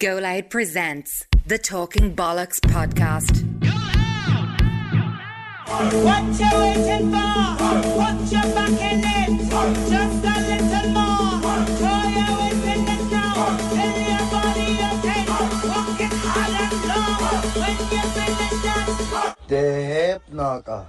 [0.00, 3.44] Go Loud presents the Talking Bollocks podcast.
[5.68, 7.44] What you waiting for?
[8.00, 9.30] Put your back in it.
[9.90, 11.36] Just a little more.
[11.76, 13.58] Throw your weight in it now.
[13.74, 15.22] Tell your body okay.
[15.68, 17.20] Walk it hard and long.
[17.60, 20.86] When you finish that The hip knocker.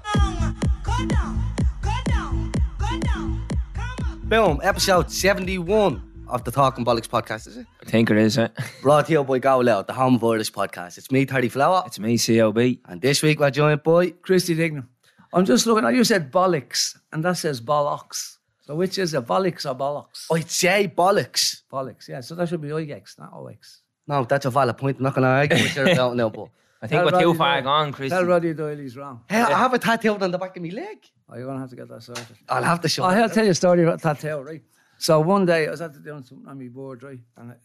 [0.84, 1.44] go down,
[1.82, 3.28] go down, go down.
[3.74, 4.30] Come on.
[4.30, 7.68] Boom, episode 71 of the Talking Bollocks podcast, is it?
[7.82, 8.52] I think it is, it.
[8.82, 10.98] Brought to you by Go Loud, the home of Irish podcast.
[10.98, 12.58] It's me, Terry Flower, It's me, COB.
[12.86, 14.88] and this week we're joined by Christy Dignam.
[15.34, 18.38] I'm just looking at you said bollocks, and that says bollocks.
[18.62, 20.28] So which is it, bollocks or bollocks?
[20.32, 21.64] I'd say Bollocks.
[21.72, 22.22] Bollocks, yeah.
[22.22, 23.82] So that should be IX, not OX.
[24.08, 24.98] No, that's a valid point.
[24.98, 26.48] I'm not going to argue with you about it now, but
[26.82, 28.10] I think Tell we're too far Doyle- gone, Chris.
[28.10, 29.22] Tell Roddy Doyle he's wrong.
[29.30, 30.98] hey, I have a tattoo on the back of my leg.
[31.30, 32.26] Oh, you're going to have to get that sorted.
[32.50, 33.22] I'll have to show Oh, you.
[33.22, 34.62] I'll tell you a story about tattoo, right?
[35.02, 37.18] So one day I was at the doing something on my board, right?
[37.36, 37.56] And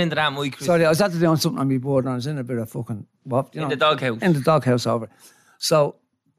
[0.00, 0.32] into that.
[0.50, 0.66] Chris.
[0.66, 2.42] sorry, I was at the doing something on my board, and I was in a
[2.42, 3.54] bit of fucking what?
[3.54, 4.20] You In know, the doghouse.
[4.20, 5.08] In the doghouse over.
[5.58, 5.94] So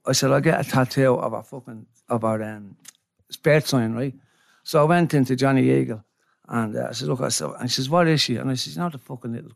[0.05, 2.75] I said, I'll get a tattoo of a fucking of our um,
[3.41, 4.13] birth sign, right?
[4.63, 6.03] So I went into Johnny Eagle
[6.49, 8.35] and uh, I said, Look, I said, and she says, What is she?
[8.35, 9.53] And I said, She's not a fucking little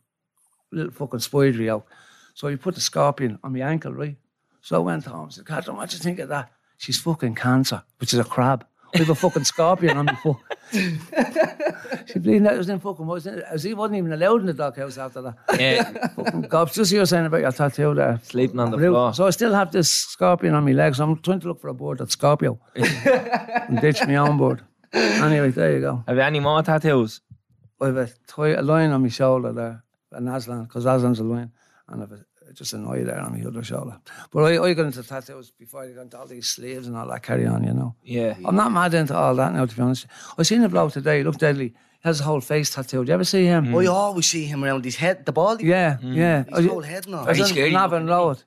[0.71, 1.85] little fucking spidery out.
[2.33, 4.15] So he put the scorpion on my ankle, right?
[4.61, 6.49] So I went home and said, Catherine, what do you think of that?
[6.77, 8.65] She's fucking cancer, which is a crab.
[8.95, 10.38] I have a fucking scorpion on my foot.
[12.07, 14.97] she bleeding out was in fucking was as he wasn't even allowed in the doghouse
[14.97, 15.35] after that.
[15.59, 16.75] Yeah, Fucking cops.
[16.75, 18.19] Just you were saying about your tattoo there.
[18.23, 18.91] sleeping on the Blue.
[18.91, 19.13] floor.
[19.13, 20.99] So I still have this scorpion on my legs.
[20.99, 24.61] I'm trying to look for a board that's Scorpio and ditch me on board.
[24.93, 26.03] Anyway, there you go.
[26.08, 27.21] Have you any more tattoos?
[27.81, 31.23] I have a, toy, a line on my shoulder there, an Aslan, because Aslan's a
[31.23, 31.52] line,
[31.89, 32.25] and I've a,
[32.58, 33.97] just an eye there on my other shoulder.
[34.31, 37.08] But I, I got into tattoos before I got into all these sleeves and all
[37.08, 37.95] that carry on, you know.
[38.03, 38.36] Yeah.
[38.45, 40.08] I'm not mad into all that now, to be honest.
[40.38, 41.67] I seen a bloke today, he looked deadly.
[41.69, 41.75] He
[42.09, 43.03] has a whole face tattoo.
[43.05, 43.73] Do you ever see him?
[43.73, 45.61] Oh, I always see him around his head, the ball.
[45.61, 46.44] Yeah, yeah.
[46.55, 47.19] His whole head now.
[47.25, 48.44] I was Very on scary Navan looking, Road.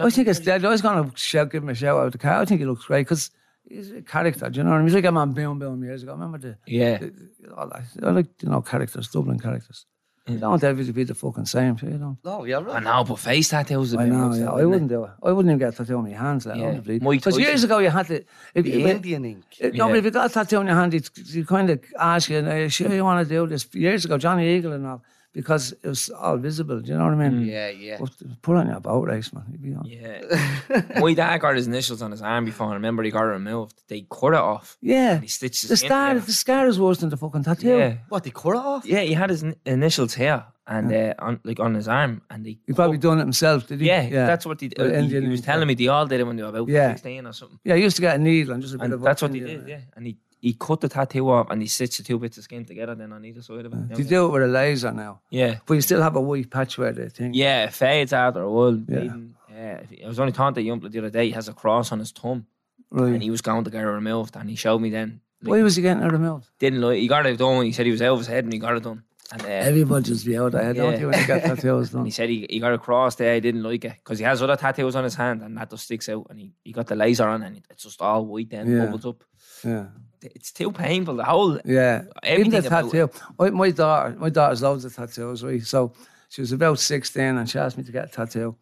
[0.00, 0.64] I think it's dead.
[0.64, 2.40] I was going to shout, give him a shout out of the car.
[2.40, 3.30] I think he looks great because
[3.68, 4.48] he's a character.
[4.50, 4.86] Do you know what I mean?
[4.88, 6.12] He's like a man Boom Boom years ago.
[6.12, 6.98] I Remember the, Yeah.
[6.98, 7.12] the
[7.56, 7.82] all that.
[8.04, 9.86] I like you know characters, Dublin characters.
[10.28, 11.78] You don't want to be the fucking same.
[11.78, 12.16] So you know.
[12.24, 12.82] No, yeah, I right.
[12.82, 13.94] know, but face tattoos.
[13.94, 14.28] a I bit know.
[14.28, 15.10] much, Yeah, I isn't wouldn't do it.
[15.22, 16.46] I wouldn't even get a tattoo on my hands.
[16.46, 16.80] Like, Yeah.
[16.80, 18.16] Because years ago you had to.
[18.54, 19.44] If, The if- Indian ink.
[19.62, 21.80] uh, No, but if you got a tattoo on your hand, you, you kind of
[21.98, 23.66] ask you, are you sure you want to do this?
[23.74, 25.02] Years ago, Johnny Eagle and all,
[25.32, 26.80] because it was all visible.
[26.80, 27.46] Do you know what I mean?
[27.46, 27.98] Yeah, yeah.
[28.00, 28.10] But
[28.42, 29.44] Put on your boat race, man.
[29.50, 29.84] You'd be on.
[29.84, 30.82] Yeah.
[31.00, 32.68] My dad got his initials on his arm before.
[32.68, 33.82] I remember he got it removed.
[33.88, 34.76] They cut it off.
[34.80, 35.12] Yeah.
[35.14, 37.68] And he stitched his The scar, the scar is worse than the fucking tattoo.
[37.68, 37.96] Yeah.
[38.08, 38.84] What, they cut it off?
[38.86, 42.44] Yeah, he had his in- initials here and uh, on like on his arm, and
[42.44, 42.58] they.
[42.66, 43.86] He probably done it himself, did he?
[43.86, 44.68] Yeah, that's what they.
[44.68, 46.68] The he, Indian he was telling me they all did it when they were about
[46.68, 46.90] Yeah.
[46.90, 47.58] sixteen or something.
[47.64, 49.00] Yeah, he used to get a needle and just a bit And of.
[49.00, 49.80] that's what he did, yeah.
[49.96, 52.64] And he, he cut the tattoo off and he stitched the two bits of skin
[52.64, 53.88] together then on either side of it.
[53.96, 55.58] They do it with a laser now, Yeah.
[55.66, 57.34] but you still have a white patch where they think.
[57.34, 58.76] Yeah, it fades after a while.
[58.88, 59.16] Yeah.
[59.50, 59.80] Yeah.
[60.04, 61.26] I was only talking to Yump the other day.
[61.26, 62.46] He has a cross on his thumb
[62.90, 63.06] Right.
[63.08, 65.20] and er he was going to get it removed and he showed me then.
[65.42, 66.48] Like, Why was he er getting it removed?
[66.58, 67.64] didn't like he got it done.
[67.64, 69.02] He said he was out of his head and he got it done.
[69.32, 70.98] And, uh, er- Everybody just be out there, don't Yeah.
[71.00, 72.04] you, when you get tattoos done?
[72.06, 73.34] he said he, he got a cross there.
[73.34, 75.84] He didn't like it because he has other tattoos on his hand and that just
[75.84, 76.26] sticks out.
[76.30, 78.84] And he, he got the laser on and it's just all white then Yeah.
[78.86, 79.22] bubbles up.
[79.64, 79.86] Yeah.
[80.22, 81.16] It's too painful.
[81.16, 83.10] The whole Yeah, even the tattoo.
[83.38, 85.62] My, my daughter, my daughter's loads of tattoos, right?
[85.62, 85.92] So
[86.28, 88.56] she was about sixteen, and she asked me to get a tattoo.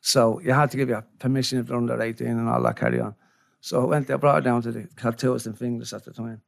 [0.00, 3.00] So you had to give you permission if they're under eighteen and all that carry
[3.00, 3.14] on.
[3.60, 6.40] So I went there, brought her down to the tattooist and fingers at the time.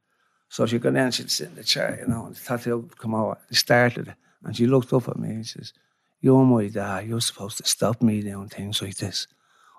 [0.49, 2.97] So she got in, she'd sit in the chair, you know, and the tattoo would
[2.97, 3.39] come out.
[3.49, 5.73] It started, it, and she looked up at me and says,
[6.21, 7.07] "You're my dad.
[7.07, 9.27] You're supposed to stop me doing things like this."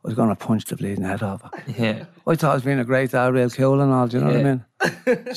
[0.04, 1.50] I was going to punch the bleeding head off her.
[1.78, 2.04] yeah.
[2.26, 4.06] I thought I was being a great dad, real cool and all.
[4.06, 4.65] Do you know what I mean?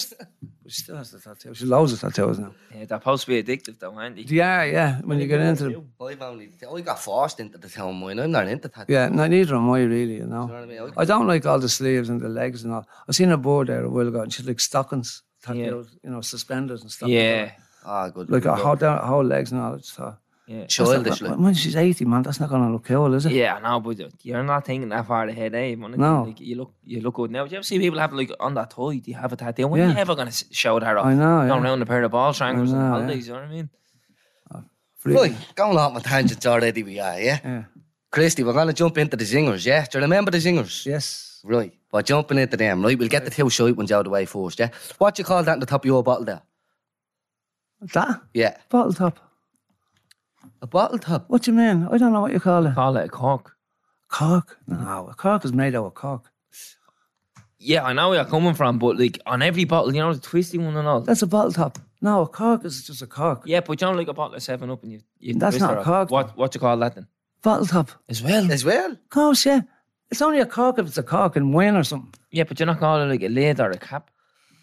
[0.68, 1.54] she still has the tattoo.
[1.54, 2.52] She loads of tattoos now.
[2.76, 4.24] yeah, they're supposed to be addictive though, aren't they?
[4.24, 5.00] Yeah, yeah.
[5.06, 8.20] When you get into them, I've only, I got forced into the town mine.
[8.20, 8.94] I'm not into tattoos.
[8.94, 9.08] yeah.
[9.08, 10.16] No, neither am I really.
[10.16, 10.48] You know.
[10.48, 10.94] know what I mean?
[10.98, 12.86] I don't like all the sleeves and the legs and all.
[13.08, 16.20] I seen a board there a while ago, and she's like stockings, tattoos, you know,
[16.20, 17.08] suspenders and stuff.
[17.08, 17.52] Yeah.
[17.86, 18.30] Ah, good.
[18.30, 18.60] Like a good.
[18.60, 19.76] whole, down, whole legs and all.
[19.76, 20.16] It's, uh,
[20.50, 20.66] Yeah.
[20.68, 21.38] Childish, like.
[21.38, 23.34] when she's eighty, man, that's not gonna look cool, is it?
[23.34, 25.76] Yeah, I know, but you're not thinking that far ahead, eh?
[25.76, 25.92] Man.
[25.98, 26.24] No.
[26.24, 27.44] Like, you look, you look good now.
[27.44, 29.00] Do you ever see people have like on that toy?
[29.00, 29.68] Do you have a tattoo?
[29.68, 29.88] When Yeah.
[29.90, 31.06] are you ever gonna s- show that off?
[31.06, 31.70] I know, Going yeah.
[31.70, 33.28] around a pair of ball strangles I and know, holidays.
[33.28, 33.70] You know what I mean?
[35.00, 35.20] Freaky.
[35.20, 37.40] Right, going off my tangents already, we are, yeah?
[37.44, 37.64] Yeah.
[38.10, 39.86] Christy, we're going to jump into the zingers, yeah?
[39.86, 40.86] Do you remember the zingers?
[40.88, 41.40] Yes.
[41.44, 42.98] Right, we're jumping into them, right?
[42.98, 44.70] We'll get the two shite ones out of the way first, yeah?
[44.98, 46.42] What you call that on the top of your bottle there?
[47.94, 48.58] That Yeah.
[48.70, 49.20] bottle top.
[50.62, 51.26] A bottle top?
[51.30, 51.88] What do you mean?
[51.92, 52.76] I don't know what you call it.
[52.76, 53.56] Call it a cork.
[54.10, 54.58] Cork?
[54.68, 56.32] No, a cork is made out of cork.
[57.60, 60.20] Yeah, I know where you're coming from, but like on every bottle, you know, the
[60.22, 61.02] twisty one and all.
[61.02, 61.80] That's a bottle top.
[62.02, 63.42] No, a cork is just a cork.
[63.46, 65.02] Yeah, but you don't like a bottle of Seven Up and you.
[65.20, 65.86] you That's twist not it a off.
[65.86, 67.08] cork, What what you call that then?
[67.42, 67.90] Bottle top.
[68.10, 68.52] As well.
[68.52, 68.92] As well.
[68.92, 69.62] Of course, yeah.
[70.12, 72.14] It's only a cork if it's a cork and wine or something.
[72.32, 74.10] Yeah, but you're not calling it like a lid or a cap.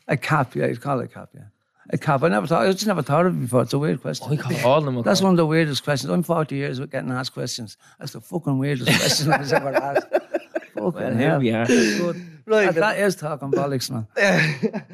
[0.09, 1.45] A cap, yeah, you'd call it a cap, yeah.
[1.91, 2.23] A cap.
[2.23, 3.63] I never thought, I just never thought of it before.
[3.63, 4.33] It's a weird question.
[4.33, 4.97] I call all of them.
[4.97, 5.25] A That's cork.
[5.27, 6.11] one of the weirdest questions.
[6.11, 7.77] I'm 40 years with getting asked questions.
[7.99, 10.07] That's the fucking weirdest question I was ever asked.
[10.75, 11.39] Fucking Well, here hell.
[11.39, 11.67] we are.
[11.67, 12.27] Good.
[12.47, 14.07] Right, That- that is talking bollocks, man.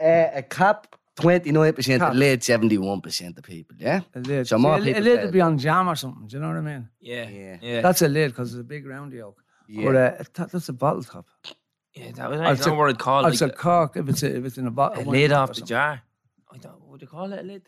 [0.00, 2.12] Uh, a cap, 29%, Cap.
[2.12, 4.02] a lid, 71% of people, yeah?
[4.14, 4.46] A lid.
[4.46, 6.28] So more See, a, people a lid said- would be on jam or something.
[6.28, 6.88] Do you know what I mean?
[7.00, 7.56] Yeah, Yeah.
[7.60, 9.42] yeah, That's a lid because it's a big round yolk.
[9.68, 9.84] Yeah.
[9.86, 11.26] But uh, that, that's a bottle top.
[11.94, 12.12] yeah.
[12.12, 14.22] That was I'd that's say- not what I'd call It's like a cork if it's,
[14.22, 15.02] a, if it's in a bottle.
[15.02, 15.66] a lid top off the something.
[15.68, 16.02] jar.
[16.52, 16.80] I don't.
[16.80, 17.40] What would you call it?
[17.40, 17.62] A lid?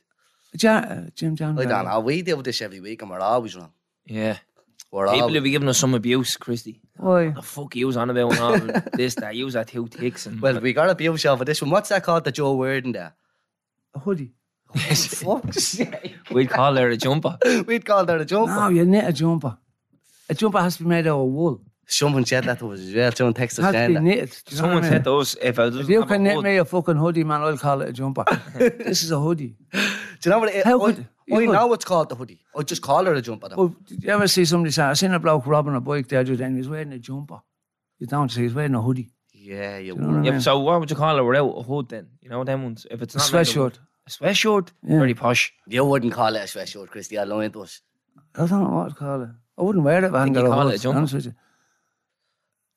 [0.59, 1.59] Ja- uh, Jim John.
[1.59, 2.00] I don't know.
[2.00, 3.73] We deal with this every week and we're always wrong.
[4.06, 4.38] Yeah.
[4.91, 5.35] We're People always...
[5.35, 6.81] will be giving us some abuse, Christy.
[6.97, 7.29] Why?
[7.29, 9.37] The fuck you was on about and this, that.
[9.37, 11.71] You was at two ticks and Well, we got a abuse over this one.
[11.71, 13.15] What's that called, the Joe word in there?
[13.94, 14.32] A hoodie.
[14.75, 15.81] Fuck's
[16.31, 17.37] we'd call her a jumper.
[17.67, 18.55] We'd call that a jumper.
[18.55, 19.59] No, you knit a jumper.
[20.29, 21.61] A jumper has to be made out of wool.
[21.92, 23.12] Someone said that to us as well.
[23.12, 24.02] Someone texted It us to saying that.
[24.02, 24.31] knitted.
[24.46, 25.02] Do you know what Someone I said mean?
[25.04, 27.81] to us if I If you can knit me a fucking hoodie, man, I'll call
[27.82, 28.25] it a jumper.
[28.54, 29.56] this is äh, a hoodie.
[29.72, 29.78] Do
[30.25, 32.40] you know what it How I, could- I you know what's called the hoodie.
[32.56, 33.48] I just call it a jumper.
[33.48, 33.56] Though.
[33.56, 36.22] Well, did you ever see somebody say, I seen a bloke robbing a bike there
[36.25, 37.40] just then, he was wearing a jumper.
[37.98, 39.10] You don't see, he's wearing a hoodie.
[39.32, 40.25] yeah, you know what I would.
[40.26, 40.40] Yeah, mean?
[40.40, 42.06] so what would you call her without a hood then?
[42.20, 42.87] You know them ones.
[42.90, 43.78] If it's A not like sweatshirt.
[44.06, 44.69] A sweatshirt.
[44.84, 44.98] Yeah.
[44.98, 45.52] Very posh.
[45.66, 47.19] You wouldn't call it a sweatshirt, Christy.
[47.19, 47.81] I lying to us.
[48.37, 49.31] I don't know what to call it.
[49.58, 50.72] I wouldn't wear it if I hadn't Think got a call hood.
[50.75, 51.34] it a to jumper?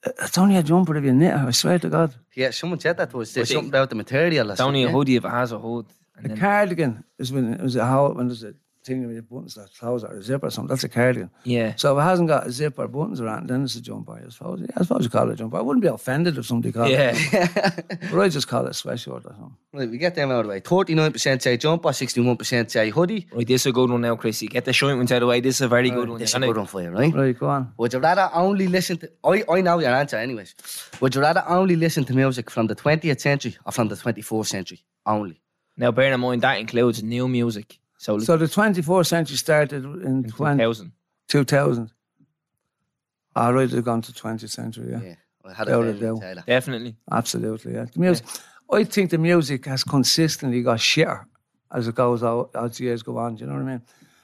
[0.06, 0.26] Honest with you.
[0.26, 2.16] It's only a jumper if you knit it, I swear to God.
[2.36, 3.34] Yeah, someone said that to us.
[3.34, 4.50] There's But something about the material.
[4.50, 5.86] Or It's only a hoodie if it has a hood.
[6.18, 8.54] And A then, cardigan is when it was a how when there's a
[8.84, 10.70] thing with the buttons that close or a zipper or something.
[10.70, 11.30] That's a cardigan.
[11.44, 11.74] yeah.
[11.78, 14.14] So if it hasn't got a zip or buttons around, then it's a jumper.
[14.26, 14.62] I suppose.
[14.62, 15.58] Yeah, I suppose you call it a jumper.
[15.58, 17.12] I wouldn't be offended if somebody called Yeah.
[17.16, 19.56] it, but I just call it a sweatshirt or something.
[19.74, 20.62] Right, we get them out of the way.
[20.62, 23.28] 39% say jumper, 61% say hoodie.
[23.32, 24.48] Right, this is a good one now, Chrissy.
[24.48, 25.40] Get the short ones out of the way.
[25.40, 26.20] This is a very good one.
[26.20, 27.14] This is You're a good one for you, right?
[27.14, 27.74] Right, go on.
[27.78, 29.10] Would you rather only listen to...
[29.24, 30.56] I, I know your answer anyways.
[31.02, 34.48] Would you rather only listen to music from the 20th century or from the 24th
[34.48, 34.82] century?
[35.06, 35.40] Only.
[35.76, 37.80] Now, bear in mind, that includes new music.
[38.04, 40.92] So, So the 24th century started in 20, 2000.
[41.30, 41.90] 2000.
[43.36, 45.02] All right, they've gone to 20th century, yeah.
[45.02, 45.16] Yeah.
[45.46, 46.22] I had Without a a feeling, doubt.
[46.22, 46.44] Taylor.
[46.46, 46.96] Definitely.
[47.12, 47.86] Absolutely, yeah.
[47.86, 48.26] The music,
[48.72, 51.24] I think the music has consistently got shitter
[51.72, 53.36] as it goes out, as the years go on.
[53.36, 53.82] Do you know what I mean?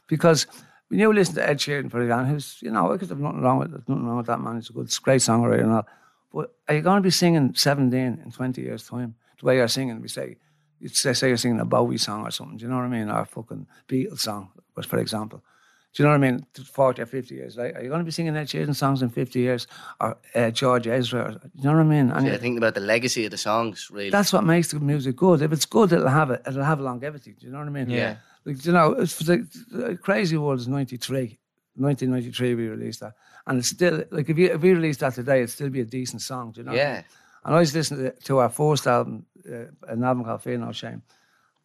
[0.07, 0.45] Because
[0.89, 3.41] when you listen to Ed Sheeran, for example, who's, you know, I could have nothing
[3.41, 4.55] wrong with it, nothing wrong with that man.
[4.55, 5.87] He's a good, great songwriter and all.
[6.33, 7.93] But are you going to be singing 17
[8.25, 9.15] in 20 years' time?
[9.39, 10.35] The way you're singing, we say,
[10.79, 12.89] you say, say you're singing a Bowie song or something, do you know what I
[12.89, 13.09] mean?
[13.09, 15.43] Or a fucking Beatles song, but for example.
[15.91, 16.45] Do you know what I mean?
[16.53, 17.79] 40 or 50 years later.
[17.79, 19.65] Are you going to be singing Ed Sheeran songs in 50 years?
[19.99, 21.21] Or uh, George Ezra?
[21.23, 22.11] Or, do you know what I mean?
[22.11, 24.11] And Yeah, thinking about the legacy of the songs, really.
[24.11, 25.41] that's what makes the music good.
[25.41, 26.43] If it's good, it'll have it.
[26.45, 27.35] It'll have longevity.
[27.39, 27.89] Do you know what I mean?
[27.89, 28.17] Yeah.
[28.45, 31.39] Like, you know, it's the, the Crazy World is ninety three.
[31.75, 33.13] 1993 we released that,
[33.47, 35.85] and it's still like if you if we released that today, it'd still be a
[35.85, 36.51] decent song.
[36.51, 36.71] Do you know?
[36.73, 37.01] what I Yeah.
[37.43, 40.71] And I was listening to, to our first album, uh, an album called Feel No
[40.71, 41.01] Shame,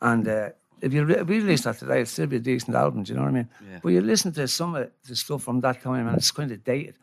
[0.01, 0.49] and uh,
[0.81, 3.03] if you re- we released that today, it'd still be a decent album.
[3.03, 3.49] Do you know what I mean?
[3.71, 3.79] Yeah.
[3.83, 6.63] But you listen to some of the stuff from that time, and it's kind of
[6.63, 6.97] dated.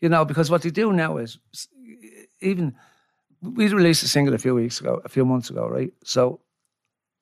[0.00, 1.38] You know, because what they do now is
[2.40, 2.74] even
[3.42, 5.92] we released a single a few weeks ago, a few months ago, right?
[6.04, 6.40] So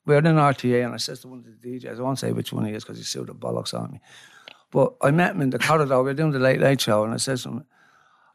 [0.04, 2.52] we're in RTÉ, and I says to one of the DJs, I won't say which
[2.52, 4.00] one he is because he sued the bollocks on me.
[4.70, 5.99] But I met him in the corridor.
[5.99, 7.64] We were doing the late late show, and I says to him,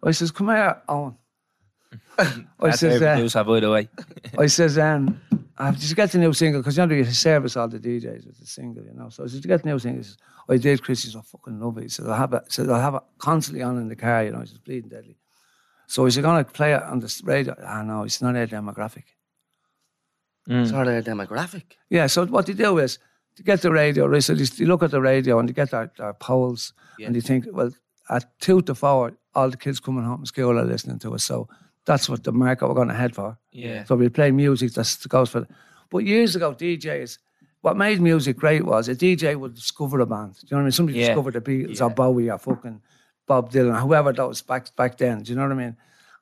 [0.04, 1.16] I says, "Come here, Owen."
[2.20, 3.90] I That's says, how uh, produce, by the way.
[4.38, 5.22] I says, um,
[5.58, 6.62] I did you get the new single?
[6.62, 9.10] Because you know, you service all the DJs with the single, you know.
[9.10, 10.00] So I said, did you get the new single?
[10.00, 10.18] He says,
[10.50, 11.04] I did, Chris.
[11.04, 11.84] He says, I fucking love it.
[11.84, 12.44] He says, I have it.
[12.46, 14.40] He says, I have it constantly on in the car, you know.
[14.40, 15.18] He says, bleeding deadly.
[15.88, 17.56] So is he going to play it on the radio?
[17.64, 19.04] Ah, know it's not a demographic.
[20.50, 21.64] It's not of demographic.
[21.90, 23.00] Yeah, so what they do is
[23.36, 24.24] to get the radio, right?
[24.24, 27.22] So they, they look at the radio and they get their, their polls and they
[27.22, 27.72] think, well,
[28.10, 31.24] at two to four, all the kids coming home from school are listening to us.
[31.24, 31.50] So
[31.88, 33.38] that's what the market we're going to head for.
[33.52, 33.86] Yeah.
[33.86, 35.48] So we play music that goes for.
[35.90, 37.18] But years ago, DJs,
[37.62, 40.34] what made music great was a DJ would discover a band.
[40.36, 40.72] Do you know what I mean?
[40.74, 41.08] Somebody Yeah.
[41.08, 42.82] discovered the Beatles or Bowie or fucking
[43.26, 45.24] Bob Dylan or whoever that was back back then.
[45.24, 45.78] Do you know what I mean?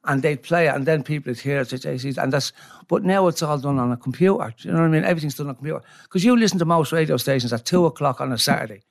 [0.07, 2.53] And they'd play it, and then people would hear it, say, and that's.
[2.87, 4.53] But now it's all done on a computer.
[4.55, 5.03] Do you know what I mean?
[5.03, 5.81] Everything's done on a computer.
[6.03, 8.83] Because you listen to most radio stations at two o'clock on a Saturday,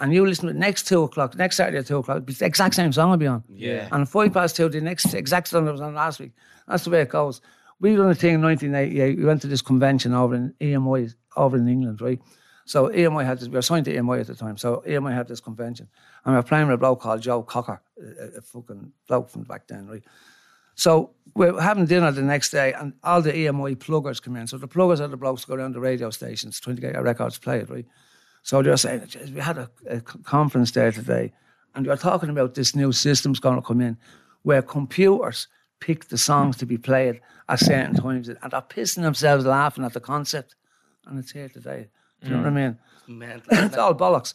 [0.00, 2.46] and you listen to it next two o'clock, next Saturday at two o'clock, it's the
[2.46, 3.44] exact same song I'll be on.
[3.48, 3.88] Yeah.
[3.92, 6.32] And five past two, the next exact song that was on last week.
[6.66, 7.40] That's the way it goes.
[7.80, 9.18] We were done a thing in 1988.
[9.18, 12.20] We went to this convention over in EMI, over in England, right?
[12.64, 14.56] So EMI had this, we were signed to EMI at the time.
[14.56, 15.88] So EMI had this convention.
[16.24, 19.44] And we were playing with a bloke called Joe Cocker, a, a fucking bloke from
[19.44, 20.02] back then, right?
[20.74, 24.46] So we're having dinner the next day, and all the EMI pluggers come in.
[24.46, 26.94] So the pluggers are the blokes who go around the radio stations trying to get
[26.94, 27.86] our records played, right?
[28.48, 31.34] So they're saying, we had a conference there today,
[31.74, 33.98] and they're talking about this new system's going to come in
[34.40, 35.48] where computers
[35.80, 39.92] pick the songs to be played at certain times, and they're pissing themselves laughing at
[39.92, 40.54] the concept.
[41.06, 41.90] And it's here today.
[42.22, 42.54] Do you know what I mm.
[42.54, 43.18] mean?
[43.18, 43.48] Mental.
[43.66, 44.32] it's all bollocks.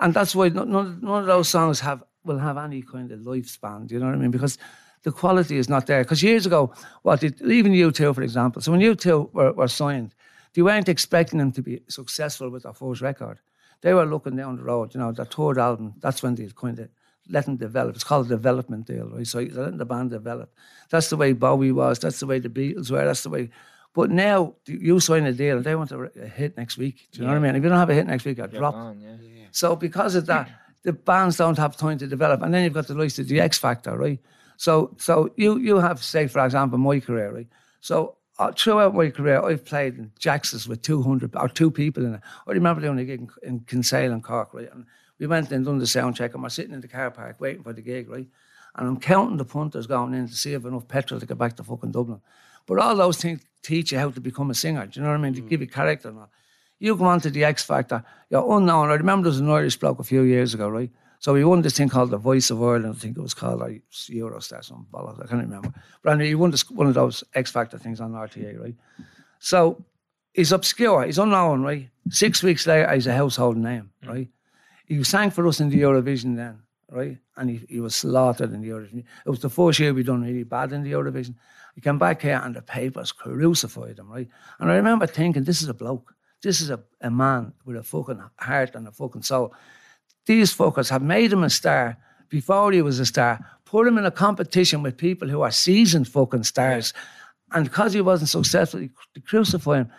[0.00, 3.86] And that's why none, none of those songs have will have any kind of lifespan.
[3.86, 4.32] Do you know what I mean?
[4.32, 4.58] Because
[5.04, 6.02] the quality is not there.
[6.02, 10.16] Because years ago, what did even U2, for example, so when U2 were, were signed,
[10.52, 13.38] they weren't expecting them to be successful with their first record.
[13.82, 16.78] They were looking down the road, you know, their third album, that's when they kind
[16.78, 16.88] of
[17.28, 17.94] let them develop.
[17.94, 19.26] It's called a development deal, right?
[19.26, 20.52] So they're letting the band develop.
[20.90, 23.50] That's the way Bowie was, that's the way the Beatles were, that's the way.
[23.94, 27.08] But now you sign a deal and they want a, a hit next week.
[27.12, 27.56] Do you know what I mean?
[27.56, 28.96] If you don't have a hit next week, you're dropped.
[28.98, 29.16] Yeah.
[29.50, 30.48] So because of that,
[30.82, 33.40] the bands don't have time to develop, and then you've got the likes of the
[33.40, 34.18] X Factor, right?
[34.56, 37.48] So so you you have say for example my career, right?
[37.80, 42.04] So uh, throughout my career, I've played in Jackson's with two hundred or two people
[42.04, 42.20] in it.
[42.46, 44.72] I remember doing a gig in, in Kinsale and Cork, right?
[44.72, 44.86] And
[45.18, 47.62] we went and done the sound check, and we're sitting in the car park waiting
[47.62, 48.26] for the gig, right?
[48.74, 51.56] And I'm counting the punters going in to see if enough petrol to get back
[51.56, 52.20] to fucking Dublin.
[52.66, 54.86] But all those things teach you how to become a singer.
[54.86, 55.34] Do you know what I mean?
[55.34, 56.30] To give you character and all.
[56.78, 58.90] You go on to the X Factor, you're unknown.
[58.90, 60.90] I remember there was an Irish bloke a few years ago, right?
[61.22, 62.96] So he won this thing called the Voice of Ireland.
[62.96, 65.22] I think it was called like You're a Star, some bollocks.
[65.22, 65.72] I can't remember.
[66.02, 68.74] But anyway, he won this, one of those X Factor things on RTÉ, right?
[69.38, 69.84] So
[70.32, 71.88] he's obscure, he's unknown, right?
[72.10, 74.08] Six weeks later, he's a household name, mm.
[74.08, 74.28] right?
[74.86, 76.58] He sang for us in the Eurovision then,
[76.90, 77.16] right?
[77.36, 79.04] And he, he was slaughtered in the Eurovision.
[79.24, 81.36] It was the first year we'd done really bad in the Eurovision.
[81.76, 84.28] He came back here and the papers crucified him, right?
[84.58, 86.16] And I remember thinking, this is a bloke.
[86.42, 89.54] This is a, a man with a fucking heart and a fucking soul.
[90.26, 91.96] These fuckers have made him a star
[92.28, 96.08] before he was a star, put him in a competition with people who are seasoned
[96.08, 96.92] fucking stars.
[97.52, 99.90] And because he wasn't successful, they crucify him.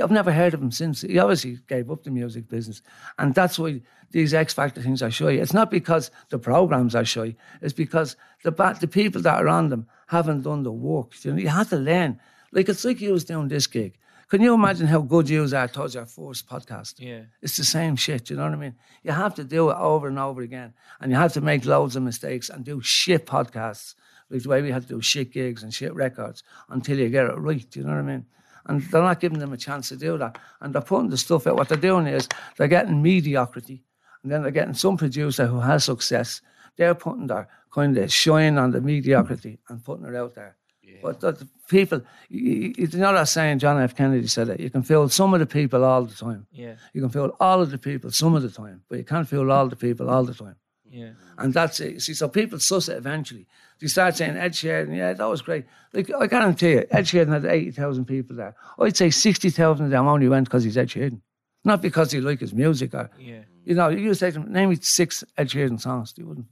[0.00, 1.00] I've never heard of him since.
[1.00, 2.80] He obviously gave up the music business.
[3.18, 3.80] And that's why
[4.12, 5.32] these X Factor things are shy.
[5.32, 9.48] It's not because the programs are shy, it's because the, ba- the people that are
[9.48, 11.12] on them haven't done the work.
[11.24, 12.20] You, know, you have to learn.
[12.52, 13.98] Like, it's like you was doing this gig.
[14.30, 16.94] Can you imagine how good you are towards your first podcast?
[16.98, 17.22] Yeah.
[17.42, 18.76] It's the same shit, you know what I mean?
[19.02, 20.72] You have to do it over and over again.
[21.00, 23.96] And you have to make loads of mistakes and do shit podcasts,
[24.30, 27.26] like the way we had to do shit gigs and shit records until you get
[27.26, 28.24] it right, you know what I mean?
[28.66, 30.38] And they're not giving them a chance to do that.
[30.60, 31.56] And they're putting the stuff out.
[31.56, 33.82] What they're doing is they're getting mediocrity.
[34.22, 36.40] And then they're getting some producer who has success.
[36.76, 40.56] They're putting their kind of shine on the mediocrity and putting it out there.
[41.02, 43.94] But the, people, you, you know that saying, John F.
[43.96, 46.46] Kennedy said it, you can fool some of the people all the time.
[46.52, 46.74] Yeah.
[46.92, 49.50] You can fool all of the people some of the time, but you can't fool
[49.50, 50.56] all the people all the time.
[50.90, 51.10] Yeah.
[51.38, 52.02] And that's it.
[52.02, 53.46] See, so people suss it eventually.
[53.80, 55.64] They start saying Ed Sheeran, yeah, that was great.
[55.92, 58.54] Like I guarantee you, Ed Sheeran had eighty thousand people there.
[58.78, 61.20] I'd say sixty thousand of them only went because he's Ed Sheeran,
[61.64, 63.42] not because they like his music or Yeah.
[63.64, 63.88] you know.
[63.88, 66.46] You say to them, name me six Ed Sheeran songs, they wouldn't.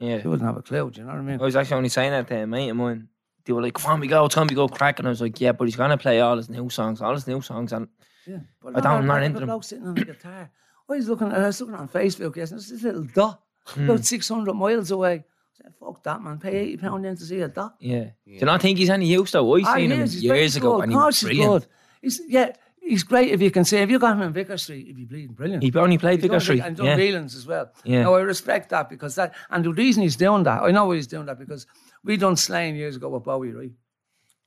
[0.00, 0.18] Yeah.
[0.18, 0.90] They wouldn't have a clue.
[0.90, 1.40] Do you know what I mean?
[1.40, 3.08] I was actually only saying that to a mate of mine.
[3.46, 4.98] They were like, come on, we go, time we go crack.
[4.98, 7.14] And I was like, yeah, but he's going to play all his new songs, all
[7.14, 7.72] his new songs.
[7.72, 7.88] And
[8.26, 8.38] Yeah.
[8.60, 9.48] But I don't- I'm not like into a them.
[9.48, 10.50] bloke sitting on the guitar.
[10.88, 11.32] I was looking.
[11.32, 12.58] I was looking on Facebook yesterday.
[12.60, 13.84] It's this little dot Hmm.
[13.90, 15.14] about six hundred miles away.
[15.14, 15.24] I
[15.62, 16.38] said, "Fuck that, man!
[16.38, 18.04] Pay eighty pound in to see a dot." yeah.
[18.04, 19.56] Do you not think he's any use though?
[19.56, 20.12] I Ah, seen he him is.
[20.12, 20.82] He's very years ago good.
[20.84, 21.62] and he was course he's brilliant.
[21.62, 21.68] good.
[22.02, 22.52] He's yeah.
[22.80, 25.04] He's great if you can say if you got him in Vicar Street, he'd be
[25.06, 25.64] bleeding brilliant.
[25.64, 26.60] He only played He's Vicar Street.
[26.60, 26.94] And done Yeah.
[26.96, 27.72] Whelan's as well.
[27.84, 28.02] Yeah.
[28.04, 30.94] Now I respect that because that and the reason he's doing that, I know why
[30.94, 31.66] he's doing that because
[32.06, 33.72] we done Slane years ago with Bowie, right?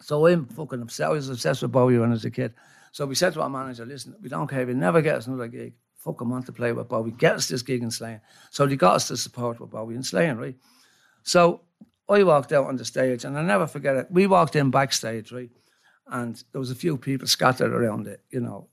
[0.01, 1.09] So I'm fucking obsessed.
[1.09, 2.53] I was obsessed with Bowie when I was a kid.
[2.93, 5.49] So we said to our manager, listen, we don't care you never get us another
[5.49, 5.73] gig.
[5.97, 7.11] Fuck him on to play with Bowie.
[7.11, 8.21] Get us this gig in Slane.
[8.49, 10.55] So they got us to support with Bowie in Slane, right?
[11.23, 11.61] So
[12.07, 14.07] I walked out on the stage and I never forget it.
[14.09, 15.51] We walked in backstage, right?
[16.07, 18.69] And there was a few people scattered around it, you know.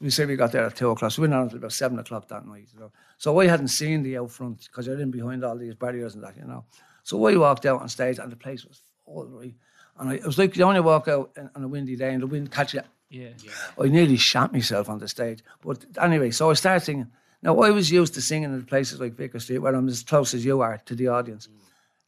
[0.00, 1.98] We say we got there at two o'clock, so we were not until about seven
[1.98, 2.68] o'clock that night.
[2.72, 2.92] You know?
[3.16, 6.22] So I hadn't seen the out front because you're in behind all these barriers and
[6.22, 6.66] that, you know.
[7.08, 9.54] So I walked out on stage and the place was full, right?
[9.98, 12.26] And I, it was like you only walk out on a windy day and the
[12.26, 12.82] wind catch you.
[13.08, 13.30] Yeah.
[13.42, 13.50] yeah.
[13.82, 15.42] I nearly shot myself on the stage.
[15.62, 17.06] But anyway, so I started singing.
[17.40, 20.34] Now, I was used to singing in places like Vicar Street where I'm as close
[20.34, 21.46] as you are to the audience.
[21.46, 21.52] Mm.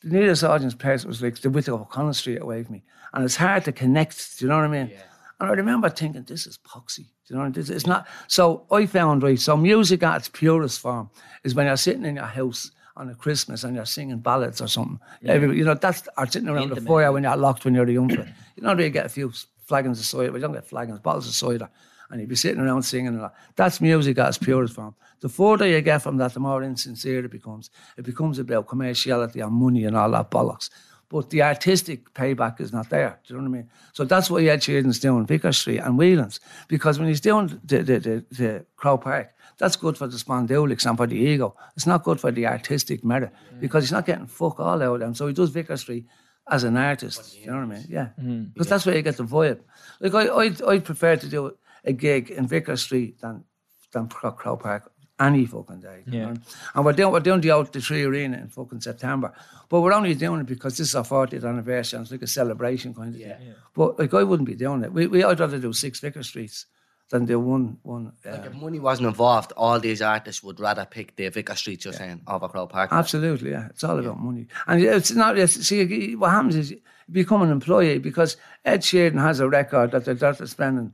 [0.02, 2.82] The nearest audience place was like the width of O'Connell Street away from me.
[3.14, 4.88] And it's hard to connect, do you know what I mean?
[4.88, 4.98] Yeah.
[5.40, 7.06] And I remember thinking, this is poxy.
[7.26, 7.74] Do you know what I mean?
[7.74, 8.06] It's not.
[8.28, 11.08] So I found, right, so music at its purest form
[11.42, 14.68] is when you're sitting in your house on a Christmas and you're singing ballads or
[14.68, 14.98] something.
[15.24, 17.88] Everybody, you know, that's, or sitting around the Intimate, fire when you're locked when you're
[17.88, 18.28] a young fella.
[18.56, 19.32] You know, you get a few
[19.66, 21.68] flagons of cider, but you don't get flagons, bottles of cider.
[22.10, 23.34] And you'd be sitting around singing and that.
[23.54, 24.94] That's music at its purest form.
[25.20, 27.70] The further you get from that, the more insincere it becomes.
[27.96, 30.70] It becomes about commerciality and money and all that bollocks.
[31.10, 33.18] but the artistic payback is not there.
[33.26, 33.70] Do you know what I mean?
[33.92, 37.82] So that's what Ed Sheeran's doing Vicar Street and Whelan's because when he's doing the
[37.82, 41.54] the, the, the Croke Park, that's good for the spondylics and for the ego.
[41.76, 45.00] It's not good for the artistic merit because he's not getting fuck all out of
[45.00, 45.14] them.
[45.14, 46.06] So he does Vicar Street
[46.50, 47.38] as an artist.
[47.38, 47.84] You know what I mean?
[47.88, 48.08] Yeah,
[48.52, 49.60] because that's where you get the vibe.
[50.00, 53.44] Like I, I, I prefer to do a gig in Vicar Street than
[53.92, 54.90] than Croke Park
[55.20, 56.02] any fucking day.
[56.06, 56.26] Yeah.
[56.26, 56.34] know?
[56.74, 59.32] And we're doing we're doing the out the 3Arena in fucking September.
[59.68, 62.26] But we're only doing it because this is our 40th anniversary and it's like a
[62.26, 63.30] celebration kind of thing.
[63.30, 63.52] Yeah.
[63.74, 64.92] But like I wouldn't be doing it.
[64.92, 66.66] We, we I'd rather do six Vicar Streets
[67.10, 68.12] than do one one.
[68.24, 71.84] Uh, Like if money wasn't involved, all these artists would rather pick the Vicar Street,
[71.84, 72.92] you're saying, over Croke Park.
[72.92, 73.66] Absolutely, yeah.
[73.68, 74.46] It's all about money.
[74.66, 79.20] And it's not, it's, see, what happens is you become an employee because Ed Sheeran
[79.20, 80.92] has a record that they're, that they're spending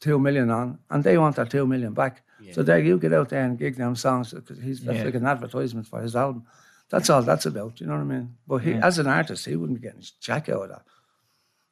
[0.00, 2.22] two million on and they want that two million back.
[2.52, 5.04] So there you get out there and gig them songs because he's that's Yeah.
[5.04, 6.46] like an advertisement for his album.
[6.88, 8.36] That's all that's about, you know what I mean?
[8.46, 10.82] But he, as an artist, he wouldn't be getting jack out of that.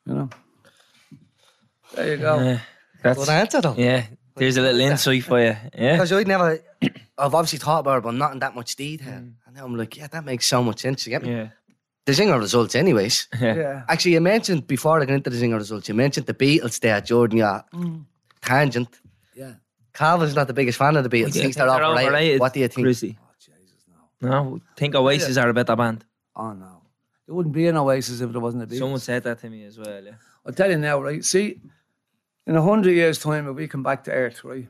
[0.06, 0.28] You know?
[1.94, 2.58] There you go.
[3.08, 3.74] Yeah, that's Good answer though.
[3.76, 4.06] yeah.
[4.36, 5.56] There's a little insight for you.
[5.74, 6.58] Yeah, Because I'd never,
[7.16, 9.14] I've obviously thought about it, but not in that much detail.
[9.14, 9.32] Mm.
[9.46, 11.06] And now I'm like, yeah, that makes so much sense.
[11.06, 11.30] You get me?
[11.30, 11.48] yeah,
[12.04, 13.28] The Zinger results, anyways.
[13.40, 13.84] Yeah.
[13.88, 17.00] Actually, you mentioned before I got into the Zinger results, you mentioned the Beatles there,
[17.00, 17.38] Jordan.
[17.38, 18.04] Yeah, mm.
[18.42, 19.00] tangent.
[19.34, 19.54] Yeah.
[19.94, 21.34] Calvin's not the biggest fan of the Beatles.
[21.34, 22.38] You Thinks think they're overrated.
[22.40, 22.84] What do you think?
[22.84, 23.18] Chrissy?
[24.22, 26.04] Oh, no, think Oasis are a better band.
[26.34, 26.82] Oh no.
[27.26, 28.78] There wouldn't be an Oasis if there wasn't a Beatles.
[28.78, 30.02] Someone said that to me as well.
[30.02, 30.12] Yeah.
[30.44, 31.24] I'll tell you now, right?
[31.24, 31.60] See,
[32.46, 34.68] in a hundred years' time, if we come back to Earth, right,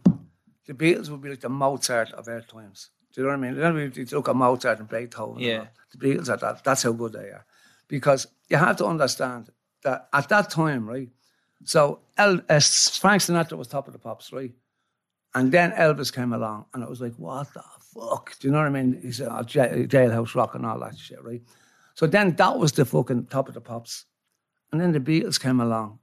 [0.67, 2.91] the Beatles will be like the Mozart of Earth times.
[3.13, 3.59] Do you know what I mean?
[3.59, 5.43] Then we look at Mozart and Beethoven.
[5.43, 5.59] Yeah.
[5.59, 5.69] all.
[5.93, 6.65] The Beatles are that.
[6.65, 7.47] That's how good they are.
[7.89, 9.51] Because you have to understand
[9.83, 11.09] that at that time, right?
[11.65, 14.53] So El, uh, Frank Sinatra was top of the pops, right?
[15.35, 17.63] And then Elvis came along, and it was like, what the
[17.95, 18.39] fuck?
[18.39, 19.01] Do you know what I mean?
[19.03, 21.43] He said, oh, jail, Jailhouse Rock and all that shit, right?
[21.95, 24.07] So then that was the fucking top of the pops.
[24.73, 25.99] And then the Beatles came along.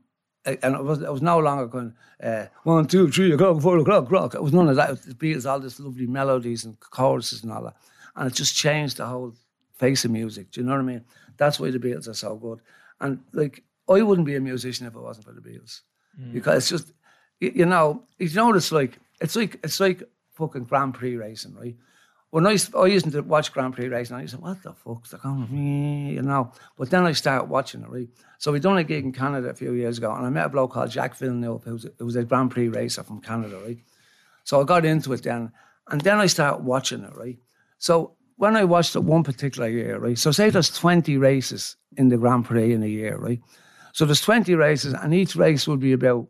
[0.45, 4.11] And it was, it was no longer going, uh, one, two, three o'clock, four o'clock,
[4.11, 4.35] rock.
[4.35, 4.89] It was none of that.
[4.89, 7.75] It was the Beatles, all this lovely melodies and choruses and all that.
[8.15, 9.33] And it just changed the whole
[9.75, 10.51] face of music.
[10.51, 11.05] Do you know what I mean?
[11.37, 12.59] That's why the Beatles are so good.
[12.99, 15.81] And like, I wouldn't be a musician if it wasn't for the Beatles.
[16.33, 16.93] Because it's just,
[17.39, 18.99] you, you know, you know what it's like?
[19.21, 21.75] It's like, it's like fucking Grand Prix racing, right?
[22.33, 24.63] When I, used- I used to watch Grand Prix racing, and I used to what
[24.63, 26.51] the fuck's the going you know?
[26.75, 28.07] But then I started watching it, right?
[28.39, 30.49] So we done a gig in Canada a few years ago, and I met a
[30.49, 33.77] bloke called Jacques Villeneuve, who was, who was a Grand Prix racer from Canada, right?
[34.45, 35.51] So I got into it then,
[35.91, 37.37] and then I started watching it, right?
[37.77, 40.17] So when I watched it one particular year, right?
[40.17, 43.41] So say there's 20 races in the Grand Prix in a year, right?
[43.91, 46.27] So there's 20 races, and each race would be about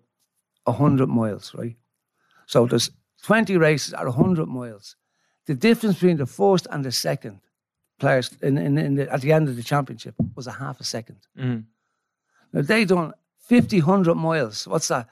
[0.66, 1.78] 100 miles, right?
[2.46, 4.98] So there's 20 races at 100 miles.
[5.46, 7.42] The difference between the first and the second
[8.00, 10.84] players in, in, in the, at the end of the championship was a half a
[10.84, 11.18] second.
[11.38, 11.66] Mm.
[12.54, 14.68] Now they done 50, 100 miles.
[14.68, 15.08] What's that?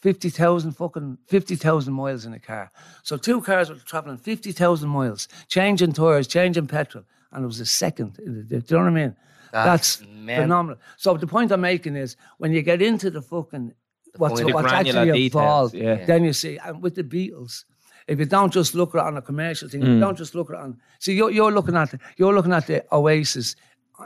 [0.00, 2.72] 50,000 fucking 50,000 miles in a car.
[3.04, 7.66] So two cars were traveling 50,000 miles, changing tires, changing petrol, and it was a
[7.66, 8.18] second.
[8.18, 9.16] In the, do you know what I mean?
[9.52, 10.80] That's That's phenomenal.
[10.96, 13.74] So the point I'm making is when you get into the fucking
[14.16, 14.40] what's.
[14.40, 16.04] The what's actually details, involved, yeah.
[16.04, 17.64] then you see, and with the Beatles,
[18.06, 20.00] if you don't just look at it on a commercial thing, if you mm.
[20.00, 22.66] don't just look at it on, see, you're, you're looking at the, you're looking at
[22.66, 23.56] the Oasis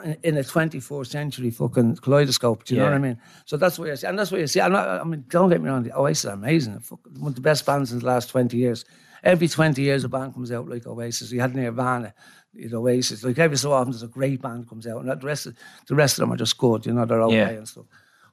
[0.04, 2.64] in, in a 24th century fucking kaleidoscope.
[2.64, 3.18] Do you know what I mean?
[3.44, 4.60] So that's what you see, and that's what you see.
[4.60, 6.74] I'm not, I mean, don't get me wrong, the Oasis are amazing.
[6.74, 8.84] They're one of the best bands in the last 20 years.
[9.22, 11.32] Every 20 years, a band comes out like Oasis.
[11.32, 12.14] You had Nirvana,
[12.52, 13.24] you know, Oasis.
[13.24, 15.56] Like every so often, there's a great band comes out, and the rest, of,
[15.88, 16.86] the rest of them are just good.
[16.86, 17.48] You know, they're okay Yeah.
[17.50, 17.86] and stuff.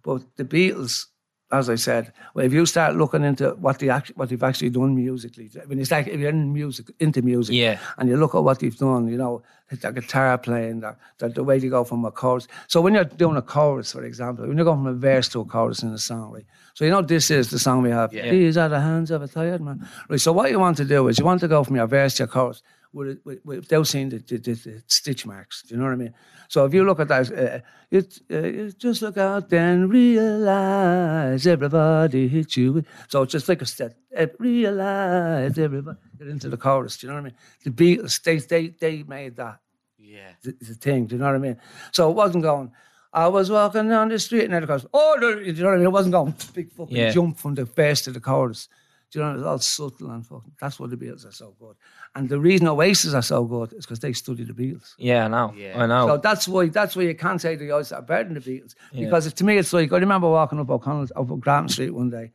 [0.03, 1.05] But the Beatles,
[1.51, 4.71] as I said, well, if you start looking into what they act, what they've actually
[4.71, 7.77] done musically, when you start if you're in music into music, Yeah.
[7.97, 11.43] and you look at what they've done, you know, the guitar playing, the, the, the
[11.43, 12.47] way they go from a chorus.
[12.67, 15.41] So when you're doing a chorus, for example, when you're going from a verse to
[15.41, 16.45] a chorus in a song, right?
[16.73, 18.11] So you know this is the song we have.
[18.13, 18.31] Yeah.
[18.31, 19.87] These are the hands of a tired man.
[20.09, 20.19] Right.
[20.19, 22.23] So what you want to do is you want to go from your verse to
[22.23, 25.63] your chorus with, it- with, without seeing the, the, the, the stitch marks.
[25.63, 26.13] Do you know what I mean?
[26.47, 31.45] So if you look at that, uh, you, uh, you just look out and realize
[31.47, 32.73] everybody hit you.
[32.73, 33.95] with- So it's just like a step.
[34.39, 36.97] Realize everybody get into the chorus.
[36.97, 37.37] Do you know what I mean?
[37.63, 39.59] The Beatles, they they they made that
[39.97, 40.31] Yeah.
[40.43, 41.07] the, the thing.
[41.07, 41.57] Do you know what I mean?
[41.91, 42.71] So it wasn't going.
[43.11, 45.65] I was walking down the street and then it goes, oh, no, do you know
[45.69, 45.85] what I mean?
[45.85, 47.11] It wasn't going big fucking Yeah.
[47.11, 48.67] jump from the verse to the chorus.
[49.13, 49.31] Do you know?
[49.31, 50.53] It was all subtle and fucking.
[50.59, 51.75] That's why the Beatles are so good.
[52.15, 54.95] And the reason Oasis are so good is because they study the Beatles.
[54.97, 55.53] Yeah, I know.
[55.55, 55.81] Yeah.
[55.81, 56.07] I know.
[56.07, 58.73] So that's why that's why you can't say the Oasis are better than the Beatles
[58.91, 62.31] because to me it's like I remember walking up O'Connell up Grafton Street one day,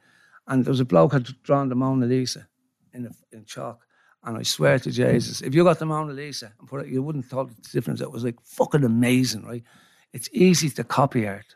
[0.47, 2.47] and there was a bloke had drawn the Mona Lisa
[2.95, 3.81] in a, in chalk,
[4.23, 7.03] and I swear to Jesus, if you got the Mona Lisa and put it, you
[7.03, 8.01] wouldn't tell the difference.
[8.01, 9.65] It was like fucking amazing, right?
[10.13, 11.55] it's easy to copy art,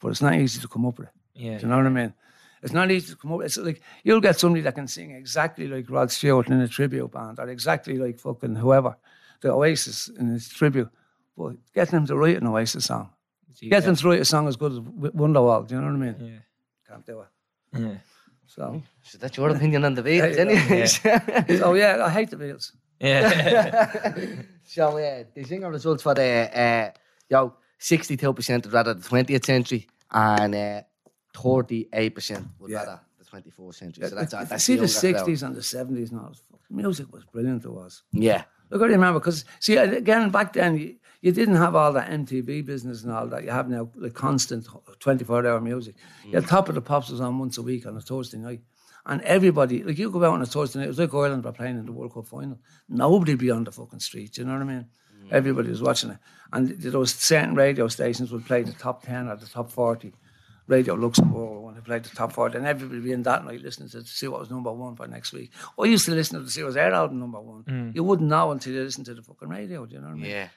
[0.00, 1.14] but it's not easy to come up with it.
[1.34, 1.58] Yeah.
[1.58, 2.14] Do you know what I mean?
[2.62, 3.42] It's not easy to come up.
[3.42, 7.10] It's like you'll get somebody that can sing exactly like Rod Stewart in a tribute
[7.12, 8.96] band, or exactly like fucking whoever,
[9.40, 10.88] the Oasis in his tribute.
[11.36, 13.10] But get them to write an Oasis song.
[13.60, 15.66] Get them to write a song as good as W- Wonderwall.
[15.66, 16.16] Do you know what I mean?
[16.20, 16.38] Yeah.
[16.88, 17.26] Can't do it.
[17.80, 17.94] Yeah.
[18.46, 21.58] So, So that's your opinion on the Beatles, Yeah, anyways.
[21.60, 22.72] so yeah, I hate the Beatles.
[23.00, 24.02] Yeah.
[24.64, 26.90] so uh, the zinger results for the uh,
[27.28, 30.82] yo sixty two percent would rather the twentieth century and uh,
[31.42, 32.78] thirty eight percent would Yeah.
[32.78, 34.08] rather the twenty fourth century.
[34.08, 35.00] So that's, you that's see the younger crowd.
[35.00, 36.34] sixties and the seventies, and all,
[36.70, 37.64] music was brilliant.
[37.64, 38.02] It was.
[38.12, 42.10] Yeah, Look, I remember because see again back then you, you didn't have all that
[42.10, 44.66] MTV business and all that you have now, the constant
[45.00, 45.94] twenty four hour music.
[46.26, 46.32] Mm.
[46.32, 48.60] Yeah, Top of the Pops was on once a week on a Thursday night,
[49.06, 50.84] and everybody like you go out on a Thursday night.
[50.86, 52.58] It was like Ireland were playing in the World Cup final.
[52.88, 54.36] Nobody be on the fucking street.
[54.38, 54.86] You know what I mean?
[55.24, 55.32] Mm.
[55.32, 56.18] Everybody was watching it,
[56.52, 60.12] and those certain radio stations would play the top ten or the top forty.
[60.68, 63.88] Radio Luxembourg when they played the top forty, and everybody be in that night listening
[63.88, 65.50] to, to see what was number one for next week.
[65.80, 67.64] I used to listen to see what was their album number one.
[67.64, 67.94] Mm.
[67.94, 69.86] You wouldn't know until you listen to the fucking radio.
[69.86, 70.30] Do you know what I mean?
[70.30, 70.48] yeah,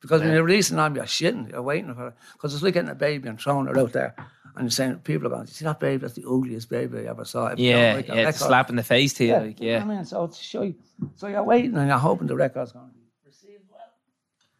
[0.00, 2.14] Because when you're releasing an album, you're shitting, you're waiting for it.
[2.34, 4.14] Because it's like getting a baby and throwing it out there.
[4.56, 7.24] And you're saying, people are going, see that baby, that's the ugliest baby I ever
[7.26, 7.48] saw.
[7.48, 7.92] If you don't Yeah.
[7.94, 8.28] like a Yeah.
[8.28, 9.30] It's a slap in the face to you.
[9.32, 9.84] Yeah, Like, you know yeah.
[9.84, 10.04] what I mean?
[10.06, 10.74] So it's show you.
[11.16, 13.80] So you're waiting and you're hoping the record's going to be received well.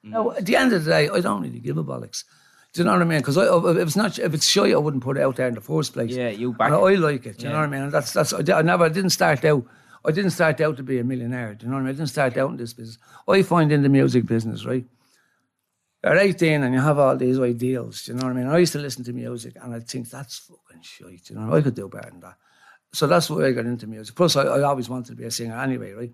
[0.05, 0.11] Mm.
[0.11, 2.25] Now, at the end of the day, I don't really give a bollocks.
[2.77, 3.21] Do you know what I mean?
[3.21, 5.63] Because if it's not, if it's shy, I wouldn't put it out there in the
[5.63, 6.11] first place.
[6.11, 6.79] Yeah, you back And I.
[6.79, 7.39] I like it.
[7.39, 7.85] Do you know what I mean?
[7.85, 8.35] And that's that's.
[8.35, 9.65] I, I never I didn't start out.
[10.05, 11.55] I didn't start out to be a millionaire.
[11.55, 11.95] Do you know what I mean?
[11.95, 12.99] I didn't start out in this business.
[13.27, 14.85] I find in the music business, right?
[16.05, 18.03] You're 18 and you have all these ideals.
[18.03, 18.47] Do you know what I mean?
[18.47, 21.31] I used to listen to music and I'd think that's fucking shite.
[21.31, 22.37] You know, I could do better than that.
[22.93, 24.15] So that's why I got into music.
[24.15, 26.13] Plus, I, I always wanted to be a singer anyway, right?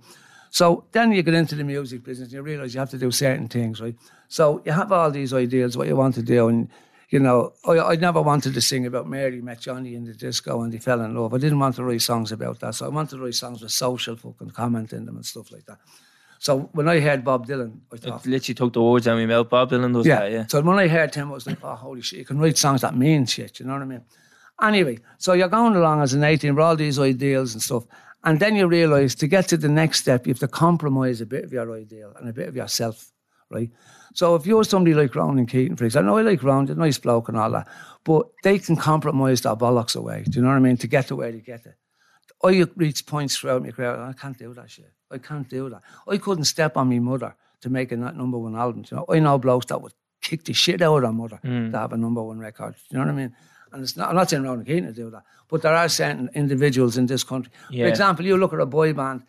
[0.52, 3.10] So then you get into the music business and you realize you have to do
[3.10, 3.96] certain things, right?
[4.28, 6.48] So you have all these ideas, what you want to do.
[6.48, 6.68] And,
[7.08, 10.60] you know, I, I never wanted to sing about Mary met Johnny in the disco
[10.60, 11.32] and they fell in love.
[11.32, 12.74] I didn't want to write songs about that.
[12.74, 15.64] So I wanted to write songs with social fucking comment in them and stuff like
[15.64, 15.78] that.
[16.38, 19.20] So when I heard Bob Dylan, I thought, It literally took the words out of
[19.20, 19.48] my mouth.
[19.48, 20.18] Bob Dylan does yeah.
[20.20, 20.46] that, yeah.
[20.48, 22.82] So when I heard him, I was like, oh, holy shit, you can write songs
[22.82, 24.02] that mean shit, you know what I mean?
[24.60, 27.84] Anyway, so you're going along as an 18 with all these ideals and stuff.
[28.24, 31.26] And then you realise to get to the next step, you have to compromise a
[31.26, 33.10] bit of your ideal and a bit of yourself,
[33.50, 33.70] right?
[34.14, 36.98] So if you're somebody like Ronan Keating, for example, I know I like Ronan, nice
[36.98, 37.66] bloke and all that,
[38.04, 41.08] but they can compromise their bollocks away, do you know what I mean, to get
[41.08, 41.74] to where they get it.
[42.44, 44.92] I reach points throughout my career, I can't do that shit.
[45.10, 45.82] I can't do that.
[46.08, 48.84] I couldn't step on my mother to make a number one album.
[48.90, 51.70] You know, I know blokes that would kick the shit out of their mother mm.
[51.70, 52.74] to have a number one record.
[52.74, 53.36] Do You know what I mean?
[53.72, 56.28] And it's not, I'm not saying Ronan Keating to do that, but there are certain
[56.34, 57.52] individuals in this country.
[57.70, 57.84] Yeah.
[57.84, 59.22] For example, you look at a boy band,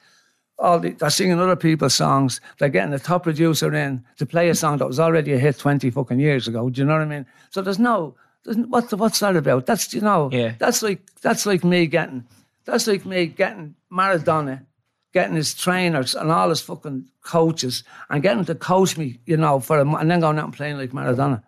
[0.59, 2.39] all the, they're singing other people's songs.
[2.59, 5.57] They're getting the top producer in to play a song that was already a hit
[5.57, 6.69] 20 fucking years ago.
[6.69, 7.25] Do you know what I mean?
[7.49, 9.65] So there's no, there's, n- what's, what's that about?
[9.65, 10.53] That's, you know, Yeah.
[10.59, 12.25] that's like, that's like me getting,
[12.65, 14.65] that's like me getting Maradona,
[15.13, 19.59] getting his trainers and all his fucking coaches and getting to coach me, you know,
[19.59, 21.41] for a, and then going out and playing like Maradona.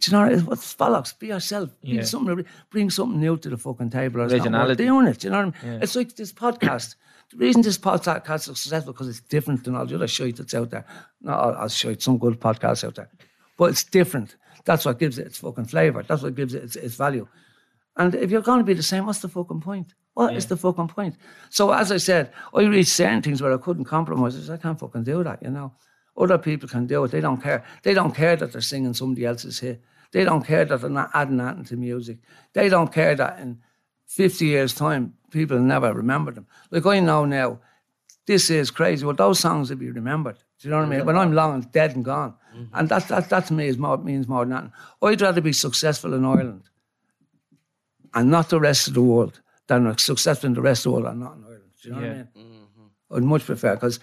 [0.00, 0.46] Do you know what?
[0.46, 1.18] What's bollocks?
[1.18, 1.70] Be yourself.
[1.82, 2.02] Be Yeah.
[2.02, 2.44] something.
[2.70, 4.20] Bring something new to the fucking table.
[4.22, 4.84] or Originality.
[4.84, 5.18] Doing it.
[5.20, 5.82] Do you know what I mean?
[5.82, 6.94] It's like this podcast.
[7.30, 10.52] The reason this podcast is successful because it's different than all the other shit that's
[10.52, 10.84] out there.
[11.20, 13.08] No, I'll show you some good podcasts out there,
[13.56, 14.34] but it's different.
[14.64, 16.02] That's what gives it its fucking flavour.
[16.02, 17.28] That's what gives it its, its value.
[17.96, 19.94] And if you're going to be the same, what's the fucking point?
[20.14, 21.14] What is the fucking point?
[21.50, 24.36] So as I said, I reached certain things where I couldn't compromise.
[24.36, 25.72] I said, I can't fucking do that, you know.
[26.16, 27.12] Other people can do it.
[27.12, 27.62] They don't care.
[27.84, 29.80] They don't care that they're singing somebody else's hit.
[30.12, 32.18] They don't care that they're not adding that into music.
[32.52, 33.60] They don't care that in
[34.06, 36.46] 50 years' time, people will never remember them.
[36.70, 37.60] Like I know now,
[38.26, 39.04] this is crazy.
[39.04, 40.36] Well, those songs will be remembered.
[40.58, 41.06] Do you know what I mean?
[41.06, 42.34] When I'm long and dead and gone.
[42.54, 42.74] Mm-hmm.
[42.74, 44.72] And that, that, that to me is more, means more than nothing.
[45.02, 46.62] I'd rather be successful in Ireland
[48.14, 51.06] and not the rest of the world than successful in the rest of the world
[51.12, 51.62] and not in Ireland.
[51.82, 52.06] Do you know Yeah.
[52.08, 52.56] what I mean?
[53.08, 53.16] Mm-hmm.
[53.16, 54.00] I'd much prefer because,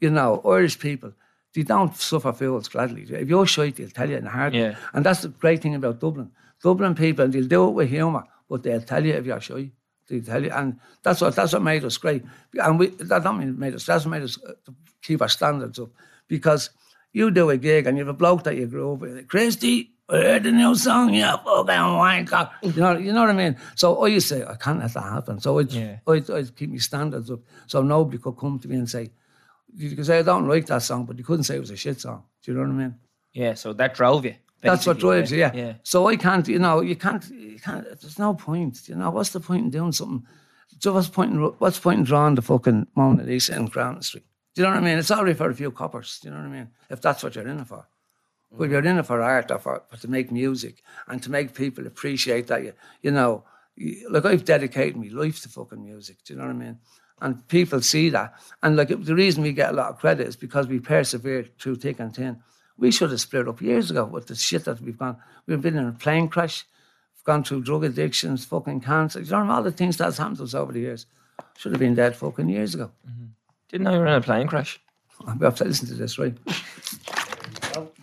[0.00, 1.12] you know, Irish people,
[1.54, 3.02] they don't suffer fools gladly.
[3.08, 4.60] If you're shite, they'll tell you in a heartbeat.
[4.62, 4.76] Yeah.
[4.92, 6.30] And that's the great thing about Dublin.
[6.62, 9.70] Dublin people, they'll do it with humour, but they'll tell you if you're shy.
[10.08, 12.24] They'll tell you, and that's what that's what made us great.
[12.54, 13.86] And we that don't mean made us.
[13.86, 14.52] That's what made us uh,
[15.02, 15.90] keep our standards up
[16.28, 16.70] because
[17.12, 19.90] you do a gig and you have a bloke that you grew up with, Christy.
[20.08, 22.50] I heard the new song, yeah, fucking wanker.
[22.62, 23.56] You know, you know what I mean.
[23.76, 25.40] So I used to say, I can't let that happen.
[25.40, 25.98] So I'd, Yeah.
[26.08, 29.10] I'd, I'd keep my standards up, so nobody could come to me and say,
[29.74, 31.76] you could say I don't like that song, but you couldn't say it was a
[31.76, 32.24] shit song.
[32.42, 32.94] Do you know what I mean?
[33.32, 34.34] Yeah, so that drove you.
[34.62, 35.52] That's what drives you, yeah.
[35.54, 35.74] Yeah.
[35.82, 37.84] So I can't, you know, you can't, you can't.
[37.84, 39.10] There's no point, you know.
[39.10, 40.26] What's the point in doing something?
[40.80, 43.66] So what's the point in what's the point in drawing the fucking Mona Lisa in
[43.66, 44.24] Grafton Street?
[44.54, 44.98] Do you know what I mean?
[44.98, 46.18] It's already for a few coppers.
[46.20, 46.68] Do you know what I mean?
[46.90, 47.86] If that's what you're in it for,
[48.52, 51.54] But you're in it for art or for, for to make music and to make
[51.54, 53.44] people appreciate that you, you know,
[53.76, 56.18] you, like I've dedicated my life to fucking music.
[56.24, 56.78] Do you know what I mean?
[57.20, 58.34] And people see that.
[58.62, 61.76] And like the reason we get a lot of credit is because we persevered through
[61.76, 62.42] thick and thin.
[62.78, 65.18] We should have split up years ago with the shit that we've gone.
[65.46, 66.64] We've been in a plane crash,
[67.14, 69.20] we've gone through drug addictions, fucking cancer.
[69.20, 71.06] You know all the things that's happened to us over the years.
[71.58, 72.90] Should have been dead fucking years ago.
[73.68, 74.80] Didn't know you were in a plane crash.
[75.38, 76.34] We have to listen to this, right?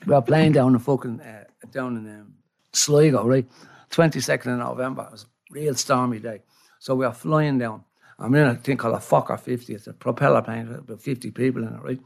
[0.05, 2.33] we were playing down in fucking uh, down in um,
[2.71, 3.45] Sligo, right?
[3.89, 5.03] Twenty second of November.
[5.03, 6.43] It was a real stormy day,
[6.79, 7.83] so we are flying down.
[8.19, 9.75] I'm in a thing called a Fokker 50.
[9.75, 11.99] It's a propeller plane with about 50 people in it, right?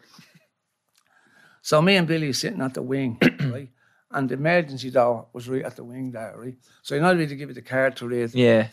[1.61, 3.17] So me and Billy are sitting at the wing,
[3.51, 3.69] right?
[4.09, 6.57] And the emergency door was right at the wing there, right?
[6.81, 8.33] So not really to give you the card to read.
[8.33, 8.67] Yeah.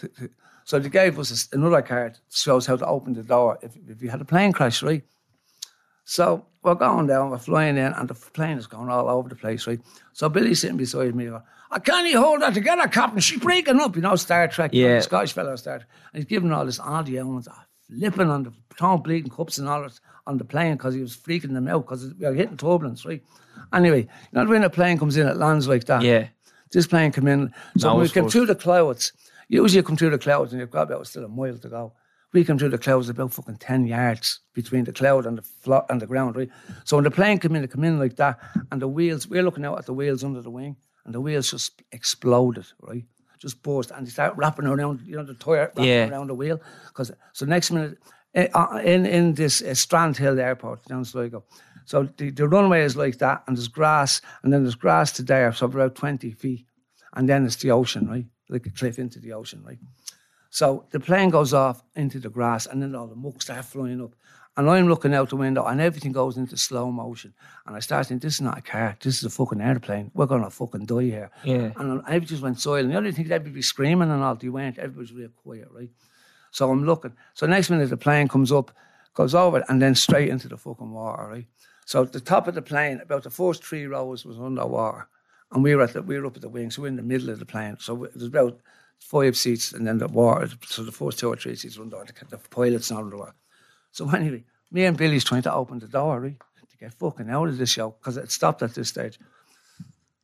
[0.64, 4.10] So they gave us another card shows how to open the door if, if you
[4.10, 5.04] had a plane crash, right?
[6.10, 9.34] So we're going down, we're flying in, and the plane is going all over the
[9.34, 9.78] place, right?
[10.14, 13.20] So Billy's sitting beside me, going, I can't even hold her together, Captain.
[13.20, 14.72] She's breaking up, you know, Star Trek.
[14.72, 14.96] you know, Yeah.
[14.96, 15.88] the Scottish fellow Star Trek.
[16.14, 19.68] And he's giving all this, the elements, ah, flipping on the, throwing bleeding cups and
[19.68, 22.56] all that on the plane because he was freaking them out because we were hitting
[22.56, 23.22] turbulence, right?
[23.74, 26.00] Anyway, you know, when a plane comes in, it lands like that.
[26.00, 26.28] Yeah.
[26.72, 27.52] This plane come in.
[27.76, 29.12] So when we came through the clouds.
[29.50, 31.92] Usually you come through the clouds and you've got about still a mile to go.
[32.34, 35.86] We come through the clouds about fucking 10 yards between the cloud and the flo-
[35.88, 36.50] and the ground, right?
[36.84, 38.38] So when the plane came in, it came in like that,
[38.70, 41.50] and the wheels, we're looking out at the wheels under the wing, and the wheels
[41.50, 43.04] just exploded, right?
[43.38, 46.08] Just burst, and they start wrapping around, you know, the tire wrapping Yeah.
[46.10, 46.60] around the wheel.
[46.92, 47.96] Cause, so next minute,
[48.34, 51.44] eh, uh, in, in this uh, Strandhill Airport down Sligo,
[51.86, 55.22] so the, the runway is like that, and there's grass, and then there's grass to
[55.22, 56.66] there, so about 20 feet.
[57.14, 58.26] And then it's the ocean, right?
[58.50, 59.78] Like a cliff into the ocean, right?
[60.50, 64.00] So the plane goes off into the grass, and then all the muck start flying
[64.02, 64.14] up.
[64.56, 67.32] And I'm looking out the window, and everything goes into slow motion.
[67.66, 70.10] And I start thinking, this is not a car, this is a fucking airplane.
[70.14, 71.30] We're going to fucking die here.
[71.44, 71.70] Yeah.
[71.76, 72.90] And everybody just went silent.
[72.90, 74.78] The only think everybody be screaming and all, they weren't.
[74.78, 75.90] Everybody's real quiet, right?
[76.50, 77.12] So I'm looking.
[77.34, 78.72] So next minute, the plane comes up,
[79.14, 81.46] goes over, and then straight into the fucking water, right?
[81.84, 85.08] So the top of the plane, about the first three rows was underwater.
[85.52, 87.02] And we were at the, we were up at the wing, so we're in the
[87.02, 87.76] middle of the plane.
[87.78, 88.58] So we- there's about
[88.98, 90.48] five seats, and then the water.
[90.66, 92.06] So the first two or three seats run down.
[92.06, 93.34] The, the pilot's not underwater.
[93.92, 96.38] So anyway, me and Billy's trying to open the door, right,
[96.70, 99.18] to get fucking out of the show because it stopped at this stage.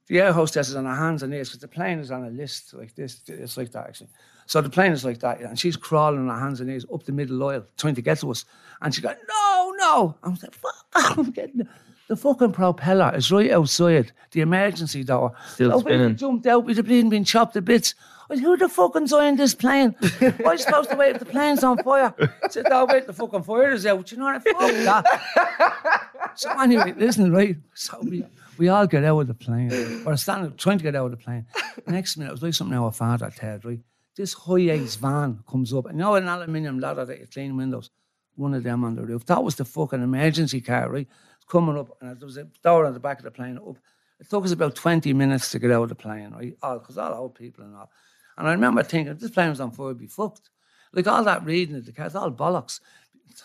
[0.07, 2.31] The air hostess is on her hands and knees because the plane is on a
[2.31, 3.23] list like this.
[3.27, 4.11] It's like that actually.
[4.47, 7.05] So the plane is like that, and she's crawling on her hands and knees up
[7.05, 8.45] the middle aisle trying to get to us.
[8.83, 10.15] And she got no, no.
[10.23, 11.69] I was like, fuck, I'm getting the,
[12.09, 15.33] the fucking propeller is right outside the emergency door.
[15.49, 16.17] Still so spinning.
[16.17, 17.95] jumped out with the plane being chopped to bits.
[18.29, 19.95] Who the fucking's on this plane?
[20.19, 22.15] Why are you supposed to wait if the plane's on fire?
[22.19, 24.11] I said, no, wait, the fucking fire is out.
[24.11, 24.43] You know what?
[24.43, 26.01] Fuck that.
[26.37, 27.57] So anyway, listen, right?
[27.75, 28.25] So we,
[28.59, 30.03] we all get out of the plane.
[30.05, 31.47] We're standing, trying to get out of the plane.
[31.87, 33.79] Next minute, it was like something our father said, right?
[34.17, 35.87] This high-ace van comes up.
[35.87, 37.89] And you know an aluminium ladder that you clean windows?
[38.35, 39.25] One of them on the roof.
[39.27, 41.07] That was the fucking emergency car, right?
[41.49, 43.77] Coming up, and there was a door on the back of the plane up.
[44.21, 46.57] It took us about 20 minutes to get out of the plane, right?
[46.63, 47.91] All because all old people and all.
[48.39, 50.51] And I remember thinking, this plane was on fire, be fucked.
[50.93, 52.81] Like all that reading of the car, it's all bollocks.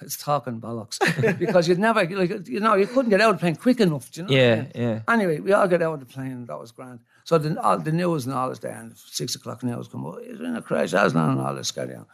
[0.02, 1.00] It's talking bollocks.
[1.40, 4.12] because you'd never, like, you know, you couldn't get out of the plane quick enough.
[4.12, 4.72] Do you know what I Yeah, mean?
[4.76, 5.00] yeah.
[5.08, 7.00] Anyway, we all get out of the plane, and that was grand.
[7.24, 10.20] So the, all, the news and all is there, and six o'clock news come up.
[10.24, 12.06] He's in a crash, that's not and all this carry on.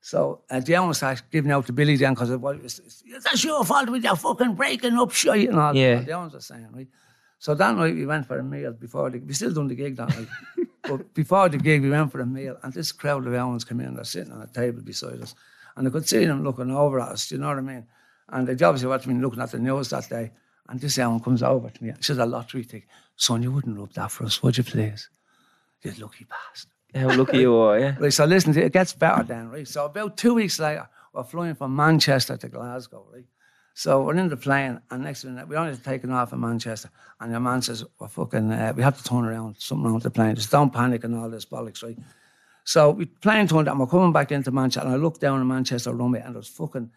[0.00, 3.24] So uh, the owner starts giving out to Billy then because it was, it's, it's,
[3.24, 5.74] that's your fault with your fucking breaking up shit and all.
[5.74, 6.00] Yeah.
[6.00, 6.86] The owners are saying, right?
[7.38, 9.96] So that night we went for a meal before the, we still done the gig
[9.96, 10.28] that night.
[10.82, 13.80] but before the gig we went for a meal and this crowd of Owens came
[13.80, 15.34] in, they're sitting on a table beside us.
[15.76, 17.86] And I could see them looking over at us, do you know what I mean?
[18.28, 20.32] And they obviously watched me looking at the news that day.
[20.68, 22.88] And this Owen comes over to me and says a lottery ticket.
[23.16, 25.08] Son, you wouldn't rub that for us, would you please?
[25.82, 26.70] You lucky bastard.
[26.96, 27.96] How lucky you are, yeah.
[27.98, 29.68] Right, so listen, it gets better then, right?
[29.68, 33.24] So about two weeks later, we're flying from Manchester to Glasgow, right?
[33.74, 37.30] So we're in the plane, and next minute, we only taken off in Manchester, and
[37.30, 40.10] your man says, we're fucking, uh, we have to turn around, something wrong with the
[40.10, 40.34] plane.
[40.34, 41.98] Just don't panic and all this bollocks, right?
[42.64, 45.46] So we plane turned, and we're coming back into Manchester, and I looked down at
[45.46, 46.90] Manchester runway, and there's fucking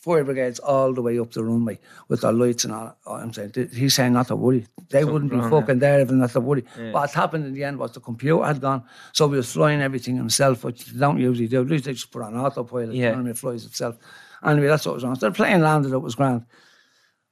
[0.00, 2.96] fire brigades all the way up the runway with their lights and all.
[3.06, 4.66] Oh, I'm saying, he's saying not to worry.
[4.90, 5.60] They wouldn't be wrong, yeah.
[5.60, 6.64] fucking there if not to worry.
[6.90, 8.82] What happened in the end was the computer had gone,
[9.12, 11.60] so we was flying everything himself, which they don't usually do.
[11.60, 13.10] At least they just put on autopilot, you Yeah.
[13.10, 13.30] know what I mean?
[13.32, 13.96] It flies itself.
[14.44, 15.14] Anyway, that's what was wrong.
[15.16, 16.46] So the plane landed, it was grand.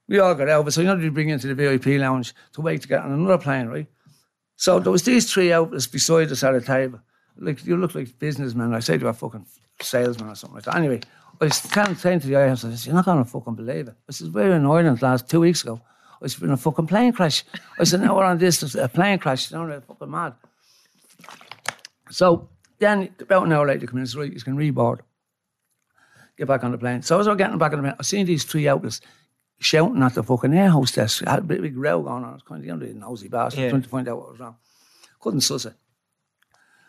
[0.07, 0.73] We all got out of.
[0.73, 3.37] So you know, you bring into the VIP lounge to wait to get on another
[3.37, 3.87] plane, right?
[4.55, 6.99] So there was these three outlets beside us at a table.
[7.37, 8.73] Like you look like businessmen.
[8.73, 9.45] I say they were fucking
[9.81, 10.75] salesmen or something like that.
[10.75, 10.99] Anyway,
[11.41, 13.87] I was kind of saying to the IHS, I said, You're not gonna fucking believe
[13.87, 13.95] it.
[14.07, 15.81] I said, we were in Ireland last two weeks ago.
[16.21, 17.45] I said, in a fucking plane crash.
[17.79, 19.49] I said, no, we're on this, there's a plane crash.
[19.51, 20.33] You know, they're fucking mad.
[22.09, 22.49] So
[22.79, 24.99] then, about an hour later, come in said, right, you can reboard.
[26.37, 27.01] Get back on the plane.
[27.03, 28.99] So as I was getting back on the plane, I seen these three outlets
[29.59, 31.21] shouting at the fucking air hostess.
[31.25, 32.31] I Had a big, big row going on.
[32.31, 33.69] I was kind of, you know, the nosy bastard, Yeah.
[33.69, 34.55] trying to find out what was wrong.
[35.19, 35.73] Couldn't suss it.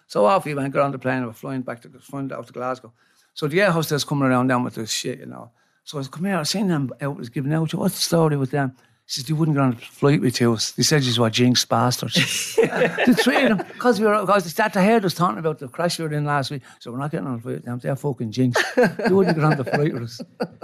[0.06, 2.46] So off we went, got on the plane, and we're flying back to flying out
[2.46, 2.92] to Glasgow.
[3.34, 5.50] So the air hostess coming around down with this shit, you know.
[5.84, 7.72] So I was come here, I seen them out was giving out.
[7.74, 8.76] What's the story with them?
[9.06, 10.54] She says, they wouldn't get on a flight with you.
[10.76, 12.14] They said you were jinx bastards.
[12.56, 15.58] the three of them, because we were, because they started to hear us talking about
[15.58, 16.62] the crash we were in last week.
[16.78, 17.78] So we're not getting on a flight with them.
[17.80, 18.62] They're fucking jinx.
[18.76, 20.20] they wouldn't get on the flight with us.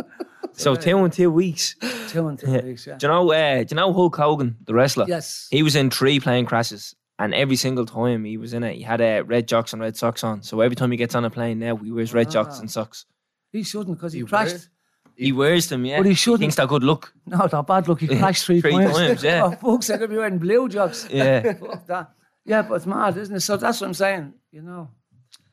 [0.58, 1.74] So two and two weeks.
[2.08, 2.62] Two and two Yeah.
[2.62, 2.96] weeks, yeah.
[2.96, 3.30] Do you know?
[3.30, 5.04] Uh, do you know Hulk Hogan, the wrestler?
[5.06, 5.48] Yes.
[5.50, 8.82] He was in three plane crashes, and every single time he was in it, he
[8.82, 10.42] had uh, red jocks and red socks on.
[10.42, 13.06] So every time he gets on a plane now, he wears red jocks and socks.
[13.52, 14.50] He shouldn't because he, He crashed.
[14.52, 14.68] wears-
[15.16, 15.98] He wears them, yeah.
[15.98, 16.40] But he shouldn't.
[16.40, 17.12] He thinks they're good luck.
[17.24, 18.00] No, they're bad luck.
[18.00, 19.44] He crashed three, Three times, yeah.
[19.62, 21.08] oh, fuck's sake, I'd be wearing blue jocks.
[21.10, 21.54] Yeah.
[22.48, 23.40] Yeah, but it's mad, isn't it?
[23.40, 24.90] So that's what I'm saying, you know.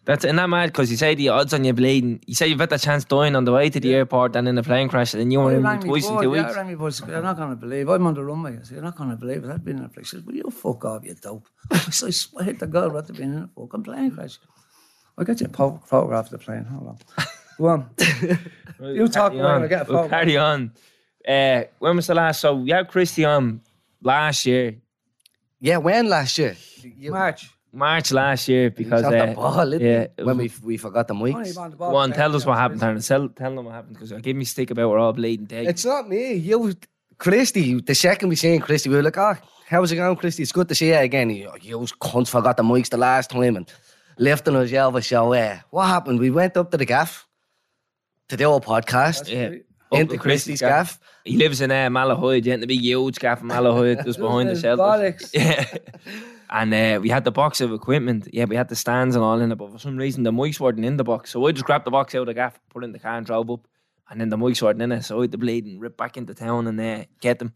[0.05, 2.19] That's in that mad because you say the odds on you bleeding.
[2.27, 4.57] You say you've had the chance dying on the way to the airport and in
[4.57, 6.35] a plane crash, and you Well, were he in rang me twice in before, two
[6.35, 6.55] yeah, weeks.
[6.57, 7.87] rang me before, he said, You're not going to believe.
[7.87, 8.57] I'm on the runway.
[8.59, 9.49] I said, You're not going to believe it.
[9.49, 10.11] I've been in a place.
[10.11, 11.47] He said, Well, you fuck off, you dope.
[11.71, 14.39] I said, I swear to God, what have been in a fucking plane crash.
[15.17, 16.65] I'll get you a po- photograph of the plane.
[16.65, 16.97] Hold on.
[17.57, 17.89] Go on.
[18.95, 19.61] you talk Carry about on.
[19.61, 19.65] it.
[19.65, 20.09] I get a We'll photograph.
[20.09, 20.71] carry on.
[21.25, 22.41] Uh, when was the last?
[22.41, 23.61] So we had Christy on
[24.01, 24.75] last year,
[25.61, 26.57] Yeah, when last year?
[26.81, 27.49] You, March.
[27.73, 31.07] March last year, because shot uh, the ball, didn't yeah, yeah, when we we forgot
[31.07, 31.57] the Only mics.
[31.57, 33.95] on the ball Go on, tell us what happened, it's- Tell, tell them what happened
[33.95, 35.65] because I gave me stick about we're all bleeding day.
[35.65, 36.33] It's not me.
[36.36, 36.75] You,
[37.17, 37.81] Christy.
[37.81, 39.36] The second we seen Christy, we were like, "Oh,
[39.67, 40.43] how's it going, Christy?
[40.43, 43.55] It's good to see you again." You, you cunts forgot the mics the last time
[43.55, 43.71] and
[44.19, 45.01] lifting us over.
[45.01, 46.19] So, uh, what happened?
[46.19, 47.27] We went up to the gaff
[48.29, 49.47] to do a podcast yeah.
[49.47, 49.65] great.
[49.91, 50.99] Into to Christy's gaff.
[51.23, 54.49] He lives in uh, Malahide, yeah, in the big huge gaff in Malahide, just behind
[54.49, 55.31] the Those shelters.
[55.31, 55.31] bollocks.
[55.33, 55.65] Yeah.
[56.53, 58.27] And uh, we had the box of equipment.
[58.31, 60.59] Yeah, we had the stands and all in it, but for some reason the mics
[60.59, 61.31] weren't in the box.
[61.31, 63.17] So I just grabbed the box out of the gaff, put it in the car
[63.17, 63.67] and drove up.
[64.07, 65.03] And then the mics weren't in it.
[65.03, 67.53] So I had to bleed and rip back into town and uh, get them.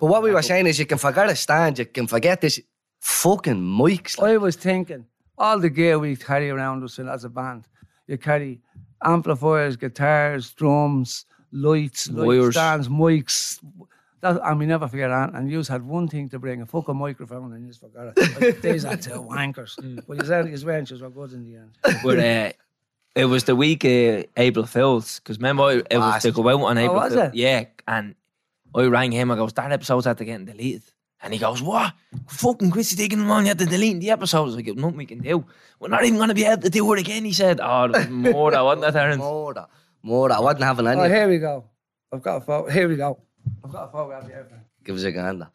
[0.00, 2.60] But what we were saying is, you can forget a stand, you can forget this
[3.00, 4.18] fucking mics.
[4.18, 4.32] like.
[4.32, 5.06] I was thinking,
[5.38, 7.66] all the gear we carry around us as a band,
[8.08, 8.60] you carry
[9.04, 12.54] amplifiers, guitars, drums, lights, light Wires.
[12.54, 13.60] stands, mics.
[14.34, 15.34] That, and we never forget that.
[15.34, 18.40] And you had one thing to bring, a fucking microphone, and you just forgot it.
[18.40, 19.76] Like, These are two wankers.
[20.06, 21.70] But you said his ventures were good in the end.
[22.02, 22.52] But uh,
[23.14, 25.20] it was the week of April Fools.
[25.20, 27.28] Because remember, it was to go out on April was Fools.
[27.28, 27.34] it?
[27.34, 27.64] Yeah.
[27.86, 28.14] And
[28.74, 29.30] I rang him.
[29.30, 30.82] I goes, that episode's had to get deleted.
[31.22, 31.94] And he goes, what?
[32.28, 33.44] Fucking Chrissy taking them on.
[33.44, 34.54] You had to delete the episodes.
[34.56, 35.44] I go, nothing we can do.
[35.80, 37.24] We're not even going to be able to do it again.
[37.24, 39.18] He said, oh, there was more that, wasn't there, Terence?
[39.18, 39.68] More that,
[40.02, 40.38] more that.
[40.38, 41.00] I wasn't having any.
[41.00, 41.64] Oh, here we go.
[42.12, 42.70] I've got a photo.
[42.70, 43.18] Here we go.
[43.64, 44.60] I've got a photo of everything.
[44.84, 45.48] Give us a gander.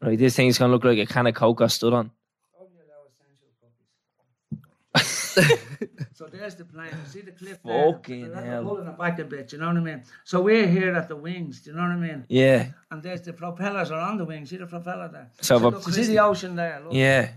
[0.00, 2.10] Right, this thing's going to look like a can of Coke I stood on.
[2.58, 2.66] Oh,
[6.12, 6.88] so there's the plane.
[6.90, 7.92] You see the cliff there?
[7.92, 8.64] Fucking That's hell.
[8.64, 10.02] Pulling it back a bit, you know what I mean?
[10.24, 12.24] So we're here at the wings, do you know what I mean?
[12.28, 12.66] Yeah.
[12.90, 14.50] And there's the propellers are on the wings.
[14.50, 15.30] See the propeller there?
[15.40, 16.80] So the- look, see the ocean there?
[16.84, 16.92] Look.
[16.94, 17.30] Yeah.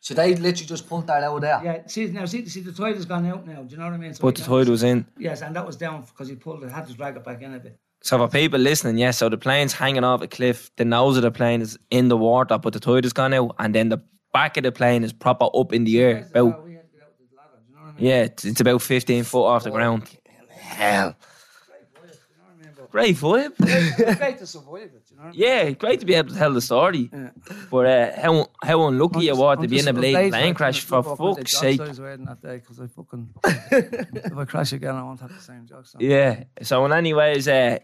[0.00, 1.60] So they literally just pulled that out there.
[1.64, 3.62] Yeah, see now, see, see the tide has gone out now.
[3.62, 4.12] Do you know what I mean?
[4.12, 5.06] So But the can't- tide was in.
[5.18, 6.70] Yes, and that was down because he pulled it.
[6.70, 7.78] Had to drag it back in a bit.
[8.04, 10.70] So for people listening, yes, so the plane's hanging off a cliff.
[10.76, 13.56] The nose of the plane is in the water, but the tide has gone out.
[13.58, 13.96] And then the
[14.30, 16.28] back of the plane is proper up in the air.
[16.28, 17.94] About, we had to get out with the ladder, you know I mean?
[17.98, 20.06] yeah, it's, it's about 15 foot off the ground.
[20.50, 21.16] Hell.
[22.90, 23.54] Great vibe.
[23.58, 25.66] It's great to survive it, you know what I mean?
[25.66, 27.10] Yeah, great to be able to tell the story.
[27.70, 31.02] But uh, how how unlucky you were to be in a bleeding plane crash for
[31.02, 31.80] fuck's sake.
[31.80, 35.34] I was wearing that day because I fucking if I crash again, I won't have
[35.34, 35.94] the same jokes.
[35.94, 36.00] On.
[36.00, 36.44] Yeah.
[36.62, 37.78] So, in anyways, uh,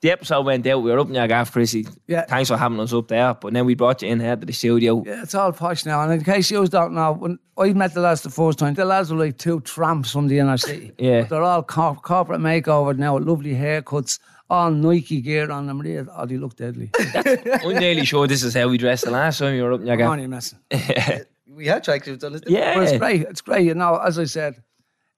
[0.00, 0.82] the episode went out.
[0.82, 1.86] We were up in your gaff, Chrissy.
[2.06, 2.26] Yeah.
[2.26, 3.32] Thanks for having us up there.
[3.32, 5.02] But then we brought you in here to the studio.
[5.06, 6.02] Yeah, it's all posh now.
[6.02, 8.84] And in case you don't know, when I met the lads the first time, the
[8.84, 10.92] lads were like two tramps from the inner city.
[10.98, 11.22] Yeah.
[11.22, 14.18] But they're all corp- corporate makeover now, lovely haircuts,
[14.50, 15.80] all Nike gear on them.
[15.80, 16.90] Really, oh, they look deadly.
[16.94, 19.86] I'm nearly sure this is how we dressed the last time you were up in
[19.86, 20.10] your I'm gaff.
[20.10, 20.58] only messing.
[21.46, 22.42] We had tracksuits on this.
[22.48, 22.74] Yeah.
[22.74, 23.22] But it's great.
[23.22, 23.64] It's great.
[23.64, 24.60] You know, as I said,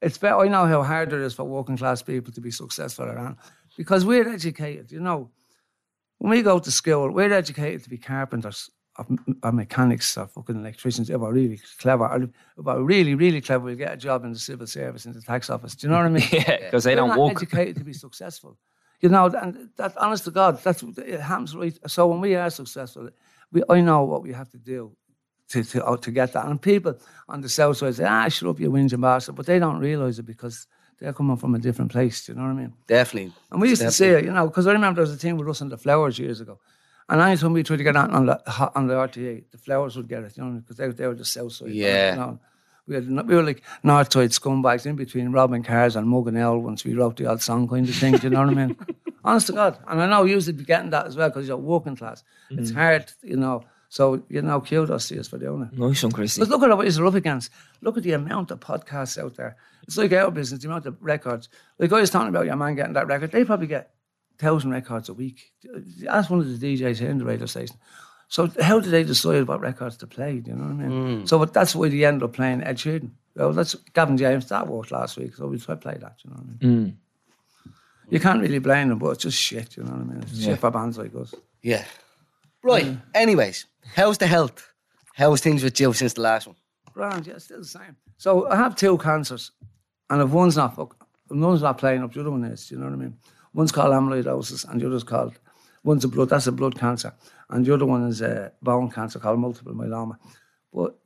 [0.03, 0.37] it's better.
[0.41, 3.37] I know how hard it is for working class people to be successful around
[3.79, 4.93] because we're educated.
[4.93, 5.31] You know,
[6.18, 8.68] when we go to school, we're educated to be carpenters
[8.99, 9.07] or,
[9.45, 11.09] or mechanics or fucking electricians.
[11.09, 14.33] If we're really clever, or if we're really, really clever, we'll get a job in
[14.35, 15.74] the civil service, in the tax office.
[15.74, 16.29] Do you know what I mean?
[16.33, 17.33] Yeah, because they We're don't not walk.
[17.33, 18.59] educated to be successful.
[19.01, 21.78] You know, and that honest to God, that's it happens right.
[21.86, 23.11] So when we are successful,
[23.53, 24.97] we I know what we have to do
[25.51, 26.47] to to, uh, to get that.
[26.47, 29.59] And people on the south side say, "Ah, shut up, you whinging bastard," but they
[29.59, 30.66] don't realise it because
[30.99, 32.24] they're coming from a different place.
[32.24, 32.72] Do you know what I mean?
[32.86, 33.32] Definitely.
[33.51, 35.36] And we used to say it, you know, because I remember there was a thing
[35.36, 36.59] with us and the flowers years ago.
[37.09, 40.09] And anytime we tried to get on on the on the RTÉ, the flowers would
[40.09, 41.70] get it, you know, because they, they were the south side.
[41.70, 42.12] Yeah.
[42.12, 42.38] You know.
[42.87, 46.59] We, had, we were like north side scumbags in between robbing cars and mugging L
[46.59, 48.76] once we wrote the old song kind of thing, do you know what I mean?
[49.24, 49.78] Honest to God.
[49.89, 52.22] And I know you used to be getting that as well because you're working class.
[52.51, 52.76] It's mm.
[52.76, 53.64] hard, you know.
[53.89, 55.78] So, you know, kudos to us for doing it.
[55.78, 56.41] Nice one, Christy.
[56.41, 57.51] But look at what you're up against.
[57.80, 59.57] Look at the amount of podcasts out there.
[59.84, 61.49] It's like our business, the amount of records.
[61.78, 63.91] Like I was talking about your man getting that record, they probably get
[64.39, 65.53] thousand records a week.
[66.09, 67.76] Ask one of the DJs here in the radio station.
[68.29, 70.41] So how do they decide what records to play?
[70.41, 71.20] Do you know what I mean?
[71.20, 71.27] Hmm.
[71.27, 73.11] So but that's why they ended up playing Ed Sheeran.
[73.35, 74.49] Well, that's Gavin James.
[74.49, 76.16] That worked last week, so we try to play that.
[76.24, 76.87] You know what I mean?
[76.87, 77.70] Hmm.
[78.09, 79.77] You can't really blame them, but it's just shit.
[79.77, 80.22] You know what I mean?
[80.22, 81.35] It's shit for bands like us.
[81.62, 81.85] Yeah.
[82.62, 82.97] Right.
[83.14, 84.72] Anyways, how's the health?
[85.14, 86.57] How's things with you since the last one?
[86.93, 87.97] Grand, yeah, still the same.
[88.16, 89.53] So I have two cancers,
[90.09, 90.97] and if one's not fuck,
[91.31, 92.70] if one's not playing up, the other one is.
[92.70, 93.16] You know what I mean?
[93.55, 95.39] One's called amyloidosis, and the other's called
[95.87, 96.28] one's a blood.
[96.28, 97.14] That's a blood cancer,
[97.49, 100.18] and the other one is a bone cancer called multiple myeloma.
[100.72, 100.99] But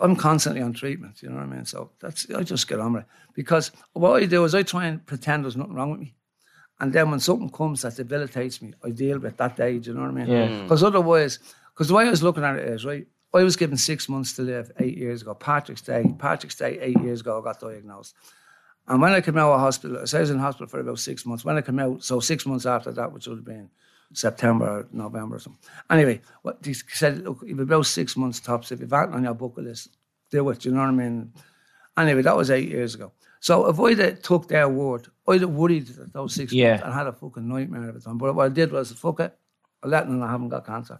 [0.00, 1.22] I'm constantly on treatment.
[1.22, 1.64] You know what I mean?
[1.64, 4.86] So that's I just get on with it because what I do is I try
[4.86, 6.14] and pretend there's nothing wrong with me.
[6.80, 9.78] And then when something comes that debilitates me, I deal with that day.
[9.78, 10.28] Do you know what I mean?
[10.28, 10.62] Yeah.
[10.62, 11.40] Because otherwise,
[11.74, 14.34] because the way I was looking at it is, right, I was given six months
[14.34, 15.34] to live eight years ago.
[15.34, 18.14] Patrick's Day, Patrick's Day, eight years ago, I got diagnosed.
[18.86, 21.26] And when I came out of hospital, so I was in hospital for about six
[21.26, 21.44] months.
[21.44, 23.70] When I came out, so six months after that, which would have been
[24.12, 25.60] September or November or something.
[25.90, 28.72] Anyway, what he said, look, you've about six months tops.
[28.72, 29.96] If you've had on your bucket list,
[30.30, 30.60] do it.
[30.60, 31.32] Do you know what I mean?
[31.96, 33.12] Anyway, that was eight years ago.
[33.40, 36.70] So if I'd have took their word, I'd have worried that those six Yeah.
[36.70, 38.18] months and had a fucking nightmare every time.
[38.18, 39.36] But what I did was, fuck it,
[39.82, 40.98] I let them I haven't got cancer.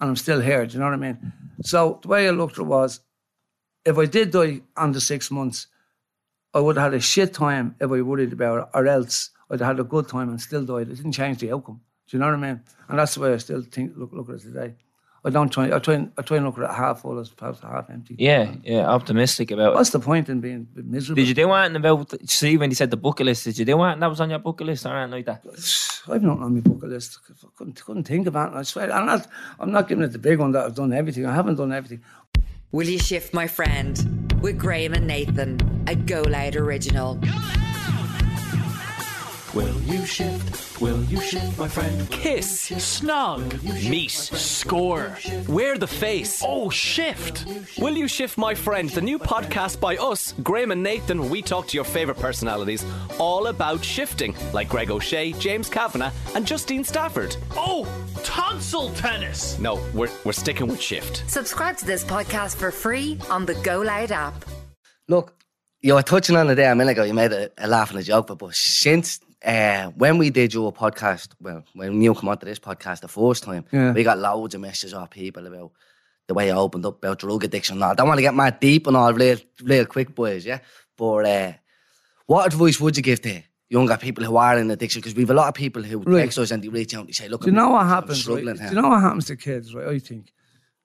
[0.00, 1.32] And I'm still here, do you know what I mean?
[1.62, 3.00] So the way I looked at it was,
[3.84, 5.66] if I did die under six months,
[6.54, 9.60] I would have had a shit time if I worried about it, or else I'd
[9.60, 10.88] have had a good time and still died.
[10.88, 11.80] It didn't change the outcome.
[12.08, 12.60] Do you know what I mean?
[12.88, 14.74] And that's the way I still think, look, look at it today.
[15.24, 17.32] I don't try, I try, and, I try and look at it half full as
[17.32, 18.14] opposed to half empty.
[18.16, 19.74] Yeah, yeah, optimistic about it.
[19.74, 21.16] What's the point in being miserable?
[21.16, 23.82] Did you do anything about, see when you said the bucket list, did you do
[23.82, 26.02] anything that was on your bucket list or anything like that?
[26.08, 27.18] I've not on my bucket list.
[27.28, 28.56] I couldn't, couldn't think about it.
[28.56, 28.92] I swear.
[28.92, 29.26] I'm not,
[29.58, 31.26] I'm not giving it the big one that I've done everything.
[31.26, 32.04] I haven't done everything.
[32.70, 34.32] Will you shift my friend?
[34.40, 37.18] With Graham and Nathan, a Go Loud original.
[39.56, 40.82] Will you shift?
[40.82, 42.10] Will you shift, my friend?
[42.10, 45.16] Kiss, snog, meet, score.
[45.48, 46.42] Wear the face.
[46.44, 47.46] Oh, shift.
[47.78, 51.40] Will You Shift My Friend, the new podcast by us, Graham and Nathan, where we
[51.40, 52.84] talk to your favourite personalities,
[53.18, 57.34] all about shifting, like Greg O'Shea, James Kavanagh, and Justine Stafford.
[57.52, 57.88] Oh,
[58.24, 59.58] tonsil tennis.
[59.58, 61.24] No, we're, we're sticking with shift.
[61.28, 64.44] Subscribe to this podcast for free on the Go Loud app.
[65.08, 65.32] Look,
[65.80, 67.04] you were touching on it there a minute ago.
[67.04, 70.52] You made a, a laugh and a joke, but, but since uh, when we did
[70.54, 73.92] your podcast, well, when you come onto this podcast the first time, Yeah.
[73.92, 75.72] we got loads of messages off people about
[76.26, 77.76] the way I opened up about drug addiction.
[77.76, 77.90] and all.
[77.92, 80.58] I don't want to get mad deep and all real, real quick, boys, yeah?
[80.96, 81.52] But uh,
[82.26, 85.00] what advice would you give to younger people who are in addiction?
[85.00, 86.22] Because we have a lot of people who Right.
[86.22, 87.88] text us and they reach out and they say, look, Do you know what I'm
[87.88, 88.26] happens?
[88.26, 88.42] Right?
[88.44, 89.86] Do you know what happens to kids, right?
[89.88, 90.32] I think.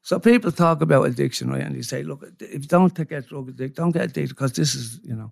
[0.03, 1.61] So people talk about addiction, right?
[1.61, 4.73] And they say, look, if you don't get drug addicted, don't get addicted because this
[4.75, 5.31] is, you know,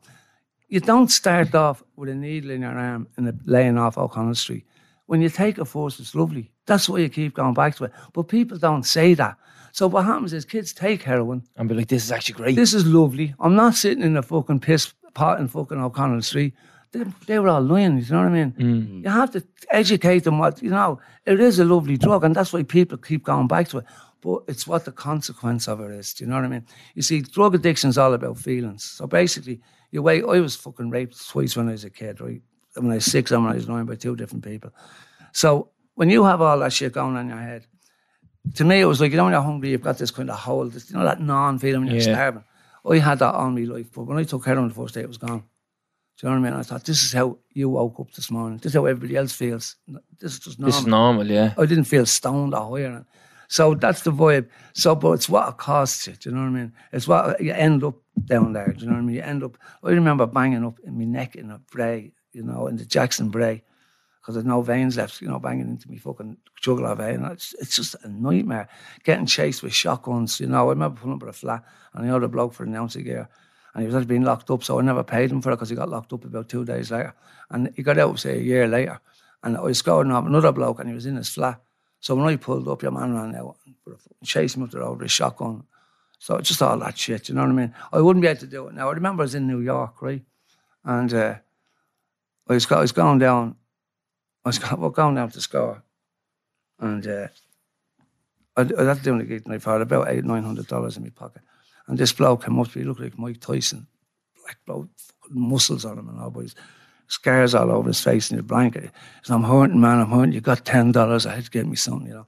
[0.70, 4.66] you don't start off with a needle in your arm and laying off O'Connell Street.
[5.08, 6.52] When you take a force, it's lovely.
[6.68, 7.92] That's why you keep going back to it.
[8.14, 9.36] But people don't say that.
[9.72, 11.44] So what happens is kids take heroin.
[11.58, 12.56] And be like, this is actually great.
[12.56, 13.34] This is lovely.
[13.40, 16.54] I'm not sitting in a fucking piss pot in fucking O'Connell Street.
[16.92, 18.52] They, they were all lying, you know what I mean?
[18.52, 19.04] Mm.
[19.04, 22.52] You have to educate them what, you know, it is a lovely drug and that's
[22.52, 23.86] why people keep going back to it.
[24.22, 26.66] But it's what the consequence of it is, do you know what I mean?
[26.96, 28.84] You see, drug addiction is all about feelings.
[28.84, 29.62] So basically,
[29.92, 32.42] you wait, I was fucking raped twice when I was a kid, right?
[32.76, 34.72] When I was six and when I was nine by two different people.
[35.34, 37.66] So when you have all that shit going on in your head,
[38.56, 40.38] to me, it was like, you know, when you're hungry, you've got this kind of
[40.40, 42.14] hole, this, you know, that non feeling when you're Yeah.
[42.14, 42.44] starving.
[42.90, 45.08] I had that all my life, but when I took heroin the first day, it
[45.08, 45.44] was gone.
[46.18, 46.60] Do you know what I mean?
[46.60, 48.58] I thought, this is how you woke up this morning.
[48.58, 49.76] This is how everybody else feels.
[50.20, 50.72] This is just normal.
[50.72, 51.54] This is normal, yeah.
[51.58, 53.06] I didn't feel stoned or higher.
[53.50, 54.48] So that's the vibe.
[54.74, 56.14] So, but it's what it costs you.
[56.14, 56.74] Do you know what I mean?
[56.94, 57.96] It's what you end up
[58.26, 58.72] down there.
[58.72, 59.16] Do you know what I mean?
[59.16, 59.58] You end up.
[59.84, 63.30] I remember banging up in my neck in a bray, you know, in the Jackson
[63.30, 63.64] bray,
[64.22, 65.20] because there's no veins left.
[65.20, 67.26] You know, banging into me fucking jugular vein.
[67.26, 68.70] It's, it's just a nightmare.
[69.04, 70.40] Getting chased with shotguns.
[70.40, 71.64] You know, I remember pulling up with a flat,
[71.96, 73.28] and had a bloke for an ounce of gear.
[73.74, 75.70] And he was actually being locked up, so I never paid him for it because
[75.70, 77.16] he got locked up about two days later.
[77.50, 79.00] And he got out, say, a year later.
[79.44, 81.60] And I was scoring up another bloke, and he was in his flat.
[82.00, 84.80] So when I pulled up, your man ran out and a chased him up the
[84.80, 85.64] road with a shotgun.
[86.18, 87.74] So just all that shit, you know what I mean?
[87.94, 88.90] I wouldn't be able to do it now.
[88.90, 90.24] I remember I was in New York, right?
[90.84, 91.36] And uh,
[92.48, 93.56] I was, I was going down,
[94.44, 95.82] I was go- going down to score,
[96.80, 97.28] and uh,
[98.58, 101.04] I, I had to do the gig night for about eight, nine hundred dollars in
[101.04, 101.42] my pocket.
[101.88, 103.88] And this bloke came up to me, he looked like Mike Tyson,
[104.44, 104.90] black bloke,
[105.30, 106.54] muscles on him and all, but
[107.10, 108.84] scars all over his face and his blanket.
[108.84, 108.90] He
[109.24, 110.32] said, I'm hurting, man, I'm hurting.
[110.34, 112.28] You got ten dollars, I had to get me something, you know.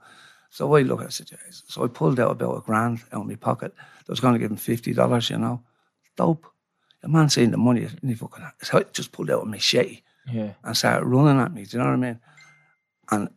[0.50, 3.28] So I look, I said, "Yes." so I pulled out about a grand out of
[3.28, 3.74] my pocket.
[3.80, 5.64] I was going to give him fifty dollars, you know.
[6.18, 6.46] Dope.
[7.02, 10.02] The man seeing the money, and he fucking so I just pulled out a machete
[10.32, 10.54] Yeah.
[10.64, 11.64] and started running at me.
[11.66, 12.20] Do you know what I mean?
[13.12, 13.30] And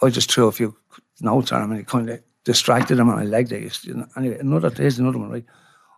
[0.00, 0.76] I just threw a few
[1.20, 3.84] notes at him, and he kind of distracted him, and I legged it.
[3.84, 4.06] You know?
[4.16, 5.44] Anyway, another here's another one, right?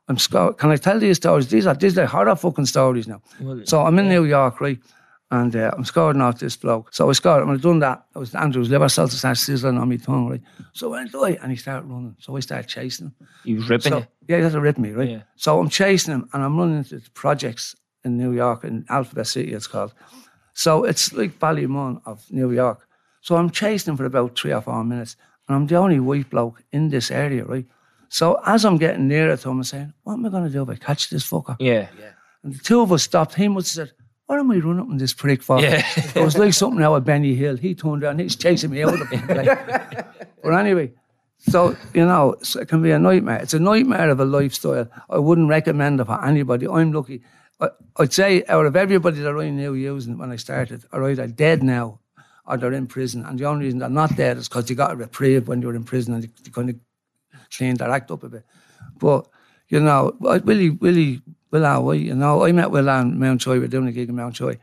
[0.08, 0.58] I'm scared.
[0.58, 1.48] Can I tell these stories?
[1.48, 3.20] These are these are horror fucking stories now.
[3.64, 4.78] so I'm in New York, right?
[5.30, 6.92] And uh, I'm scoring off this bloke.
[6.94, 7.48] So I scored him.
[7.48, 10.42] When I done that, it was Andrew's liver cells started sizzling on my tongue, right?
[10.74, 12.14] So I went, "Oi," and he started running.
[12.20, 13.14] So I started chasing him.
[13.44, 14.06] He was ripping So, you.
[14.28, 15.08] yeah, he had to rip me, right?
[15.10, 15.22] Yeah.
[15.36, 17.74] So I'm chasing him and I'm running into the projects
[18.04, 19.94] in New York, in Alphabet City, it's called.
[20.52, 22.86] So it's like Ballymun of New York.
[23.22, 25.16] So I'm chasing him for about three or four minutes,
[25.48, 27.66] and I'm the only white bloke in this area, right?
[28.08, 30.62] So as I'm getting nearer to him, I'm saying, What am I going to do
[30.62, 31.56] if I catch this fucker?
[31.58, 31.88] Yeah.
[32.42, 33.34] And the two of us stopped.
[33.34, 33.96] He must have said,
[34.26, 35.60] What am I running up in this prick for?
[35.60, 35.82] Yeah.
[35.96, 37.56] it was like something out of Benny Hill.
[37.56, 40.24] He turned around, he's chasing me out of the place.
[40.42, 40.92] but anyway,
[41.38, 43.40] so, you know, so it can be a nightmare.
[43.42, 44.88] It's a nightmare of a lifestyle.
[45.10, 46.66] I wouldn't recommend it for anybody.
[46.66, 47.22] I'm lucky.
[47.60, 51.06] I, I'd say out of everybody that I knew using when I started, all right,
[51.06, 52.00] are either dead now
[52.46, 53.24] or they're in prison.
[53.24, 55.66] And the only reason they're not dead is because they got a reprieve when they
[55.66, 56.76] were in prison and they, they kind of
[57.56, 58.44] cleaned their act up a bit.
[58.98, 59.26] But,
[59.68, 63.60] you know, I- Willie, Willie, Will Howe, you know, I met Will on Mountjoy, we
[63.60, 64.56] were doing a gig in Mountjoy.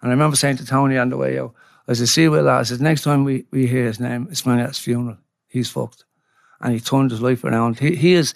[0.00, 1.54] And I remember saying to Tony on the way out,
[1.88, 4.56] I said, see Will, I said, next time we, we hear his name, it's my
[4.56, 5.18] next funeral.
[5.48, 6.04] He's fucked.
[6.60, 7.78] And he turned his life around.
[7.78, 8.34] He, he is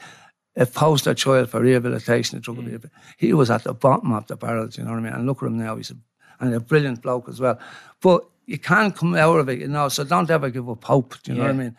[0.57, 2.75] a poster child for rehabilitation and drug mm.
[2.75, 2.93] abuse.
[3.17, 5.13] He was at the bottom of the barrel, you know what I mean?
[5.13, 5.97] And look at him now, he's a,
[6.41, 7.59] and a brilliant bloke as well.
[8.01, 11.15] But you can't come out of it, you know, so don't ever give up hope,
[11.23, 11.77] do you know what I mean?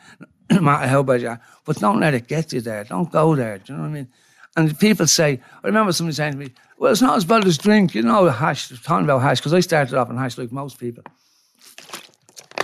[0.51, 1.41] No matter how bad you are.
[1.65, 2.83] But don't let it get you there.
[2.83, 4.07] Don't go there, do you know what I mean?
[4.55, 7.57] And people say, I remember somebody saying to me, well, it's not as bad as
[7.57, 10.79] drink, you know, hash, talking about hash, because I started off on hash like most
[10.79, 11.03] people.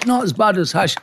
[0.06, 0.96] Not as bad as hash.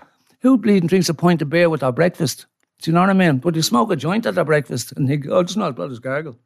[0.43, 2.47] Who bleeding drinks a pint of beer with their breakfast?
[2.83, 3.39] Do you know what I mean?
[3.39, 5.75] But you smoke a joint at their breakfast and they go, oh, it's not as
[5.75, 6.39] bad as gargle.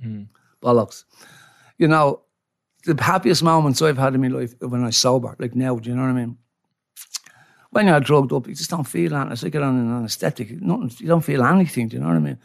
[0.00, 0.24] Hmm.
[0.62, 1.04] Bollocks.
[1.78, 2.20] You know,
[2.84, 5.76] the happiest moments I've had in my life are when I was sober, like now,
[5.76, 6.38] do you know what I mean?
[7.74, 9.32] When you're drugged up, you just don't feel anything.
[9.32, 10.50] It's like you're on an anesthetic.
[10.62, 12.38] Nothing, you don't feel anything, do you know what I mean?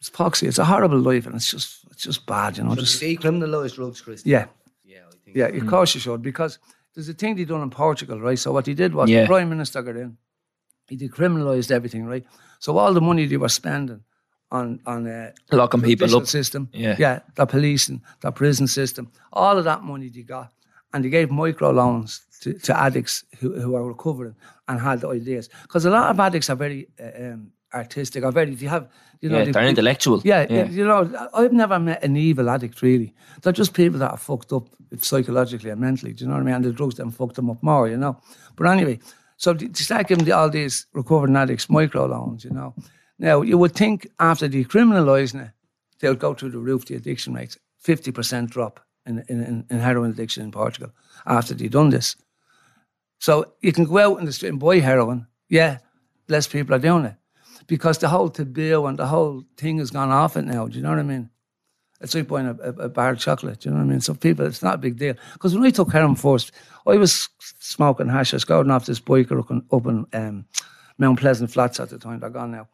[0.00, 0.44] It's poxy.
[0.48, 2.74] It's a horrible life and it's just it's just bad, you know.
[2.74, 4.22] Just Decriminalise drugs, Chris.
[4.24, 4.46] yeah.
[4.84, 5.36] Yeah, I think.
[5.36, 6.58] Yeah, of course you should, because
[6.94, 8.38] there's a thing they done in Portugal, right?
[8.38, 9.22] So what he did was Yeah.
[9.22, 10.16] the Prime Minister got in,
[10.88, 12.24] he decriminalised everything, right?
[12.58, 14.00] So all the money they were spending
[14.50, 16.26] on on uh, Locking people up.
[16.26, 16.96] system, Yeah.
[16.98, 20.52] yeah, the policing, the prison system, all of that money they got,
[20.92, 24.34] and they gave micro loans to, to addicts who, who are recovering
[24.68, 28.54] and had ideas, because a lot of addicts are very uh, um, artistic, are very
[28.54, 28.88] they have
[29.20, 30.20] you know Yeah, they- they're intellectual.
[30.24, 30.68] yeah, Yeah.
[30.70, 33.14] you know, I've never met an evil addict really.
[33.42, 34.68] They're just people that are fucked up
[35.02, 36.12] psychologically and mentally.
[36.12, 36.54] Do you know what I mean?
[36.54, 38.20] And the drugs then fucked them up more, you know.
[38.56, 38.98] But anyway,
[39.36, 42.74] so to to start giving the, all these recovering addicts micro loans, you know.
[43.18, 45.50] Now you would think after decriminalising it,
[46.00, 46.84] they'll go through the roof.
[46.86, 50.90] The addiction rates, fifty percent drop in, in in in heroin addiction in Portugal
[51.26, 52.16] after they done this.
[53.18, 55.26] So you can go out in the street and buy heroin.
[55.48, 55.78] Yeah,
[56.28, 57.16] less people are doing it
[57.66, 60.68] because the whole taboo and the whole thing has gone off it now.
[60.68, 61.30] Do you know what I mean?
[62.00, 63.60] It's like buying a, a, a bar of chocolate.
[63.60, 64.00] Do you know what I mean?
[64.00, 65.14] So people, it's not a big deal.
[65.32, 66.52] Because when I took heroin first,
[66.86, 68.32] I was smoking hash.
[68.32, 70.44] I was going off this biker up in, up in um,
[70.98, 72.20] Mount Pleasant Flats at the time.
[72.20, 72.68] They're gone now.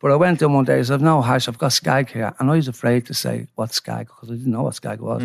[0.00, 0.78] But I went him one day.
[0.78, 1.46] I said, no hash.
[1.46, 4.52] I've got skag here," and I was afraid to say what skag because I didn't
[4.52, 5.22] know what skag was.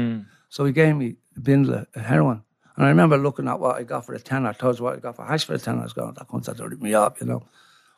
[0.50, 2.44] So he gave me a bindle of heroin.
[2.76, 5.16] And I remember looking at what I got for a tenner, towards what I got
[5.16, 5.80] for hash for a tenner.
[5.80, 7.44] I was going, that comes to rip me up, you know.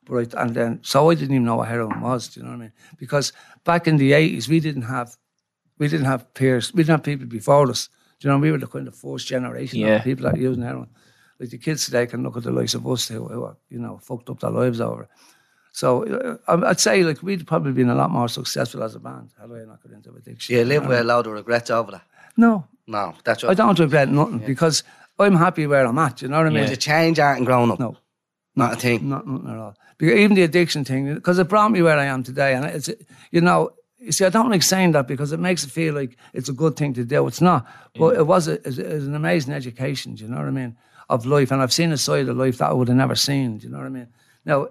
[0.05, 2.51] But I, and then, so I didn't even know what heroin was, do you know
[2.51, 2.71] what I mean?
[2.97, 3.33] Because
[3.63, 5.17] back in the 80s, we didn't have,
[5.79, 7.89] we didn't have peers, we didn't have people before us.
[8.19, 9.97] Do you know, we were the kind of first generation Yeah.
[9.97, 10.89] of people that were using heroin.
[11.39, 13.79] Like the kids today can look at the likes of us who, who are, you
[13.79, 15.09] know, fucked up their lives over it.
[15.71, 18.99] So uh, I- I'd say like we'd probably been a lot more successful as a
[18.99, 20.53] band had I not got into addiction.
[20.55, 22.01] Do you live with a load of regrets over that?
[22.37, 24.83] No, No, that's I don't regret nothing because
[25.19, 26.21] I'm happy where I'm at.
[26.21, 26.59] You know what I mean?
[26.59, 27.79] There's a change art and growing up.
[27.79, 27.97] No.
[28.55, 29.09] Not a thing.
[29.09, 29.75] Not nothing at all.
[29.97, 32.89] Because even the addiction thing, because it brought me where I am today, and it's
[33.31, 36.17] you know, you see, I don't like saying that because it makes it feel like
[36.33, 37.27] it's a good thing to do.
[37.27, 37.65] It's not,
[37.97, 40.15] but it was a, it was an amazing education.
[40.15, 40.77] Do you know what I mean?
[41.09, 43.57] Of life, and I've seen a side of life that I would have never seen.
[43.57, 44.07] Do you know what I mean?
[44.45, 44.67] Now,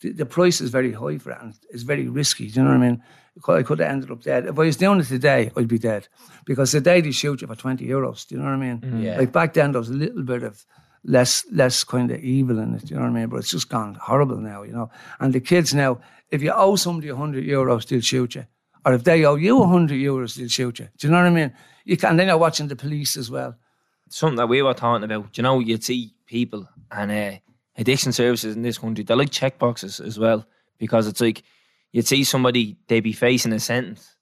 [0.00, 2.48] the, the price is very high for it, and it's very risky.
[2.48, 3.02] Do you know what I mean?
[3.48, 4.46] I could have ended up dead.
[4.46, 6.08] If I was doing it today, I'd be dead.
[6.44, 8.26] Because today they shoot you for 20 euros.
[8.26, 9.02] Do you know what I mean?
[9.02, 9.18] Yeah.
[9.18, 10.64] Like back then, there was a little bit of
[11.04, 12.86] less less kind of evil in it.
[12.86, 13.28] Do you know what I mean?
[13.28, 14.90] But it's just gone horrible now, you know.
[15.20, 16.00] And the kids now,
[16.30, 18.46] if you owe somebody 100 euros, they'll shoot you.
[18.84, 20.88] Or if they owe you 100 euros, they'll shoot you.
[20.98, 21.52] Do you know what I mean?
[21.84, 23.56] You can, then you're watching the police as well.
[24.08, 25.36] something that we were talking about.
[25.36, 27.38] You know, you'd see people and uh,
[27.76, 30.44] addiction services in this country, they're like check boxes as well.
[30.78, 31.42] Because it's like
[31.92, 34.16] you'd see somebody, they'd be facing a sentence,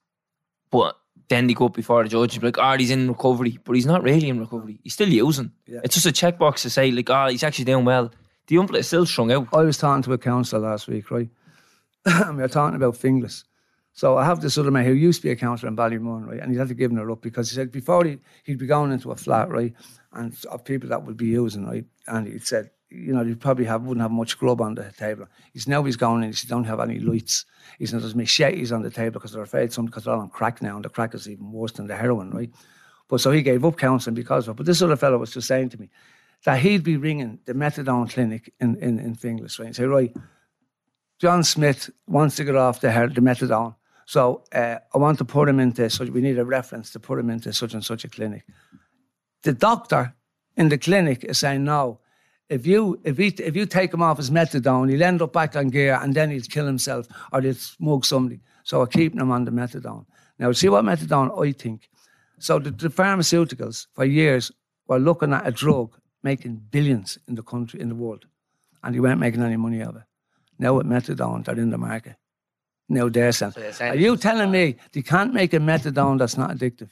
[0.71, 0.97] but
[1.29, 3.59] then they go up before the judge and be like, oh, he's in recovery.
[3.65, 4.81] But he's not really in recovery.
[4.83, 5.53] He's still using.
[5.67, 5.81] Yeah.
[5.85, 8.11] It's just a checkbox to say, like, oh, he's actually doing well.
[8.47, 9.49] The umbrella is still strung out.
[9.53, 11.29] I was talking to a counsellor last week, right?
[12.07, 13.45] and we were talking about Finglas.
[13.93, 16.41] So I have this other man who used to be a counsellor in Ballymun, right?
[16.41, 18.93] And he had to give her up because he said before he, he'd be going
[18.93, 19.75] into a flat, right?
[20.13, 21.85] And of people that would be using, right?
[22.07, 25.27] And he said, you know, you'd probably have wouldn't have much grub on the table.
[25.53, 27.45] He's now he's going in, he don't have any lights.
[27.79, 30.31] He said, there's machetes on the table because they're afraid some because they're all on
[30.31, 32.51] crack now, and the crack is even worse than the heroin, right?
[33.09, 34.57] But so he gave up counselling because of it.
[34.59, 35.91] But this other fellow was just saying to me
[36.45, 39.67] that he'd be ringing the methadone clinic in, in, in Finglas, right?
[39.67, 40.15] And say, right,
[41.19, 43.75] John Smith wants to get off the, her- the methadone.
[44.07, 47.19] So uh, I want to put him into, so we need a reference to put
[47.19, 48.45] him into such and such a clinic.
[49.43, 50.15] The doctor
[50.57, 52.01] in the clinic is saying, no,
[52.49, 55.57] if you if he, if you take him off his methadone, he'll end up back
[55.57, 58.41] on gear and then he'll kill himself or he'll smoke somebody.
[58.65, 60.07] So we're keeping him on the methadone.
[60.39, 61.89] Now, see what methadone I think.
[62.39, 64.53] So the, the pharmaceuticals for years
[64.87, 68.27] were looking at a drug making billions in the country, in the world,
[68.83, 70.03] and they weren't making any money of it.
[70.59, 72.17] Now with methadone, they're in the market.
[72.89, 76.91] Now they're saying, you're you telling me they can't make a methadone that's not addictive?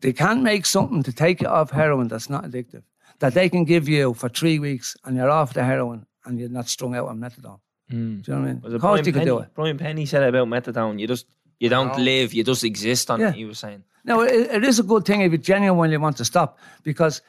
[0.00, 2.82] They can't make something to take you off heroin that's not addictive,
[3.20, 6.48] that they can give you for three weeks and you're off the heroin and you're
[6.48, 7.60] not strung out on methadone.
[7.90, 8.18] Hmm.
[8.20, 8.60] Do you know what I mean?
[8.62, 9.24] Was Of course Brian you Penny?
[9.26, 9.48] do it.
[9.54, 10.98] Brian Penny said about methadone.
[10.98, 11.26] You just
[11.60, 13.28] you don't live, you just exist on Yeah.
[13.30, 13.34] it.
[13.36, 13.84] He was saying.
[14.04, 17.22] No, it, it is a good thing if you genuinely want to stop because,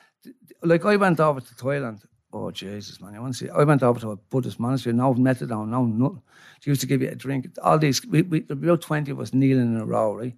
[0.62, 2.04] like, I went over to Thailand.
[2.34, 3.16] Oh Jesus, man!
[3.16, 3.50] I want to see.
[3.50, 4.94] I went over to a Buddhist monastery.
[4.96, 6.22] No methadone, no nothing.
[6.64, 7.48] They used to give you a drink.
[7.64, 10.36] All these, we, we about twenty of us kneeling in a row, right?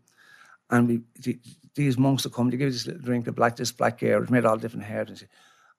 [0.69, 1.39] And we, the,
[1.79, 2.49] these monks would come.
[2.49, 4.21] They give you this little drink, of black, this black air.
[4.21, 5.23] It's made all different herbs,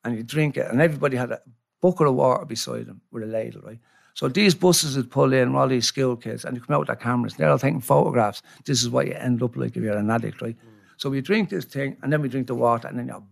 [0.03, 0.67] and, you drink it.
[0.71, 1.43] And everybody had a
[1.83, 3.79] bucket of water beside them with a ladle, right?
[4.15, 6.87] So these buses would pull in, all these school kids, and you come out with
[6.87, 7.35] their cameras.
[7.35, 8.41] They're all taking photographs.
[8.65, 10.57] This is what you end up like if you're an addict, right?
[10.97, 13.23] So we drink this thing, and then we drink the water, and then you're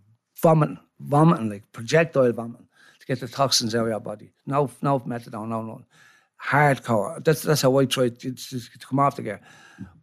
[0.42, 2.68] vomiting, vomiting, like projectile vomiting
[3.00, 4.30] to get the toxins out of your body.
[4.46, 5.86] No, no methadone, no nothing.
[6.50, 7.24] Hardcore.
[7.24, 9.40] That's that's how I tried to, to, to come off the gear.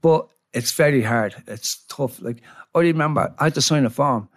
[0.01, 1.35] But it's very hard.
[1.47, 2.21] It's tough.
[2.21, 2.41] Like
[2.73, 4.29] I remember, I had to sign a form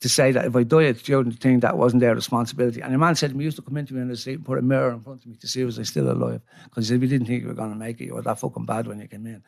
[0.00, 2.80] to say that if I died during the thing, that wasn't their responsibility.
[2.80, 4.46] And the man said to me, used to come into me in the sleep and
[4.46, 6.40] put a mirror in front of me to see was I still alive.
[6.64, 8.06] Because he said, we didn't think you were going to make it.
[8.06, 9.42] You were that fucking bad when you came in.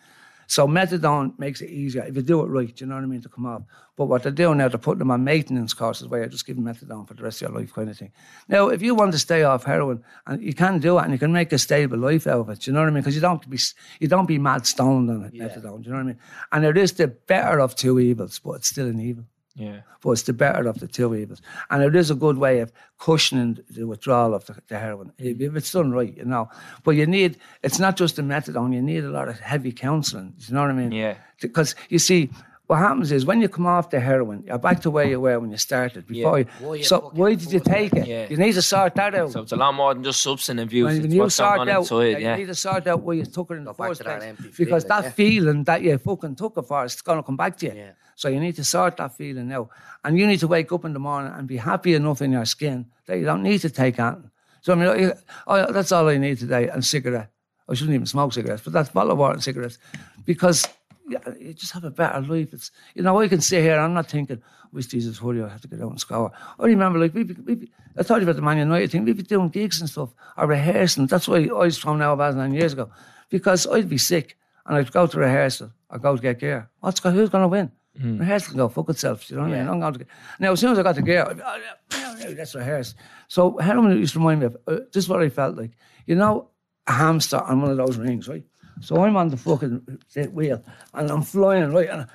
[0.49, 2.75] So methadone makes it easier if you do it right.
[2.75, 3.63] Do you know what I mean to come off?
[3.97, 6.63] But what they're doing now, they're putting them on maintenance courses where you're just giving
[6.63, 8.13] methadone for the rest of your life, kind of thing.
[8.49, 11.19] Now, if you want to stay off heroin, and you can do it, and you
[11.19, 12.61] can make a stable life out of it.
[12.61, 13.03] Do you know what I mean?
[13.03, 13.59] Because you don't be
[14.01, 15.83] you don't be mad stoned on it, methadone.
[15.83, 16.19] Do you know what I mean?
[16.51, 19.25] And it is the better of two evils, but it's still an evil.
[19.59, 19.81] Yeah.
[20.01, 21.43] But it's the better of the two evils.
[21.71, 25.57] And it is a good way of cushioning the withdrawal of the, the heroin, if
[25.57, 26.49] it's done right, you know.
[26.85, 30.35] But you need, it's not just the methadone, you need a lot of heavy counselling.
[30.39, 30.93] Do you know what I mean?
[30.93, 31.17] Yeah.
[31.41, 32.31] Because you see,
[32.69, 35.41] what happens is when you come off the heroin, you're back to where you were
[35.41, 36.07] when you started.
[36.07, 36.45] Before oh, Yeah.
[36.61, 38.07] you, Why you so why did you take it?
[38.07, 38.27] Yeah.
[38.29, 39.33] You need to sort that out.
[39.33, 40.85] So it's a lot more than just substance abuse.
[40.85, 42.33] When it's you what's going sort out, inside, yeah, yeah.
[42.33, 44.21] you need to sort out where you took it in the back first to that
[44.21, 44.57] place.
[44.59, 45.11] Because feeling, that yeah.
[45.11, 47.73] feeling that you fucking took it for, it's going to come back to you.
[47.75, 47.93] Yeah.
[48.17, 49.71] So you need to sort that feeling out,
[50.05, 52.45] And you need to wake up in the morning and be happy enough in your
[52.45, 54.31] skin that you don't need to take anything.
[54.61, 55.13] So I mean,
[55.47, 57.31] oh, that's all I need today, and cigarette.
[57.67, 59.79] I shouldn't even smoke cigarettes, but that's bottle of water and cigarettes.
[60.27, 60.67] Because
[61.09, 62.53] yeah, you just have a better life.
[62.53, 64.43] It's you know, I can sit here, I'm not thinking,
[64.73, 66.33] wish Jesus would I have to get out and score.
[66.59, 69.23] I remember like we we I told you about the Man United thing, we'd be
[69.23, 71.07] doing gigs and stuff, or rehearsing.
[71.07, 72.91] That's why I was from now about nine years ago.
[73.31, 74.37] Because I'd be sick
[74.67, 76.69] and I'd go to rehearsal, I'd go to get gear.
[76.81, 77.73] What's go- who's gonna win?
[78.01, 79.69] Rehearsal can go fuck itself, you know what I mean?
[79.73, 81.59] I'm going to get, now as soon as I got the gear, I'd be, oh,
[81.91, 82.95] yeah, yeah, let's rehearse.
[83.27, 85.73] So heroin used to remind me of uh, this is what I felt like.
[86.07, 86.49] You know,
[86.87, 88.45] a hamster on one of those rings, right?
[88.81, 89.99] So I'm on the fucking
[90.33, 90.63] wheel
[90.95, 91.89] and I'm flying, right?
[91.89, 92.07] And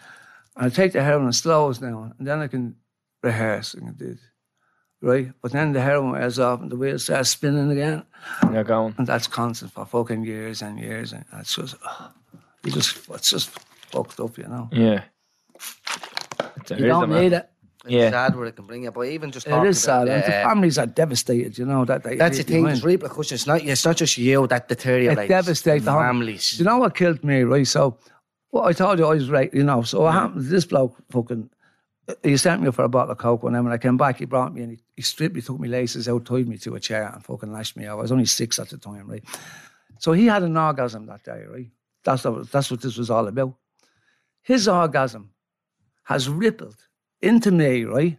[0.55, 2.75] I take the heroin and slows down, and then I can
[3.23, 4.17] rehearse and do it,
[5.01, 5.31] right?
[5.41, 8.03] But then the heroin wears off and the wheel starts spinning again,
[8.51, 8.93] You're going.
[8.97, 11.75] and that's constant for fucking years and years, and it's just,
[12.63, 13.49] you just, it's just
[13.91, 14.69] fucked up, you know.
[14.71, 15.03] Yeah.
[16.57, 17.49] It's You don't need it.
[17.85, 18.11] It's Yeah.
[18.11, 20.07] sad where it can bring you, but even just It is sad.
[20.07, 21.83] and the families are devastated, you know.
[21.85, 22.63] that they That's the thing.
[22.63, 23.41] There's repercussions.
[23.41, 23.61] It's not.
[23.61, 25.21] It's not just you that deteriorates.
[25.21, 26.57] It devastates the families.
[26.57, 27.67] You know what killed me, right?
[27.67, 27.97] So,
[28.53, 29.81] well, I told you I was right, you know.
[29.81, 30.45] So what happened?
[30.45, 31.49] This bloke fucking,
[32.23, 33.65] he sent me for a bottle of coke one time.
[33.65, 36.07] When I came back, he brought me and he, he stripped me, took me laces
[36.07, 37.99] out, tied me to a chair, and fucking lashed me out.
[37.99, 39.23] I was only six at the time, right?
[39.99, 41.69] So he had an orgasm that day, right?
[42.05, 43.55] That's what, that's what this was all about.
[44.41, 45.31] His orgasm
[46.03, 46.75] has rippled
[47.23, 48.17] into me, right?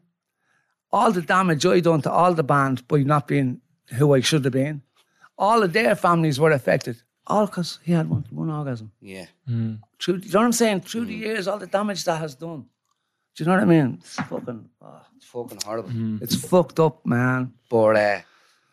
[0.93, 3.61] All the damage I done to all the band by not being
[3.95, 4.83] who I should have been.
[5.37, 7.03] All of their families were affected.
[7.27, 8.93] All because he had one, one orgasm.
[9.01, 9.27] Yeah.
[9.47, 10.81] Through, you know what I'm saying?
[10.83, 12.67] Through the years, all the damage that has done.
[13.35, 13.99] Do you know what I mean?
[14.01, 16.23] It's fucking, oh, It's fucking horrible.
[16.23, 17.53] it's fucked up, man.
[17.69, 18.21] But uh,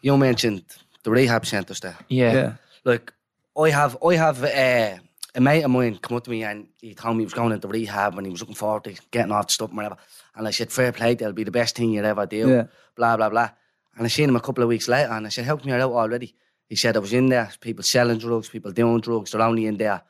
[0.02, 0.64] you mentioned
[1.04, 1.98] the rehab centres there.
[2.10, 2.34] Yeah.
[2.34, 2.54] Yeah.
[2.84, 3.12] Like
[3.58, 4.98] I have, I have uh,
[5.34, 7.54] a mate of mine come up to me and he told me he was going
[7.54, 9.98] into rehab and he was looking forward to getting off the stuff and whatever.
[10.36, 12.64] And I said, "Fair play, that'll be the best thing you'd ever do." Yeah.
[12.96, 13.50] Blah blah blah.
[13.98, 15.80] And I seen him a couple of weeks later and I said, "How come you're
[15.82, 16.36] out already?"
[16.68, 17.50] He said, "I was in there.
[17.60, 19.32] People selling drugs, people doing drugs.
[19.32, 20.02] They're only in there."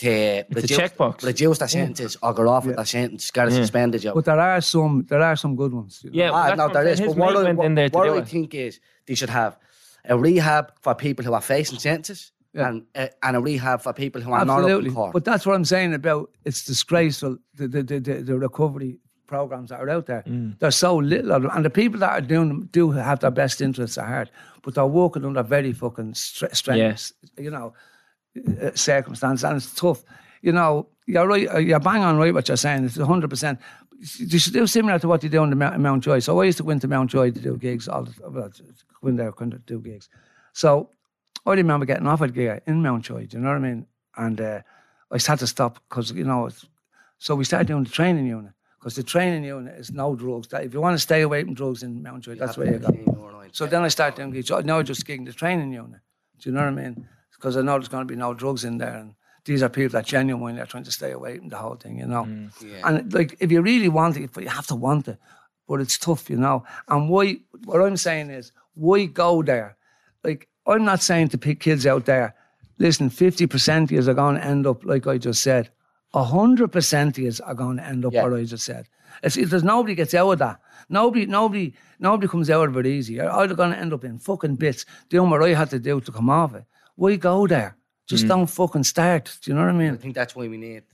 [0.00, 1.24] To It's a checkbox.
[1.24, 4.14] reduce their sentences or go off with their sentence, get a suspended job.
[4.14, 6.00] But there are some, there are some good ones.
[6.04, 6.16] you know.
[6.18, 7.00] Yeah, Ah, that's no, what there I'm is.
[7.00, 9.56] But what, I, went in there to what do I think is they should have
[10.04, 12.68] a rehab for people who are facing sentences Yeah.
[12.68, 14.88] and, uh, and a rehab for people who are not up Absolutely.
[14.90, 15.12] in court.
[15.14, 19.70] But that's what I'm saying about it's disgraceful, the, the, the, the, the recovery programs
[19.70, 20.22] that are out there.
[20.26, 20.58] Mm.
[20.58, 21.50] There's so little of them.
[21.54, 24.30] And the people that are doing them do have their best interests at heart,
[24.62, 27.74] but they're working under very fucking stre- strenuous, you know,
[28.62, 29.44] uh, circumstances.
[29.44, 30.04] And it's tough.
[30.42, 32.84] You know, you're right, uh, you're bang on right what you're saying.
[32.84, 33.58] It's 100%.
[34.18, 36.18] You should do similar to what you do in the Mount, Mountjoy.
[36.18, 38.50] So I used to go into Mountjoy to do gigs, all the, well,
[39.00, 40.08] go in there of do gigs.
[40.52, 40.90] So
[41.46, 43.86] I remember getting offered gear in Mountjoy, do you know what I mean?
[44.16, 44.60] And uh,
[45.10, 46.66] I just had to stop because, you know, it's,
[47.18, 48.52] so we started doing the training unit
[48.86, 50.46] because the training unit is no drugs.
[50.46, 52.96] That if you want to stay away from drugs in Mountjoy, that's where you go.
[53.50, 54.48] So then I start doing gigs.
[54.48, 56.00] Now I just gigging the training unit.
[56.38, 57.08] Do you know what I mean?
[57.34, 58.94] Because I know there's going to be no drugs in there.
[58.94, 61.98] And these are people that genuinely are trying to stay away from the whole thing,
[61.98, 62.26] you know?
[62.26, 62.52] Mm.
[62.84, 65.18] And like, if you really want it, but you have to want it.
[65.66, 66.62] But it's tough, you know?
[66.86, 69.76] And why, what I'm saying is, why go there?
[70.22, 72.36] Like, I'm not saying to pick kids out there,
[72.78, 75.70] listen, 50% of you are going to end up like I just said.
[76.24, 78.22] 100% of you are going to end up Yeah.
[78.24, 78.88] what I just said.
[79.22, 80.60] It's, it, there's nobody gets out of that.
[80.88, 83.14] Nobody, nobody, nobody comes out of it easy.
[83.14, 86.00] You're either going to end up in fucking bits doing what I had to do
[86.00, 86.64] to come off it.
[86.96, 87.76] Why go there?
[88.06, 88.28] Just mm.
[88.28, 89.36] don't fucking start.
[89.42, 89.94] Do you know what I mean?
[89.94, 90.84] I think that's why we need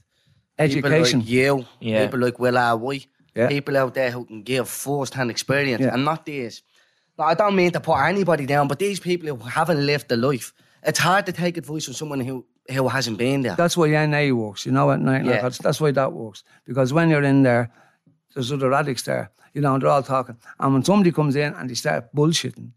[0.59, 1.21] Education.
[1.21, 2.05] People like you, Yeah.
[2.05, 2.77] people like Will R.
[2.77, 3.47] White, Yeah.
[3.47, 5.93] people out there who can give first-hand experience, Yeah.
[5.93, 6.61] and not these.
[7.17, 10.17] No, I don't mean to put anybody down, but these people who haven't lived the
[10.17, 10.53] life,
[10.83, 13.55] it's hard to take advice from someone who who hasn't been there.
[13.55, 15.25] That's why NA works, you know, at night.
[15.25, 15.41] Yeah.
[15.41, 16.43] That's, that's why that works.
[16.65, 17.71] Because when you're in there,
[18.33, 20.37] there's other addicts there, you know, and they're all talking.
[20.59, 22.71] And when somebody comes in and they start bullshitting,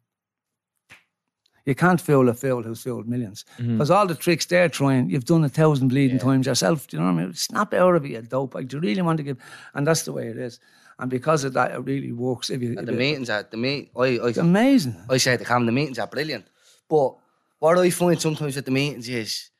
[1.64, 3.44] you can't fool a fool who's fooled millions.
[3.58, 3.72] Mm-hmm.
[3.72, 6.86] Because all the tricks they're trying, you've done a thousand bleeding times yourself.
[6.86, 7.34] Do you know what I mean?
[7.34, 8.54] Snap out of it, you dope.
[8.54, 9.38] Like, do you really want to give?
[9.74, 10.60] And that's the way it is.
[10.98, 12.50] And because of that, it really works.
[12.50, 14.96] If you, if the you- meetings, are, the meet, I, it's amazing.
[15.10, 16.46] I say to Cam, the meetings are brilliant.
[16.88, 17.16] But
[17.58, 19.50] what I find sometimes at the meetings is,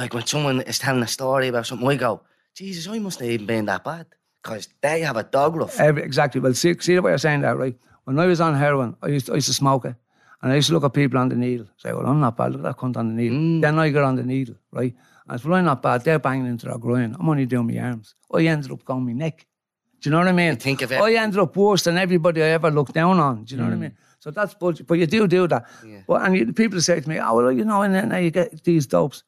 [0.00, 2.22] like when someone is telling a story about something, I go,
[2.54, 4.06] Jesus, I mustn't have even been that bad.
[4.42, 5.78] Because they have a dog rough.
[5.78, 6.40] Every, exactly.
[6.40, 7.76] Well, see, see the way you're saying that, right?
[8.04, 9.94] When I was on heroin, I used to, I used to smoke it.
[10.40, 12.52] And I used to look at people on the needle, say, well, I'm not bad.
[12.52, 13.36] Look at that cunt on the needle.
[13.36, 13.60] Mm.
[13.60, 14.94] Then I got on the needle, right?
[15.28, 17.14] And if I'm not bad, they're banging into their groin.
[17.20, 18.14] I'm only doing my arms.
[18.32, 19.46] I ended up going my neck.
[20.00, 20.56] Do you know what I mean?
[20.56, 20.98] think of it.
[20.98, 23.44] I ended up worse than everybody I ever looked down on.
[23.44, 23.80] Do you know what I mm.
[23.80, 23.96] mean?
[24.20, 24.86] So that's bullshit.
[24.86, 25.66] But you do do that.
[25.86, 26.00] Yeah.
[26.06, 28.64] But, and you, people say to me, oh, well, you know, and then you get
[28.64, 29.24] these dopes.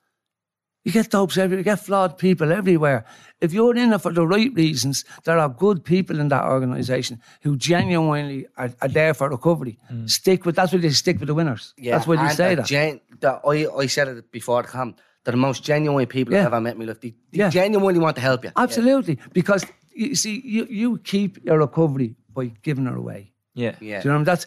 [0.84, 1.58] You get dopes everywhere.
[1.58, 3.04] You get flawed people everywhere.
[3.40, 7.20] If you're in it for the right reasons, there are good people in that organisation
[7.42, 9.78] who genuinely are, are there for recovery.
[9.92, 10.10] Mm.
[10.10, 11.72] Stick with that's why they stick with the winners.
[11.76, 12.66] Yeah, that's why they and say the that.
[12.68, 16.40] Gen, the, I, I said it before, Cam, they're the most genuine people Yeah.
[16.40, 17.00] I've ever met in my life.
[17.00, 17.50] They, they Yeah.
[17.50, 18.50] genuinely want to help you.
[18.56, 19.64] Absolutely, because
[19.94, 23.32] you see, you, you keep your recovery by giving her away.
[23.54, 23.76] Yeah.
[23.80, 24.00] Yeah.
[24.00, 24.24] Do you know what I mean?
[24.24, 24.46] That's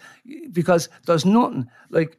[0.51, 2.17] because there's nothing like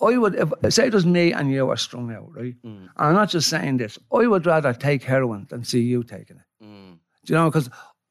[0.00, 2.54] I would if, say it was me and you are strung out, right?
[2.64, 2.82] Mm.
[2.82, 3.98] And I'm not just saying this.
[4.12, 6.64] I would rather take heroin than see you taking it.
[6.64, 6.98] Mm.
[7.24, 7.50] Do you know?
[7.50, 7.68] Because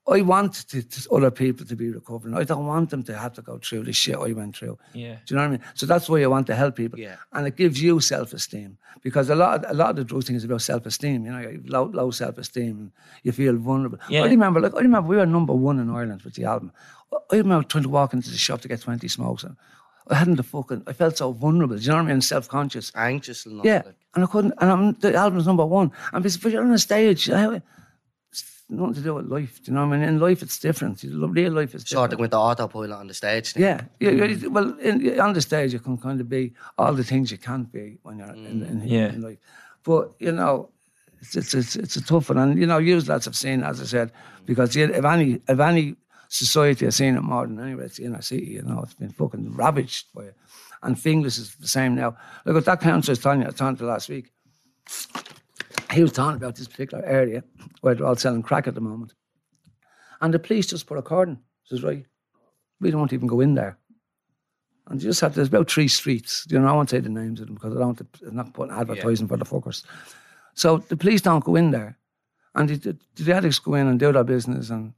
[0.09, 2.33] I want to, to other people to be recovering.
[2.33, 4.77] I don't want them to have to go through the shit I went through.
[4.93, 5.17] Yeah.
[5.25, 5.61] Do you know what I mean?
[5.73, 6.97] So that's why I want to help people.
[6.97, 7.17] Yeah.
[7.33, 10.23] And it gives you self esteem because a lot of, a lot of the drug
[10.23, 11.25] thing is about self esteem.
[11.25, 12.91] You know, you low, low self esteem and
[13.23, 13.99] you feel vulnerable.
[14.09, 14.23] Yeah.
[14.23, 16.71] I remember, like, I remember we were number one in Ireland with the album.
[17.31, 19.57] I remember trying to walk into the shop to get 20 smokes and
[20.09, 21.75] I hadn't the fucking, I felt so vulnerable.
[21.77, 22.21] Do you know what I mean?
[22.21, 22.91] Self conscious.
[22.95, 23.95] Anxious and all Yeah, like.
[24.15, 24.53] and I couldn't.
[24.59, 25.91] And I'm, the album's number one.
[26.13, 27.61] And because you're on a stage, I-
[28.69, 29.63] nothing to do with life.
[29.63, 30.09] Do you know what I mean?
[30.09, 31.01] In life, it's different.
[31.03, 32.13] Real life is Sort different.
[32.13, 33.53] of with the autopilot on the stage.
[33.53, 33.63] thing.
[33.63, 34.11] Yeah, yeah.
[34.11, 37.37] yeah, Well, in, on the stage, you can kind of be all the things you
[37.37, 38.69] can't be when you're in, mm.
[38.69, 39.09] in, Yeah.
[39.13, 39.37] in life.
[39.83, 40.69] But you know,
[41.21, 43.79] it's it's it's, it's a tough one, and you know, you lads have seen, as
[43.81, 44.11] I said,
[44.45, 45.95] because if any if any
[46.29, 48.45] society has seen it more than anywhere, it's the city.
[48.45, 50.35] You know, it's been fucking ravaged by it.
[50.83, 52.15] And Finglas is the same now.
[52.45, 54.31] Look at that council was telling you, I talking to last week.
[55.91, 57.43] He was talking about this particular area
[57.81, 59.13] where they're all selling crack at the moment.
[60.21, 61.39] And the police just put a cordon.
[61.65, 62.05] Says, right,
[62.79, 63.77] we don't even go in there.
[64.87, 66.45] And you just have, there's about three streets.
[66.49, 68.53] You know, I won't say the names of them because I don't want to, not
[68.53, 69.83] putting advertising for the fuckers.
[70.53, 71.97] So the police don't go in there.
[72.55, 74.93] And the, the, the addicts go in and do their business and,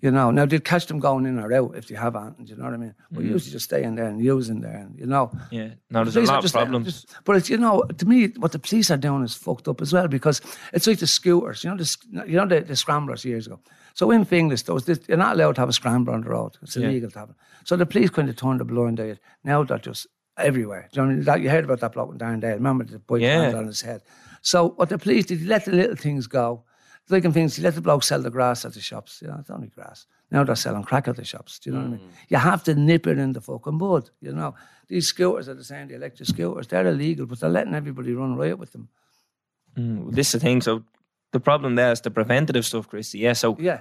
[0.00, 2.56] you know, now they'd catch them going in or out if they have do you
[2.56, 2.94] know what I mean?
[3.10, 3.30] But hmm.
[3.32, 5.30] usually just stay in there and use in there and, you know.
[5.50, 5.70] Yeah.
[5.90, 6.86] No, there's The a lot of uh, problems.
[6.86, 9.80] just- but it's you know, to me, what the police are doing is fucked up
[9.80, 10.40] as well because
[10.72, 11.96] it's like the scooters, you know, the
[12.26, 13.60] you know the, the scramblers years ago.
[13.94, 16.56] So in Finglas, this, you're not allowed to have a scrambler on the road.
[16.62, 16.88] It's Yeah.
[16.88, 17.36] illegal to have it.
[17.64, 19.18] So the police kind of turned a blind eye.
[19.44, 20.06] Now they're just
[20.38, 20.88] everywhere.
[20.92, 21.24] Do you know what I mean?
[21.24, 22.54] That, you heard about that bloke in Darndale.
[22.54, 23.52] Remember the boy Yeah.
[23.54, 24.02] on his head.
[24.42, 26.64] So what the police did, let the little things go.
[27.10, 29.20] Like in things, he let the bloke sell the grass at the shops.
[29.22, 30.06] You know, it's only grass.
[30.30, 31.58] Now they're selling crack at the shops.
[31.58, 32.10] Do you know what I mean?
[32.28, 34.10] You have to nip it in the fucking bud.
[34.20, 34.54] You know,
[34.88, 35.88] these scooters are the same.
[35.88, 38.88] The electric scooters, they're illegal, but they're letting everybody run riot with them.
[39.76, 40.60] Mm, this is the thing.
[40.60, 40.84] So
[41.32, 43.18] the problem there is the preventative stuff, Christy.
[43.18, 43.32] Yeah.
[43.34, 43.80] So Yeah,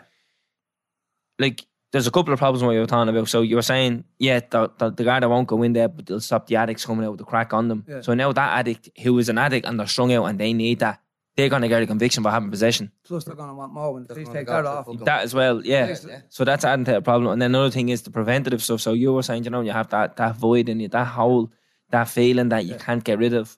[1.37, 3.27] like there's a couple of problems what you were talking about.
[3.29, 6.05] So you were saying, yeah, the, the, the guy that won't go in there, but
[6.05, 7.83] they'll stop the addicts coming out with the crack on them.
[7.87, 8.01] Yeah.
[8.01, 10.79] So now that addict who is an addict and they're strung out and they need
[10.79, 11.01] that,
[11.39, 12.91] they're going to get a conviction for having possession.
[13.05, 14.87] plus they're going to want more when the police gonna take that off.
[15.05, 15.95] That as well, yeah.
[16.07, 16.21] Yeah.
[16.29, 17.31] So that's adding to a problem.
[17.31, 18.81] And then another thing is the preventative stuff.
[18.81, 21.51] So you were saying, you know, you have that that void in you, that hole,
[21.91, 23.57] that feeling that you can't get rid of.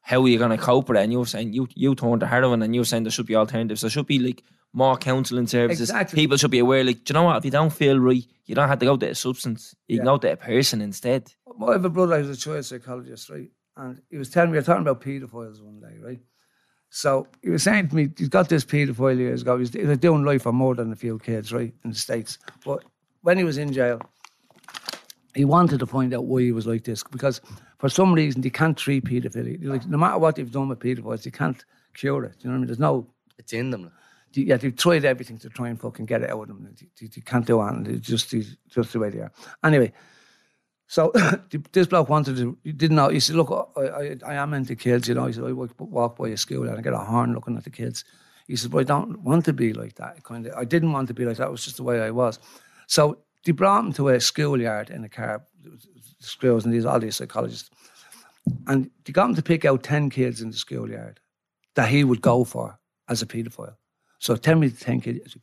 [0.00, 1.02] How are you going to cope with it?
[1.02, 3.26] And you were saying you you turned to heroin, and you were saying there should
[3.26, 3.80] be alternatives.
[3.82, 4.42] There should be like
[4.72, 5.90] more counselling services.
[5.90, 6.16] Exactly.
[6.16, 6.84] People should be aware.
[6.84, 7.36] Like, do you know what?
[7.38, 9.74] If you don't feel right, you don't have to go to a substance.
[9.88, 11.32] You can go to a person instead.
[11.46, 13.50] I have a brother who's a child psychologist, right?
[13.76, 16.20] And he was telling me, you're talking about paedophiles one day, right?
[16.90, 19.56] So he was saying to me, he's got this paedophile years ago.
[19.56, 21.96] He was, he was doing life for more than a few kids, right, in the
[21.96, 22.38] States.
[22.64, 22.84] But
[23.22, 24.00] when he was in jail,
[25.34, 27.40] he wanted to find out why he was like this because
[27.78, 29.62] for some reason they can't treat paedophilia.
[29.64, 31.62] Like, no matter what they've done with paedophiles, they can't
[31.94, 32.36] cure it.
[32.40, 32.66] You know what I mean?
[32.66, 33.06] There's no
[33.38, 33.90] It's in them.
[34.34, 36.68] they- yeah, they've tried everything to try and fucking get it out of them.
[36.78, 37.88] They, they, they can't do it.
[37.88, 39.32] It's just, it's just the way they are.
[39.62, 39.92] Anyway,
[40.88, 41.12] so
[41.72, 43.10] this bloke wanted to, he didn't know.
[43.10, 45.26] He said, Look, I, I, I am into kids, you know.
[45.26, 47.70] He said, I walk, by a school and I get a horn looking at the
[47.70, 48.04] kids.
[48.46, 50.24] He said, But I don't want to be like that.
[50.24, 51.48] Kind of, I didn't want to be like that.
[51.48, 52.38] It was just the way I was.
[52.86, 55.44] So they brought him to a schoolyard in a car,
[56.20, 57.70] schools and these all these psychologists.
[58.66, 61.20] And they got him to pick out 10 kids in the schoolyard
[61.74, 62.78] that he would go for
[63.10, 63.76] as a paedophile.
[64.20, 65.36] So tell me the 10 kids.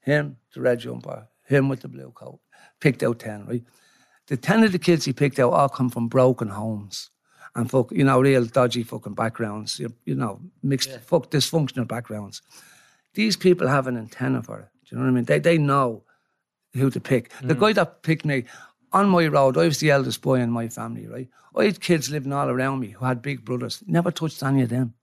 [0.00, 2.38] Him, the red jumper, him with the blue coat.
[2.80, 3.64] Picked out 10, right?
[4.26, 7.10] The 10 of the kids he picked out all come from broken homes
[7.54, 12.42] and fuck, you know, real dodgy fucking backgrounds, you, you know, mixed, fuck dysfunctional backgrounds.
[13.14, 14.68] These people have an antenna for it.
[14.84, 15.24] Do you know what I mean?
[15.24, 16.02] They, they know
[16.74, 17.30] who to pick.
[17.42, 17.60] The mm.
[17.60, 18.44] guy that picked me
[18.92, 21.28] on my road, I was the eldest boy in my family, right?
[21.56, 23.82] I had kids living all around me who had big brothers.
[23.86, 24.94] Never touched any of them.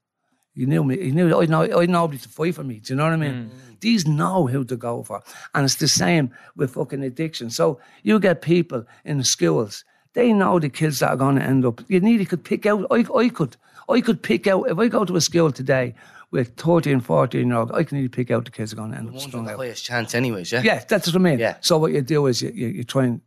[0.53, 0.97] You knew me.
[1.01, 1.63] He knew I know.
[1.63, 2.79] I know nobody to fight for me.
[2.79, 3.51] Do you know what I mean?
[3.79, 5.21] These know who to go for,
[5.55, 7.49] and it's the same with fucking addiction.
[7.49, 9.83] So you get people in the schools.
[10.13, 11.81] They know the kids that are going to end up.
[11.87, 12.85] You nearly could pick out.
[12.91, 13.55] I, I could.
[13.89, 15.95] I could pick out if I go to a school today
[16.31, 17.71] with 13, 14 year old.
[17.71, 19.45] I can nearly pick out the kids that are going to end up One's strung
[19.45, 19.57] the out.
[19.59, 20.51] highest chance, anyways.
[20.51, 20.61] Yeah.
[20.63, 21.39] Yeah, that's what I mean.
[21.39, 21.57] Yeah.
[21.61, 23.21] So what you do is you, you, you try and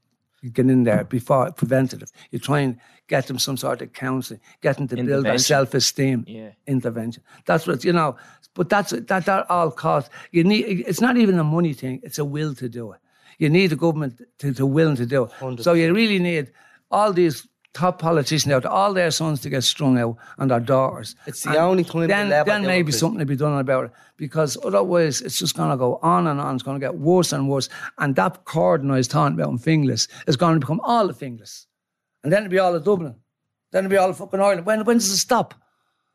[0.44, 2.12] you get in there before preventative.
[2.30, 2.78] You try and
[3.08, 6.24] get them some sort of counselling, get them to build their self esteem.
[6.28, 6.50] Yeah.
[6.66, 7.22] Intervention.
[7.46, 8.18] That's what you know.
[8.52, 10.10] But that's that that all cost.
[10.32, 10.84] You need.
[10.86, 12.00] It's not even a money thing.
[12.02, 13.00] It's a will to do it.
[13.38, 15.62] You need the government to, to willing to do it.
[15.62, 16.52] So you really need
[16.90, 21.16] all these top politicians out, all their sons to get strung out and their daughters.
[21.26, 23.00] It's the And only time they'll Then, ever then maybe Chris.
[23.00, 26.40] something to be done about it because otherwise it's just going to go on and
[26.40, 26.54] on.
[26.54, 27.68] It's going to get worse and worse.
[27.98, 31.18] And that cordon I was talking about in Finglas is going to become all of
[31.18, 31.66] Finglas.
[32.22, 33.16] And then it'll be all of Dublin.
[33.72, 34.66] Then it'll be all of fucking Ireland.
[34.66, 35.54] When, when does it stop?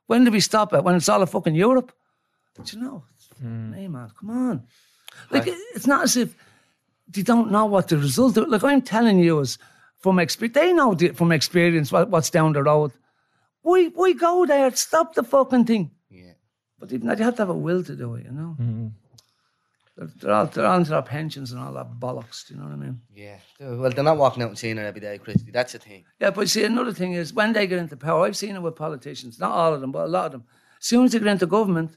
[0.07, 0.84] When do we stop it?
[0.84, 1.91] When it's all of fucking Europe?
[2.55, 3.03] But you know,
[3.39, 3.74] hmm.
[3.74, 4.64] hey man, come on.
[5.30, 6.36] Like, it's not as if
[7.10, 9.57] they don't know what the result of Like, I'm telling you is
[9.99, 12.91] from experience, they know the, from experience what, what's down the road.
[13.63, 14.73] We why go there?
[14.75, 15.91] Stop the fucking thing.
[16.09, 16.31] Yeah.
[16.79, 18.55] But even that, you have to have a will to do it, you know?
[18.59, 18.87] Mm-hmm.
[19.97, 22.67] They're, they're, all, they're on to their pensions and all that bollocks, do you know
[22.67, 23.01] what I mean?
[23.13, 23.37] Yeah.
[23.59, 25.51] Well, they're not walking out and seeing her every day, Christy.
[25.51, 26.05] That's the thing.
[26.21, 28.77] Yeah, but see, another thing is when they get into power, I've seen it with
[28.77, 30.43] politicians, not all of them, but a lot of them.
[30.79, 31.91] As soon as they get into government,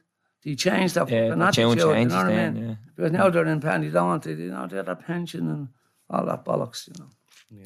[0.45, 2.69] They change that Yeah, fucking the tune attitude, you know changed what I mean?
[2.69, 2.75] yeah.
[2.97, 5.69] Because now they're in pen, you don't want to, you know, they're their pension and
[6.11, 7.63] all that bollocks, you know.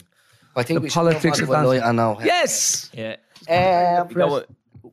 [0.57, 1.81] I think The we politics should of move on to a dancing.
[1.81, 2.19] lighter now.
[2.25, 2.91] Yes!
[2.95, 3.17] Yeah.
[3.49, 4.45] Um, You know,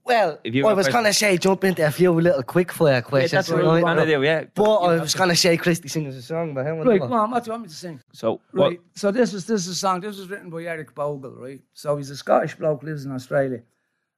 [0.05, 2.93] well, If you I was going to say jump into a few little quick fire
[2.95, 3.31] yeah, questions.
[3.31, 3.95] that's what right?
[3.97, 4.43] we to do, yeah.
[4.53, 7.31] But I was going to say Christy sings a song, but how Right, come on,
[7.31, 8.01] what do you want me to sing?
[8.11, 8.69] So, what?
[8.69, 8.81] Right.
[8.95, 10.01] So this was this is a song.
[10.01, 11.61] This was written by Eric Bogle, right?
[11.73, 13.61] So he's a Scottish bloke, lives in Australia,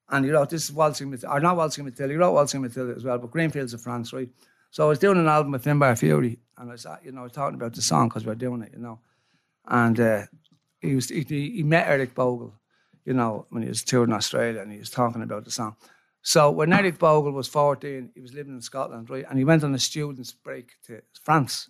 [0.10, 2.12] and he wrote this is waltzing Matilda, or not waltzing Matilda.
[2.14, 4.30] He wrote waltzing Matilda as well, but Greenfields of France, right?
[4.72, 7.28] So I was doing an album with Finbar Furey, and I was, uh, you know,
[7.28, 9.00] talking about the song because we are doing it, you know,
[9.68, 10.24] and uh,
[10.86, 12.54] he was he, he met Eric Bogle,
[13.06, 15.76] you know, when he was touring Australia, and he was talking about the song.
[16.22, 19.26] So when Eric Bogle was 14, he was living in Scotland, right?
[19.30, 21.70] And he went on a student's break to France.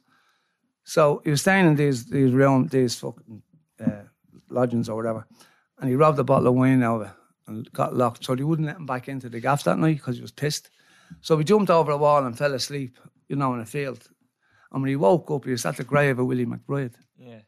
[0.85, 3.41] So he was staying in these these room, these fucking
[3.85, 4.03] uh,
[4.49, 5.27] lodgings or whatever,
[5.79, 7.09] and he robbed a bottle of wine it
[7.47, 8.23] and got locked.
[8.23, 10.69] So they wouldn't let him back into the gaff that night because he was pissed.
[11.21, 12.97] So he jumped over a wall and fell asleep,
[13.27, 14.07] you know, in a field.
[14.71, 16.95] And when he woke up, he was at the grave of Willie McBride.
[17.17, 17.39] Yeah.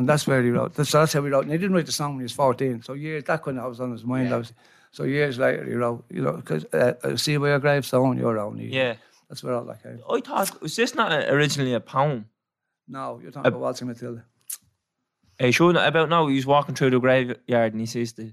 [0.00, 0.74] And that's where he wrote.
[0.74, 1.44] That's, that's how he wrote.
[1.44, 2.82] And he didn't write the song when he was 14.
[2.82, 4.32] So years, that kind of was on his mind.
[4.32, 4.56] obviously.
[4.92, 8.38] So years later, he wrote, you know, because uh, I see where your gravestone, your
[8.38, 8.58] own.
[8.58, 8.94] Yeah.
[9.28, 10.00] That's where all that came.
[10.10, 12.26] I thought, was this not originally a poem?
[12.88, 14.24] No, you're talking about Waltzing Matilda.
[15.38, 16.26] Are you sure about now?
[16.26, 18.32] He's walking through the graveyard and he sees the.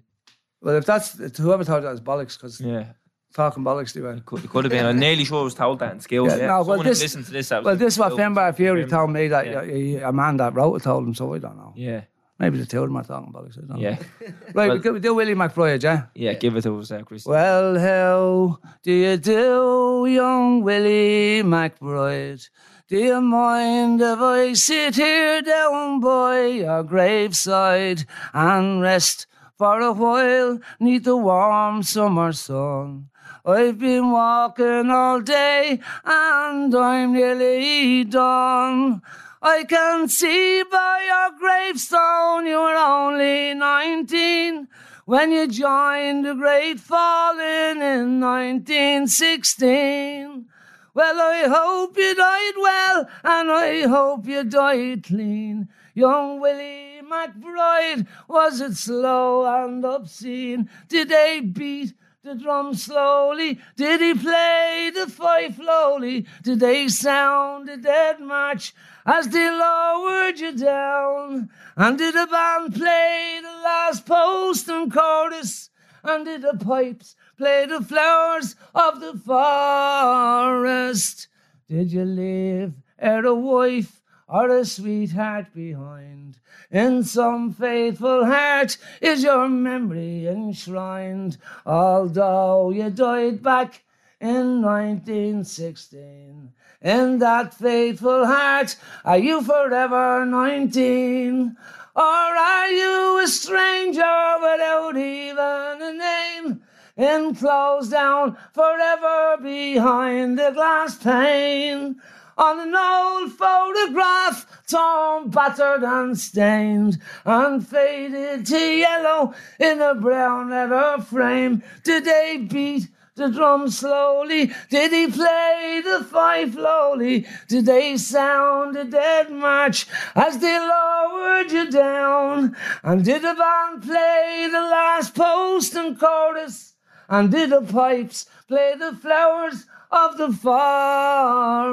[0.61, 2.93] Well, if that's whoever thought that was bollocks, because Yeah.
[3.37, 4.19] Talking bollocks, they were.
[4.25, 4.85] Could, it could have been.
[4.85, 6.29] I'm nearly sure I was told that in skills.
[6.31, 7.51] Yeah, Yeah, no, well, this- who listened to this.
[7.51, 8.19] was Well, in this is what skills.
[8.35, 8.87] Finbar Furey Yeah.
[8.95, 9.61] told me that Yeah.
[10.05, 11.71] a, a man that wrote it told him, so I don't know.
[11.75, 12.01] Yeah.
[12.39, 13.57] Maybe the two of them are talking bollocks.
[13.57, 13.91] I don't Yeah.
[13.91, 13.97] know.
[14.55, 15.99] Right, Well- we, do, we do Willie McBride, yeah?
[16.15, 17.25] Yeah, give it to us, uh, Chris.
[17.27, 22.49] Well, how do you do, young Willie McBride?
[22.89, 29.27] Do you mind if I sit here down by your graveside and rest
[29.59, 33.09] for a while neath the warm summer sun?
[33.47, 39.01] I've been walking all day and I'm nearly done.
[39.41, 44.67] I can see by your gravestone you were only 19
[45.05, 50.45] when you joined the great falling in 1916.
[50.93, 55.69] Well, I hope you died well, and I hope you died clean.
[55.93, 60.69] Young Willie McBride, was it slow and obscene?
[60.89, 61.93] Did they beat
[62.27, 63.59] the drum slowly?
[63.75, 66.25] Did he play the fife lowly?
[66.43, 68.73] Did they sound the dead march
[69.05, 71.49] as they lowered you down?
[71.75, 75.69] And did the band play the last post and chorus?
[76.03, 81.27] And did the pipes play the flowers of the forest?
[81.69, 86.26] Did you leave er a wife or a sweetheart behind?
[86.71, 93.83] In some faithful heart is your memory enshrined, although you died back
[94.19, 96.51] in 1916.
[96.81, 101.55] In that faithful heart, are you forever 19?
[101.95, 106.61] Or are you a stranger without even a name?
[106.97, 112.01] Enclosed down forever behind the glass pane.
[112.37, 120.51] On an old photograph, torn, battered, and stained, and faded to yellow in a brown
[120.51, 121.63] leather frame.
[121.83, 124.51] Did they beat the drum slowly?
[124.69, 127.25] Did he play the fife lowly?
[127.47, 132.55] Did they sound the dead march as they lowered you down?
[132.83, 136.75] And did the band play the last post and chorus?
[137.09, 141.71] And did the pipes play the flowers of the forest?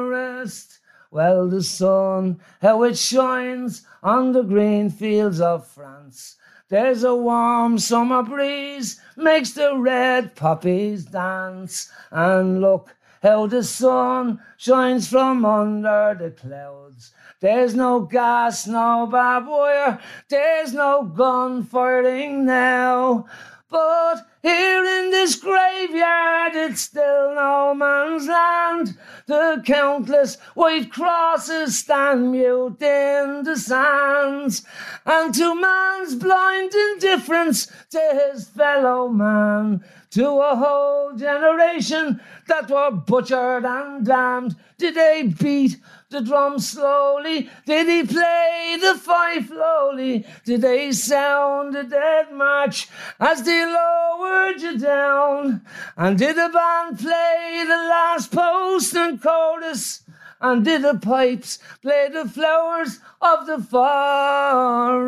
[1.11, 6.37] Well, the sun, uh, how it shines on the green fields of France.
[6.69, 11.93] There's a warm summer breeze, makes the red poppies dance.
[12.11, 17.13] And look how the sun shines from under the clouds.
[17.41, 23.27] There's no gas, no barbed wire, there's no gun firing now.
[23.75, 28.97] But here in this graveyard, it's still no man's land.
[29.27, 34.63] The countless white crosses stand mute in the sands.
[35.05, 42.93] And to man's blind indifference to his fellow man, to a whole generation that were
[42.93, 45.79] butchered and damned, did they beat
[46.15, 47.51] the drum slowly?
[47.67, 50.25] Did he play the fife lowly?
[50.45, 52.89] Did they sound the dead march
[53.19, 55.63] as they lowered you down?
[55.97, 60.03] And did the band play the last post and chorus?
[60.41, 65.01] And did the pipes play the flowers of the forest?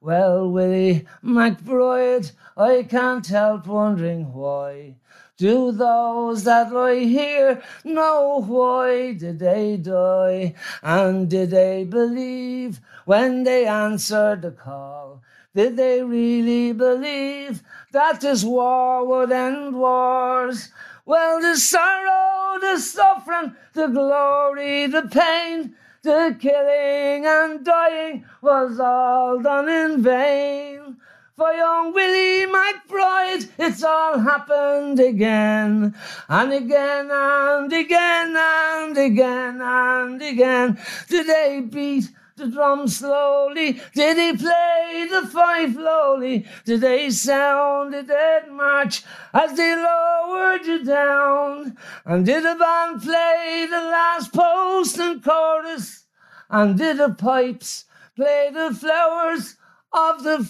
[0.00, 4.94] Well, Willie McBride, I can't help wondering why.
[5.38, 10.54] Do those that lie here know why did they die?
[10.82, 15.22] And did they believe when they answered the call?
[15.54, 17.62] Did they really believe
[17.92, 20.72] that this war would end wars?
[21.06, 29.40] Well, the sorrow, the suffering, the glory, the pain, the killing and dying was all
[29.40, 30.96] done in vain.
[31.38, 35.94] For young Willie McBride, it's all happened again,
[36.28, 40.80] and again, and again, and again, and again.
[41.08, 43.80] Did they beat the drum slowly?
[43.94, 46.44] Did he play the fife lowly?
[46.64, 51.76] Did they sound the dead march as they lowered you down?
[52.04, 56.04] And did the band play the last post and chorus?
[56.50, 57.84] And did the pipes
[58.16, 59.54] play the flowers
[59.92, 60.44] of the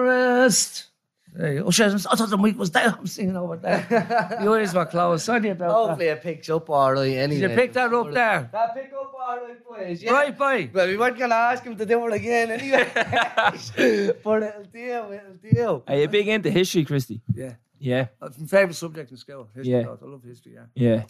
[0.00, 0.86] forest?
[1.38, 2.96] Oh shit, I thought the mic was down.
[2.98, 3.86] I'm singing over there.
[4.42, 5.24] the eyes were closed.
[5.24, 5.74] Sorry about that.
[5.74, 7.40] Hopefully it picks up all right anyway.
[7.40, 8.48] Did you pick that up there?
[8.52, 10.02] That pick up all right, boys.
[10.02, 10.10] Yeah.
[10.10, 10.68] Right, bye.
[10.72, 12.90] Well, we weren't going to ask him to do it again anyway.
[14.24, 15.82] but it'll do, it'll do.
[15.86, 17.20] Are you big into history, Christy?
[17.32, 17.54] Yeah.
[17.82, 19.48] Yeah, That's my favourite subject in school.
[19.54, 19.72] History.
[19.72, 19.88] Yeah.
[19.88, 20.64] I love history, yeah.
[20.74, 21.04] yeah.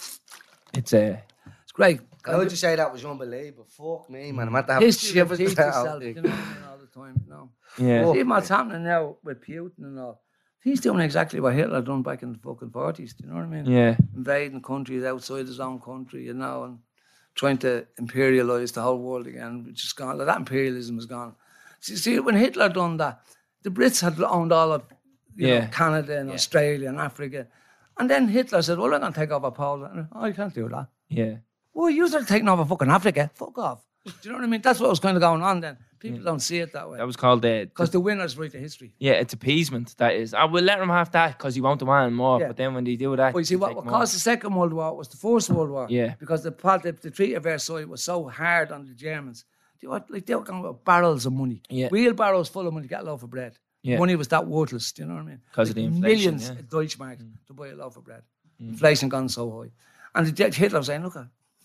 [0.72, 1.16] It's uh,
[1.64, 2.00] It's great.
[2.26, 3.66] I would just say that was unbelievable.
[3.68, 4.48] Fuck me, man.
[4.48, 5.68] I'm at to have history shivers repeats now.
[5.68, 7.50] itself, you know what I mean, all the time, you know.
[7.78, 8.12] yeah.
[8.12, 10.22] See what's happening now with Putin and all.
[10.62, 13.14] He's doing exactly what Hitler done back in the fucking forties.
[13.14, 13.64] Do you know what I mean?
[13.66, 16.78] Yeah, Invading countries outside his own country, you know, and
[17.34, 20.18] trying to imperialize the whole world again, which is gone.
[20.18, 21.34] Like, that imperialism is gone.
[21.80, 23.22] See, see, when Hitler done that,
[23.62, 24.82] the Brits had owned all of
[25.34, 25.60] you Yeah.
[25.60, 27.46] know, Canada and Australia and Africa.
[27.98, 29.98] And then Hitler said, Well, I'm going to take over Poland.
[29.98, 30.88] And, oh, you can't do that.
[31.08, 31.36] yeah,
[31.74, 33.30] Well, you're taking over fucking Africa.
[33.34, 33.84] Fuck off.
[34.04, 34.60] Do you know what I mean?
[34.62, 35.76] That's what was kind of going on then.
[35.98, 36.96] People don't see it that way.
[36.96, 38.94] that was called uh, Because the winners write the history.
[38.98, 39.94] yeah, it's appeasement.
[39.98, 40.32] That is.
[40.32, 42.40] I will let them have that because you want to want more.
[42.40, 42.46] Yeah.
[42.46, 44.72] But then when they do that, Well, you see, what, what caused the Second World
[44.72, 45.86] War was the First World War.
[45.90, 46.14] Yeah.
[46.18, 49.44] Because the, part- the, the Treaty of Versailles was so hard on the Germans.
[49.82, 51.60] They were, like, they were going with barrels of money.
[51.68, 51.88] Yeah.
[51.88, 53.58] Wheelbarrows full of money to get a loaf of bread.
[53.82, 53.98] Yeah.
[53.98, 54.92] Money was that worthless.
[54.92, 55.40] Do you know what I mean?
[55.52, 56.54] 'Cause of the inflation, Millions yeah.
[56.54, 56.58] Mm.
[56.60, 58.22] of Deutschmarks to buy a loaf of bread.
[58.58, 59.70] Inflation gone so high.
[60.14, 61.16] And the Hitler was saying, look,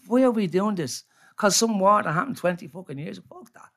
[0.08, 1.04] why are we doing this?
[1.32, 3.28] Because some war that happened 20 fucking years ago.
[3.30, 3.70] Fuck that.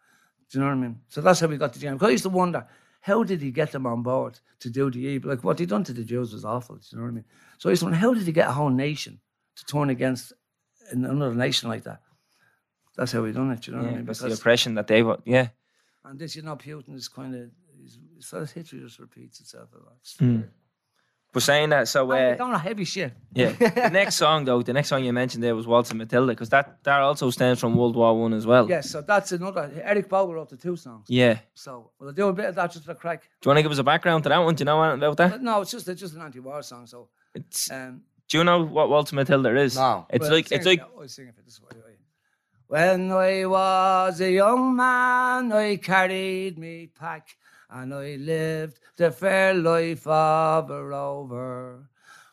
[0.50, 1.00] Do you know what I mean?
[1.08, 2.00] So that's how we got to the Germans.
[2.00, 2.66] 'Cause I used to wonder,
[3.00, 5.30] how did he get them on board to do the evil?
[5.30, 6.76] Like what he done to the Jews was awful.
[6.76, 7.24] Do you know what I mean?
[7.58, 9.20] So I used to wonder, how did he get a whole nation
[9.56, 10.32] to turn against
[10.90, 12.00] another nation like that?
[12.96, 13.60] That's how he done it.
[13.62, 14.06] Do you know what I Yeah, mean?
[14.06, 15.20] that's the oppression that they want.
[15.24, 15.48] Yeah,
[16.04, 17.50] and this, you know, Putin is kind of,
[18.20, 19.98] so his history just repeats itself a lot.
[20.18, 20.42] Hmm.
[21.32, 23.12] But saying that, so Uh, uh, don't know heavy shit.
[23.32, 23.52] yeah.
[23.86, 26.48] the next song though, the next song you mentioned there was Waltz and Matilda because
[26.48, 28.68] that that also stems from World War One as well.
[28.68, 29.70] Yes, so that's another.
[29.82, 31.06] Eric Bogle wrote the two songs.
[31.08, 31.38] Yeah.
[31.54, 33.22] So we'll do a bit of that just for the crack.
[33.22, 34.54] Do you want to give us a background to that one?
[34.54, 35.42] Do you know anything about that?
[35.42, 36.86] No, it's just it's just an anti-war song.
[36.86, 39.76] So It's, um, do you know what Waltz and Matilda is?
[39.76, 40.06] No.
[40.10, 41.78] It's well, like sing it's like yeah, I'll sing it this way.
[41.78, 41.94] way.
[42.66, 47.37] When I was a young man, I carried me pack,
[47.70, 51.88] and I lived the fair life of a rover.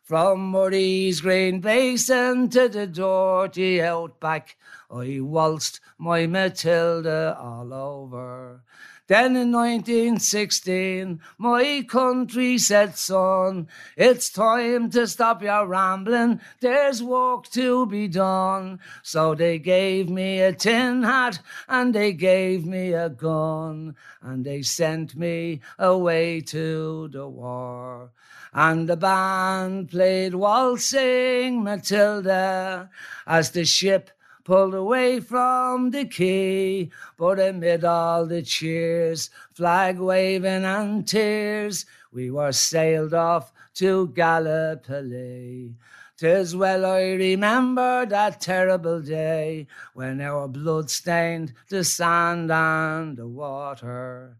[0.05, 4.55] From Murray's Green Basin to the dirty outback,
[4.91, 8.61] I waltzed my Matilda all over.
[9.07, 16.39] Then in 1916, my country said, son, it's time to stop your rambling.
[16.59, 18.81] There's work to be done.
[19.01, 24.61] So they gave me a tin hat and they gave me a gun and they
[24.61, 28.11] sent me away to the war.
[28.57, 32.89] And the band played waltzing Matilda
[33.27, 34.11] as the ship
[34.45, 36.89] pulled away from the quay.
[37.17, 45.75] But amid all the cheers, flag waving and tears, we were sailed off to Gallipoli.
[46.15, 53.27] Tis well I remember that terrible day when our blood stained the sand and the
[53.27, 54.37] water.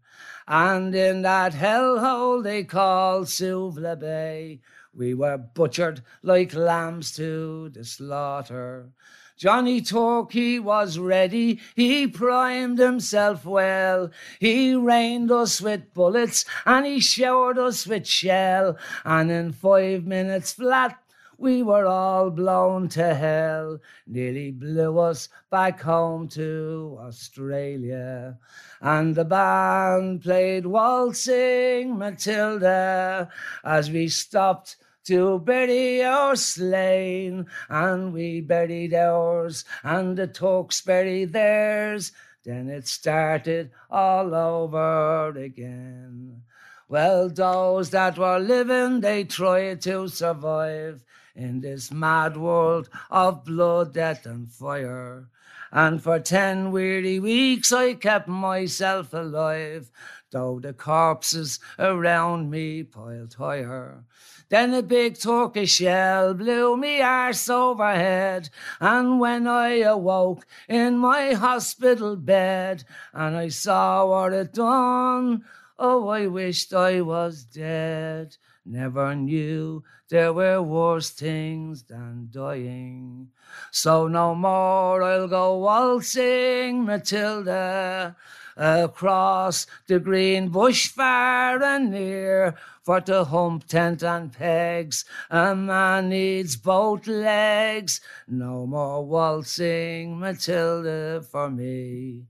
[0.48, 4.60] And in that hellhole they call Suvla Bay,
[4.94, 8.90] we were butchered like lambs to the slaughter.
[9.36, 14.10] Johnny Turk he was ready, he primed himself well.
[14.38, 18.78] He rained us with bullets and he showered us with shell.
[19.04, 20.98] And in five minutes flat,
[21.38, 23.78] we were all blown to hell.
[24.06, 28.38] Nearly blew us back home to Australia.
[28.80, 33.28] And the band played Waltzing Matilda
[33.64, 41.32] as we stopped to bury our slain, and we buried ours, and the Turks buried
[41.32, 42.10] theirs.
[42.44, 46.42] Then it started all over again.
[46.88, 51.04] Well, those that were living, they tried to survive
[51.36, 55.28] in this mad world of blood, death, and fire.
[55.70, 59.90] And for ten weary weeks I kept myself alive,
[60.30, 64.04] though the corpses around me piled higher.
[64.48, 68.48] Then a big Turkish shell blew me arse overhead,
[68.80, 75.44] and when I awoke in my hospital bed, and I saw what it done,
[75.78, 78.36] oh, I wished I was dead.
[78.68, 83.28] Never knew there were worse things than dying.
[83.70, 88.16] So no more I'll go waltzing Matilda
[88.56, 92.56] across the green bush far and near.
[92.82, 98.00] For to hump tent and pegs, a man needs both legs.
[98.26, 102.24] No more waltzing Matilda for me.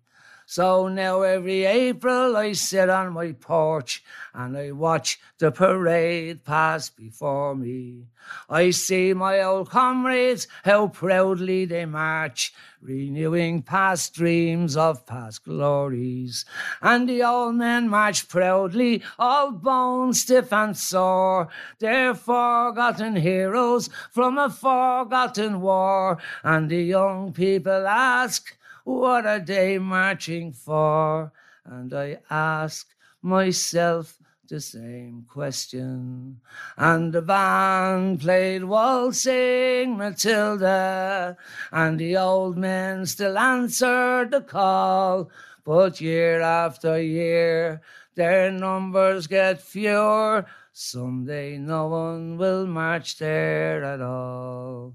[0.49, 6.89] So now every April I sit on my porch and I watch the parade pass
[6.89, 8.05] before me.
[8.49, 16.45] I see my old comrades, how proudly they march, renewing past dreams of past glories.
[16.81, 21.49] And the old men march proudly, all bone stiff and sore.
[21.81, 26.19] They're forgotten heroes from a forgotten war.
[26.45, 28.57] And the young people ask,
[28.87, 31.33] what are they marching for?
[31.65, 32.87] And I ask
[33.21, 34.17] myself
[34.49, 36.41] the same question.
[36.77, 41.37] And the band played waltzing Matilda,
[41.73, 45.31] and the old men still answered the call.
[45.65, 47.81] But year after year,
[48.15, 50.47] their numbers get fewer.
[50.73, 54.95] Someday no one will march there at all.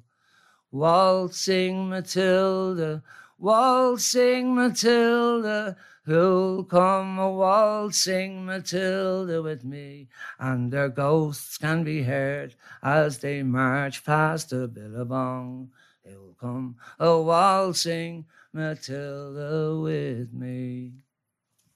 [0.71, 3.03] Waltzing Matilda,
[3.41, 10.07] waltzing Matilda, who'll come a waltzing Matilda with me?
[10.39, 15.71] And their ghosts can be heard as they march past the billabong.
[16.05, 20.91] Who'll come a waltzing Matilda with me?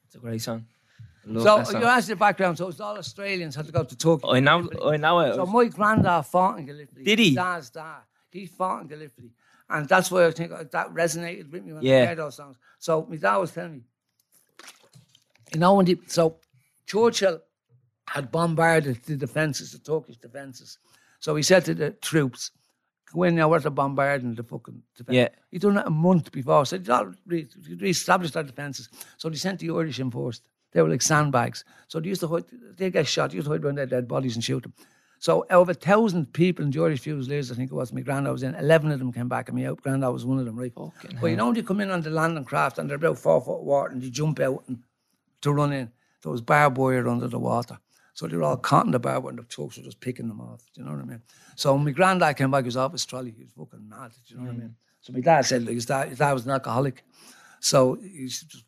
[0.06, 0.66] It's a great song.
[1.26, 1.82] So that song.
[1.82, 4.28] you asked the background, so it's all Australians had to go to Turkey.
[4.30, 5.34] I know, I know it.
[5.34, 7.04] So my granddad fought in Gallipoli.
[7.04, 7.34] Did he?
[7.34, 8.02] Dad's dad.
[8.32, 9.32] He fought in Gallipoli.
[9.70, 12.04] And that's why I think uh, that resonated with me when Yeah.
[12.04, 12.58] I heard those songs.
[12.80, 13.82] So my dad was telling me,
[15.54, 16.38] you know, when the, so
[16.86, 17.42] Churchill
[18.08, 20.78] had bombarded the defences, the Turkish defences.
[21.20, 22.52] So he said to the troops,
[23.12, 25.16] go in now, we're bombarding the fucking defence.
[25.16, 25.30] Yeah.
[25.50, 26.66] He'd done it a month before.
[26.66, 26.78] So
[27.26, 27.48] re-
[27.80, 28.90] re-established their defences.
[29.18, 30.44] So they sent the Irish in first.
[30.72, 31.64] They were like sandbags.
[31.88, 32.44] So they used to hide,
[32.76, 34.74] they get shot, they used to hide around their dead bodies and shoot them.
[35.26, 38.43] So of a thousand people in Irish Fusiliers, I think it was, my granddad was
[38.43, 40.72] in, 11 of them came back and my out granddad was one of them, right?
[40.76, 43.41] but you know, when you come in on the landing craft and they're about four
[43.41, 44.84] foot water and you jump out and
[45.41, 45.91] to run in.
[46.22, 47.80] There was barbed wire under the water.
[48.14, 50.27] So they were all caught in the barbed wire and the trucks were just picking
[50.27, 50.64] them off.
[50.76, 51.23] Do you know what I mean?
[51.56, 53.34] So when my granddad came back, he was off his trolley.
[53.35, 54.11] He was fucking mad.
[54.27, 54.60] Do you know what I mm.
[54.60, 54.76] mean?
[55.02, 57.03] So my dad said, like, his dad, his dad was an alcoholic.
[57.61, 58.64] So he's just,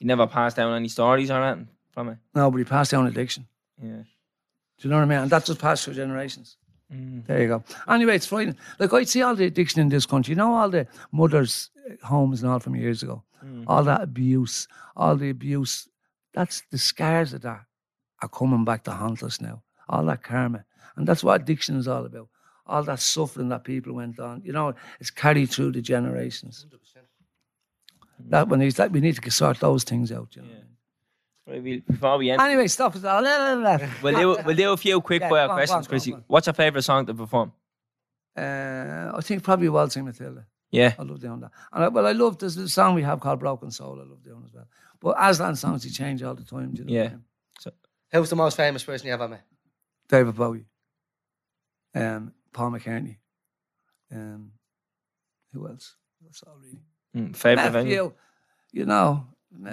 [0.00, 2.18] You never passed down any stories or anything from it.
[2.34, 3.46] no, but he passed down addiction.
[3.82, 4.02] Yeah.
[4.78, 5.18] Do you know what I mean?
[5.18, 6.56] And that's just passed through generations.
[6.92, 7.26] Mm.
[7.26, 7.64] There you go.
[7.88, 8.56] Anyway, it's frightening.
[8.78, 10.32] Like I see all the addiction in this country.
[10.32, 11.70] You know all the mothers'
[12.02, 13.22] homes and all from years ago.
[13.44, 13.64] Mm.
[13.66, 15.88] All that abuse, all the abuse.
[16.32, 17.64] That's the scars of that
[18.22, 19.62] are coming back to haunt us now.
[19.88, 20.64] All that karma,
[20.96, 22.28] and that's what addiction is all about.
[22.66, 24.42] All that suffering that people went on.
[24.44, 26.66] You know, it's carried through the generations.
[28.28, 30.34] That when he's that we need to sort those things out.
[30.36, 30.48] You know.
[30.48, 30.64] Right,
[31.48, 33.04] we- Before we end, Anyway, stop it.
[33.04, 33.22] all.
[33.22, 36.12] we'll do, we'll do a few quick Yeah, fire on, questions, on, Chrissy.
[36.14, 36.24] on.
[36.26, 37.52] What's your favourite song to perform?
[38.36, 40.46] Uh, I think probably Waltzing Matilda.
[40.70, 40.94] Yeah.
[40.98, 41.50] I love doing that.
[41.72, 44.00] And I, well, I love this little song we have called Broken Soul.
[44.00, 44.68] I love doing as well.
[45.00, 46.72] But Aslan songs, they change all the time.
[46.72, 47.10] Do you know what I Yeah.
[47.10, 47.24] mean?
[48.12, 49.44] Who's the most famous person you ever met?
[50.08, 50.64] David Bowie,
[51.94, 53.16] um, Paul McCartney,
[54.10, 54.52] um,
[55.52, 55.94] who else?
[56.22, 56.80] That's all really.
[57.14, 58.12] Mm, favourite venue?
[58.72, 59.26] you know,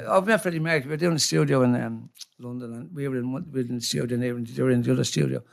[0.08, 0.88] I've met Freddie Mercury.
[0.88, 3.68] We were doing a studio in um, London, and we were in one, we were
[3.68, 5.44] in the studio, and they were in, they were in the other studio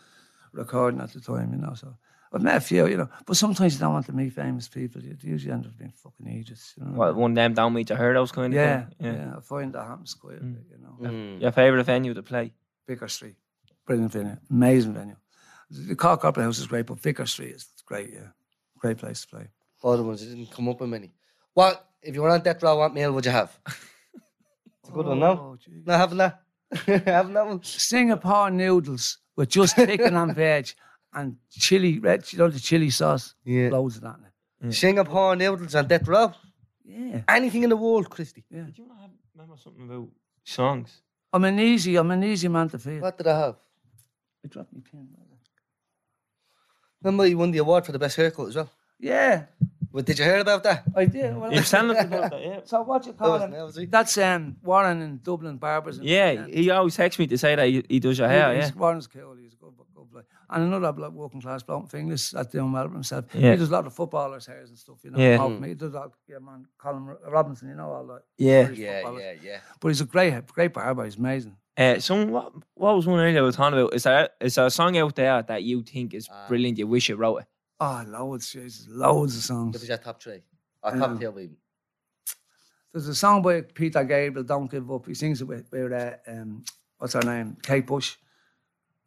[0.52, 1.74] recording at the time, you know.
[1.74, 1.94] So
[2.32, 5.02] I've met a few, you know, but sometimes you don't want to meet famous people.
[5.02, 6.92] You usually end up being fucking idiots, you know.
[6.92, 9.14] What, one of them down meet your heroes kind of yeah, thing?
[9.14, 11.38] yeah, I find that happens quite a bit, you know.
[11.40, 12.52] Your favourite venue to play?
[12.86, 13.36] Vicar Street,
[13.86, 15.16] brilliant venue, amazing venue.
[15.70, 18.28] The Cork Opera House is great, but Vicar Street is great, yeah,
[18.78, 19.48] great place to play.
[19.82, 21.10] Other ones that didn't come up with many.
[21.54, 22.76] What if you were on death row?
[22.76, 23.58] What meal would you have?
[24.82, 25.30] It's oh, a good one, no?
[25.30, 25.82] Oh, gee.
[25.84, 26.42] Not having that.
[27.04, 27.62] having that one.
[27.62, 30.68] Singapore noodles with just chicken and veg
[31.14, 33.34] and chili, red, you know, the chili sauce.
[33.44, 33.68] Yeah.
[33.70, 34.16] Loads of that.
[34.60, 34.72] in it.
[34.72, 36.32] Singapore noodles and death row.
[36.84, 37.22] Yeah.
[37.28, 38.44] Anything in the world, Christy.
[38.50, 38.62] Yeah.
[38.62, 40.08] Did you not have, remember something about
[40.44, 41.02] songs?
[41.32, 43.00] I'm an easy, I'm an easy man to feel.
[43.00, 43.56] What did I have?
[44.44, 45.08] I dropped my pen.
[47.02, 48.70] Remember you won the award for the best haircut as well.
[48.98, 49.46] Yeah,
[49.92, 50.84] But did you hear about that?
[50.96, 51.36] I did.
[51.36, 52.60] Well, You've telling us about that, yeah.
[52.64, 53.50] so what you call him?
[53.50, 55.98] nervous, That's um, Warren in Dublin Barbers.
[55.98, 58.62] and- Yeah, he always texts me to say that he, he does your hair, yeah.
[58.64, 59.34] He's, Warren's cool.
[59.40, 60.24] He's a good, good bloke.
[60.50, 63.26] And another bloke, working class bloke, Finglas, that's doing well for himself.
[63.34, 63.52] Yeah.
[63.52, 65.18] He does a lot of footballers' hairs and stuff, you know.
[65.18, 65.46] Yeah.
[65.48, 65.66] Yeah.
[65.66, 68.22] He does all, yeah, man, Callum Robinson, you know, all that.
[68.38, 68.68] Yeah.
[68.70, 69.58] Yeah, yeah, yeah.
[69.80, 71.04] But he's a great, great barber.
[71.04, 71.56] He's amazing.
[71.74, 73.94] Uh, so what, what was one earlier I was talking about?
[73.94, 76.44] Is there, is there a song out there that you think is Ah.
[76.46, 77.46] brilliant, you wish you wrote it?
[77.84, 79.74] Oh, loads, Jesus, loads of songs.
[79.74, 79.80] songs.
[79.80, 80.40] was your top three?
[80.84, 81.56] Or top Um, two, even?
[82.92, 85.06] There's a song by Peter Gabriel, Don't Give Up.
[85.06, 86.62] He sings it with, with uh, um,
[86.98, 87.56] what's her name?
[87.60, 88.16] Kate Bush.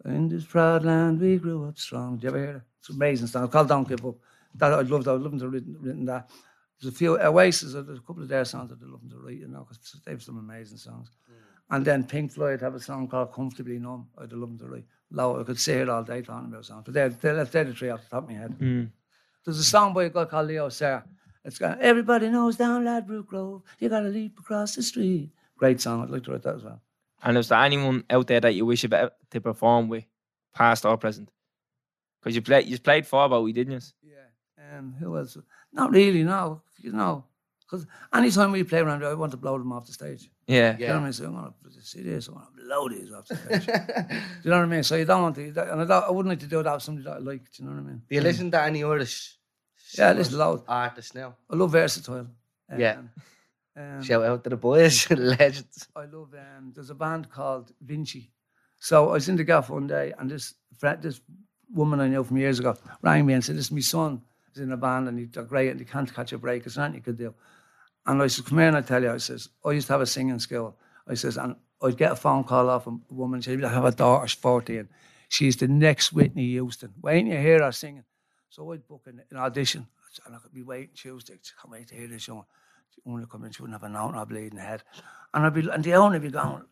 [0.03, 2.15] In this proud land we grew up strong.
[2.17, 2.61] Did you ever hear it?
[2.79, 3.45] It's an amazing song.
[3.45, 4.15] It's called Don't Give Up.
[4.55, 6.29] That I'd love to, I'd love to have written, written that.
[6.81, 9.37] There's a few Oasis, there's a couple of their songs that I'd love to write,
[9.37, 11.09] you know, because they have some amazing songs.
[11.69, 14.07] And then Pink Floyd have a song called Comfortably Numb.
[14.17, 14.85] I'd love them to write.
[15.11, 17.73] Low, I could say it all day talking about songs, but they're, they're, they're the
[17.73, 18.89] three off the top of my head.
[19.45, 21.05] There's a song by a guy called Leo Sarah.
[21.43, 23.61] It's got everybody knows down Ladbroke Grove.
[23.79, 25.29] You gotta leap across the street.
[25.57, 26.01] Great song.
[26.01, 26.81] I'd like to write that as well.
[27.21, 30.05] And is there anyone out there that you wish better to perform with,
[30.55, 31.29] past or present?
[32.19, 33.79] Because you played you played four about we didn't you?
[34.01, 34.77] Yeah.
[34.77, 35.37] Um, who else?
[35.71, 36.23] Not really.
[36.23, 36.63] No.
[36.79, 37.25] You know,
[37.75, 40.29] because anytime we play around, I want to blow them off the stage.
[40.47, 40.77] Yeah.
[40.77, 41.13] You know what I mean?
[41.13, 42.27] So I'm gonna see this.
[42.27, 43.65] I'm gonna blow these off the stage.
[43.65, 44.83] do you know what I mean?
[44.83, 46.83] So you don't want to, and I, don't, I wouldn't like to do that with
[46.83, 47.51] somebody that I like.
[47.51, 48.01] Do you know what I mean?
[48.09, 49.37] Do you listen to any Irish
[49.97, 50.63] Yeah, I listen loud.
[50.67, 51.35] artists now?
[51.49, 52.27] I love versatile.
[52.71, 52.97] Um, Yeah.
[53.77, 55.87] Um, Shout out to the boys, legends.
[55.95, 58.31] I love um there's a band called Vinci.
[58.79, 61.19] So I was in the gaff one day and this friend, this
[61.73, 64.21] woman I know from years ago rang me and said, This is my son
[64.53, 66.65] is in a band and they're great and they can't catch a break.
[66.65, 67.33] It's nothing you could do.
[68.05, 70.01] And I said, Come here and I tell you, I says, I used to have
[70.01, 70.75] a singing school.
[71.07, 73.91] I says, and I'd get a phone call off a woman, she'd I have a
[73.91, 74.87] daughter, she's 14.
[75.29, 76.93] She's the next Whitney Houston.
[77.01, 78.03] Wait till you hear her singing.
[78.49, 79.87] So I'd book an, an audition.
[80.25, 81.33] And I could be waiting Tuesday.
[81.33, 82.45] I can't wait to hear this young.
[82.93, 84.83] She only come in, she wouldn't have a note or bleeding head.
[85.33, 86.63] And I'd be, and the owner would be going,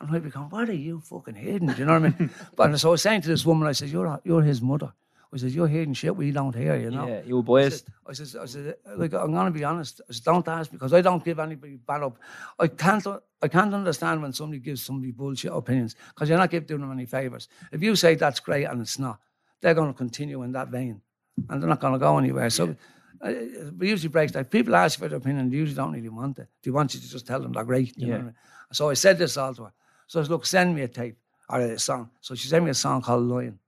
[0.00, 1.68] and I'd be going, what are you fucking hiding?
[1.68, 2.30] Do you know what I mean?
[2.56, 4.92] but so I was saying to this woman, I said, you're, you're his mother.
[5.32, 7.06] I said, you're hearing shit we don't hear, you know?
[7.06, 7.88] Yeah, you were biased.
[8.06, 10.00] I said, I said, like, I'm going to be honest.
[10.08, 12.18] I said, don't ask because I don't give anybody bad up.
[12.58, 13.06] I can't,
[13.42, 17.04] I can't understand when somebody gives somebody bullshit opinions because you're not giving them any
[17.04, 17.48] favors.
[17.70, 19.20] If you say that's great and it's not,
[19.60, 21.02] they're going to continue in that vein
[21.50, 22.48] and they're not going to go anywhere.
[22.48, 22.74] So
[23.22, 26.38] uh, it usually breaks like people ask for their opinion, they usually don't really want
[26.38, 26.48] it.
[26.62, 27.98] They want you to just tell them they're great.
[27.98, 28.14] You Yeah.
[28.14, 28.34] I mean?
[28.72, 29.72] So I said this all to her.
[30.06, 31.18] So I said, look, send me a tape
[31.50, 32.08] or a song.
[32.22, 33.58] So she sent me a song called Lion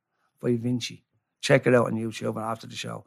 [0.40, 1.02] by Vinci.
[1.40, 3.04] Check it out on YouTube and after the show.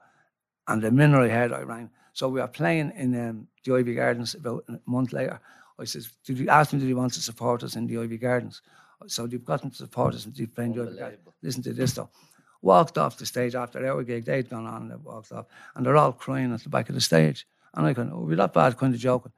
[0.67, 1.89] And the minute I heard, I rang.
[2.13, 5.39] So we were playing in um, the Iveagh Gardens about a month later.
[5.79, 8.21] I says, did you ask me, did he want to support us in the Iveagh
[8.21, 8.61] Gardens?
[9.07, 11.19] So they've gotten to support us and they've playing the Iveagh Gardens.
[11.41, 12.09] Listen to this though.
[12.61, 15.85] Walked off the stage after our gig, they'd gone on and they walked off, and
[15.85, 17.45] they're all crying at the back of the stage.
[17.73, 19.33] And I of, oh, we're not bad, kind of joking.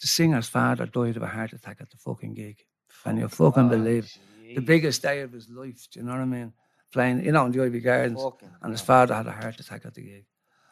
[0.00, 2.64] The singer's father died of a heart attack at the fucking gig.
[3.04, 4.56] And you fucking believe it?
[4.56, 6.52] The biggest day of his life, do you know what I mean?
[6.94, 8.22] Playing, you know, in the Iveagh Gardens.
[8.22, 10.24] Fucking and his father had a heart attack at the gig.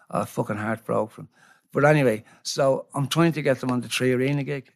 [0.08, 1.28] A fucking heart broke from.
[1.72, 4.70] But anyway, so I'm trying to get them on the 3Arena gig,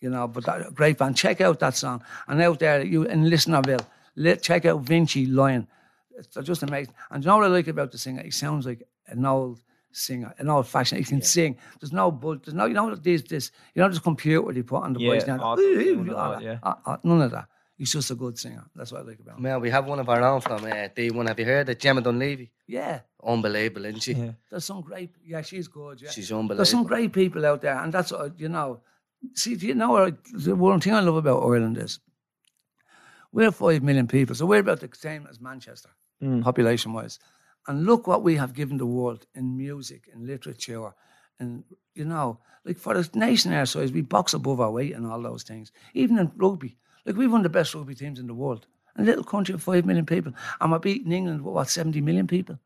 [0.00, 0.28] you know.
[0.28, 1.16] But that great band.
[1.16, 2.02] Check out that song.
[2.28, 3.84] And out there, you in Listenerville,
[4.16, 5.66] li- check out Vinci Lion.
[6.18, 6.92] It's just amazing.
[7.10, 8.22] And you know what I like about the singer?
[8.22, 10.98] He sounds like an old singer, an old fashioned.
[10.98, 11.56] He can sing.
[11.80, 12.36] There's no bull.
[12.36, 15.10] There's no, you know, this, this, you know, this computer they put on the Yeah,
[15.10, 15.38] voice now.
[15.40, 15.56] all
[16.32, 16.58] that, yeah.
[16.62, 17.46] Uh, uh, none of that.
[17.84, 18.64] He's just a good singer.
[18.74, 19.42] That's what I like about him.
[19.42, 21.28] Man, we have one of our own from uh, D1.
[21.28, 22.50] Have you heard of Gemma Dunleavy?
[22.66, 23.00] Yeah.
[23.22, 24.14] Unbelievable, isn't she?
[24.14, 24.30] Yeah.
[24.50, 26.00] There's some great, yeah, she's good.
[26.00, 26.08] Yeah.
[26.08, 26.56] She's unbelievable.
[26.56, 28.80] There's some great people out there, and that's what you know.
[29.34, 30.16] See, do you know what?
[30.32, 31.98] The one thing I love about Ireland is
[33.32, 35.90] we're five million people, so we're about the same as Manchester,
[36.40, 37.18] population-wise.
[37.68, 40.94] And look what we have given the world in music, in literature,
[41.38, 45.06] and you know, like for a nation our size, we box above our weight and
[45.06, 45.70] all those things.
[45.92, 48.66] Even in rugby, like we've one of the best rugby teams in the world.
[48.96, 52.26] A little country of five million people, and we're beating England with what seventy million
[52.26, 52.58] people.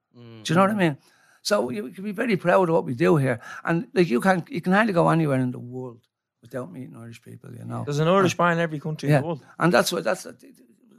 [0.42, 0.78] Do you know what I mm.
[0.78, 0.96] mean?
[1.42, 4.44] So you can be very proud of what we do here, and like you can,
[4.48, 6.00] you can hardly go anywhere in the world
[6.42, 7.50] without meeting Irish people.
[7.54, 9.44] You know, There's an Irish bar in every country in the world.
[9.58, 10.26] and that's what that's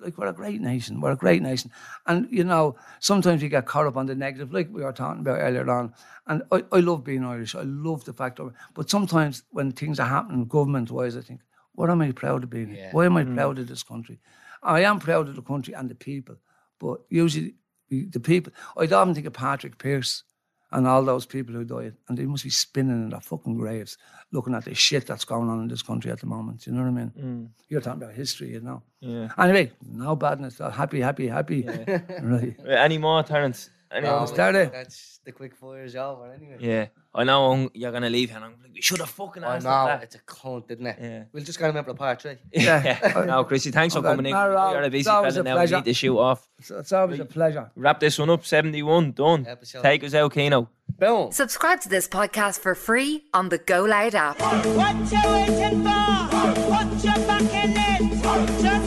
[0.01, 0.17] like.
[0.17, 1.01] We're a great nation.
[1.01, 1.71] We're a great nation,
[2.07, 5.21] and you know sometimes you get caught up on the negative, like we were talking
[5.21, 5.93] about earlier on.
[6.27, 7.55] And I, I love being Irish.
[7.55, 8.53] I love the fact of it.
[8.73, 11.41] But sometimes when things are happening government wise, I think,
[11.73, 12.69] what am I proud of being?
[12.69, 12.89] here?
[12.91, 13.35] Why am I mm.
[13.35, 14.19] proud of this country?
[14.61, 16.35] I am proud of the country and the people,
[16.79, 17.55] but usually
[17.89, 18.53] the the people.
[18.77, 20.23] I often think of Patrick Pearse.
[20.71, 23.97] and all those people who died, and they must be spinning in their fucking graves,
[24.31, 26.67] looking at the shit that's going on in this country at the moment.
[26.67, 27.11] You know what I mean?
[27.19, 27.49] Mm.
[27.69, 28.83] You're talking about history, you know.
[28.99, 29.29] Yeah.
[29.37, 30.59] Anyway, no badness.
[30.59, 31.63] Happy, happy, happy.
[32.21, 32.55] right.
[32.67, 33.69] Any more, Terence?
[33.91, 34.27] Any No, more?
[34.27, 34.71] start it.
[34.71, 36.57] That's the quick fire's over anyway.
[36.59, 36.87] Yeah.
[37.15, 39.43] I know I'm- you're going to leave here and I'm like, we should have fucking
[39.43, 40.03] I asked know, that.
[40.03, 40.97] it's a cunt, isn't it?
[41.01, 41.23] Yeah.
[41.33, 42.37] We'll just gotta remember the part three.
[42.53, 43.23] Yeah.
[43.27, 44.31] no, Chrissy, thanks for Okay, coming in.
[44.33, 45.53] no, no, You're a busy it's fella a now.
[45.55, 45.75] We pleasure.
[45.77, 46.47] need to shoot off.
[46.61, 47.71] So it's always a pleasure.
[47.75, 48.45] Wrap this one up.
[48.45, 49.47] 71, done.
[49.47, 49.81] Episode.
[49.81, 50.69] Take us out, Keno.
[50.99, 51.31] Boom.
[51.31, 54.39] Subscribe to this podcast for free on the Go Loud app.
[54.39, 56.29] What you waiting for?
[56.29, 58.61] Put your back in it.
[58.61, 58.78] Just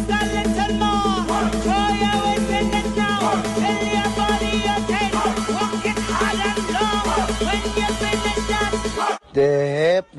[9.34, 10.12] The hip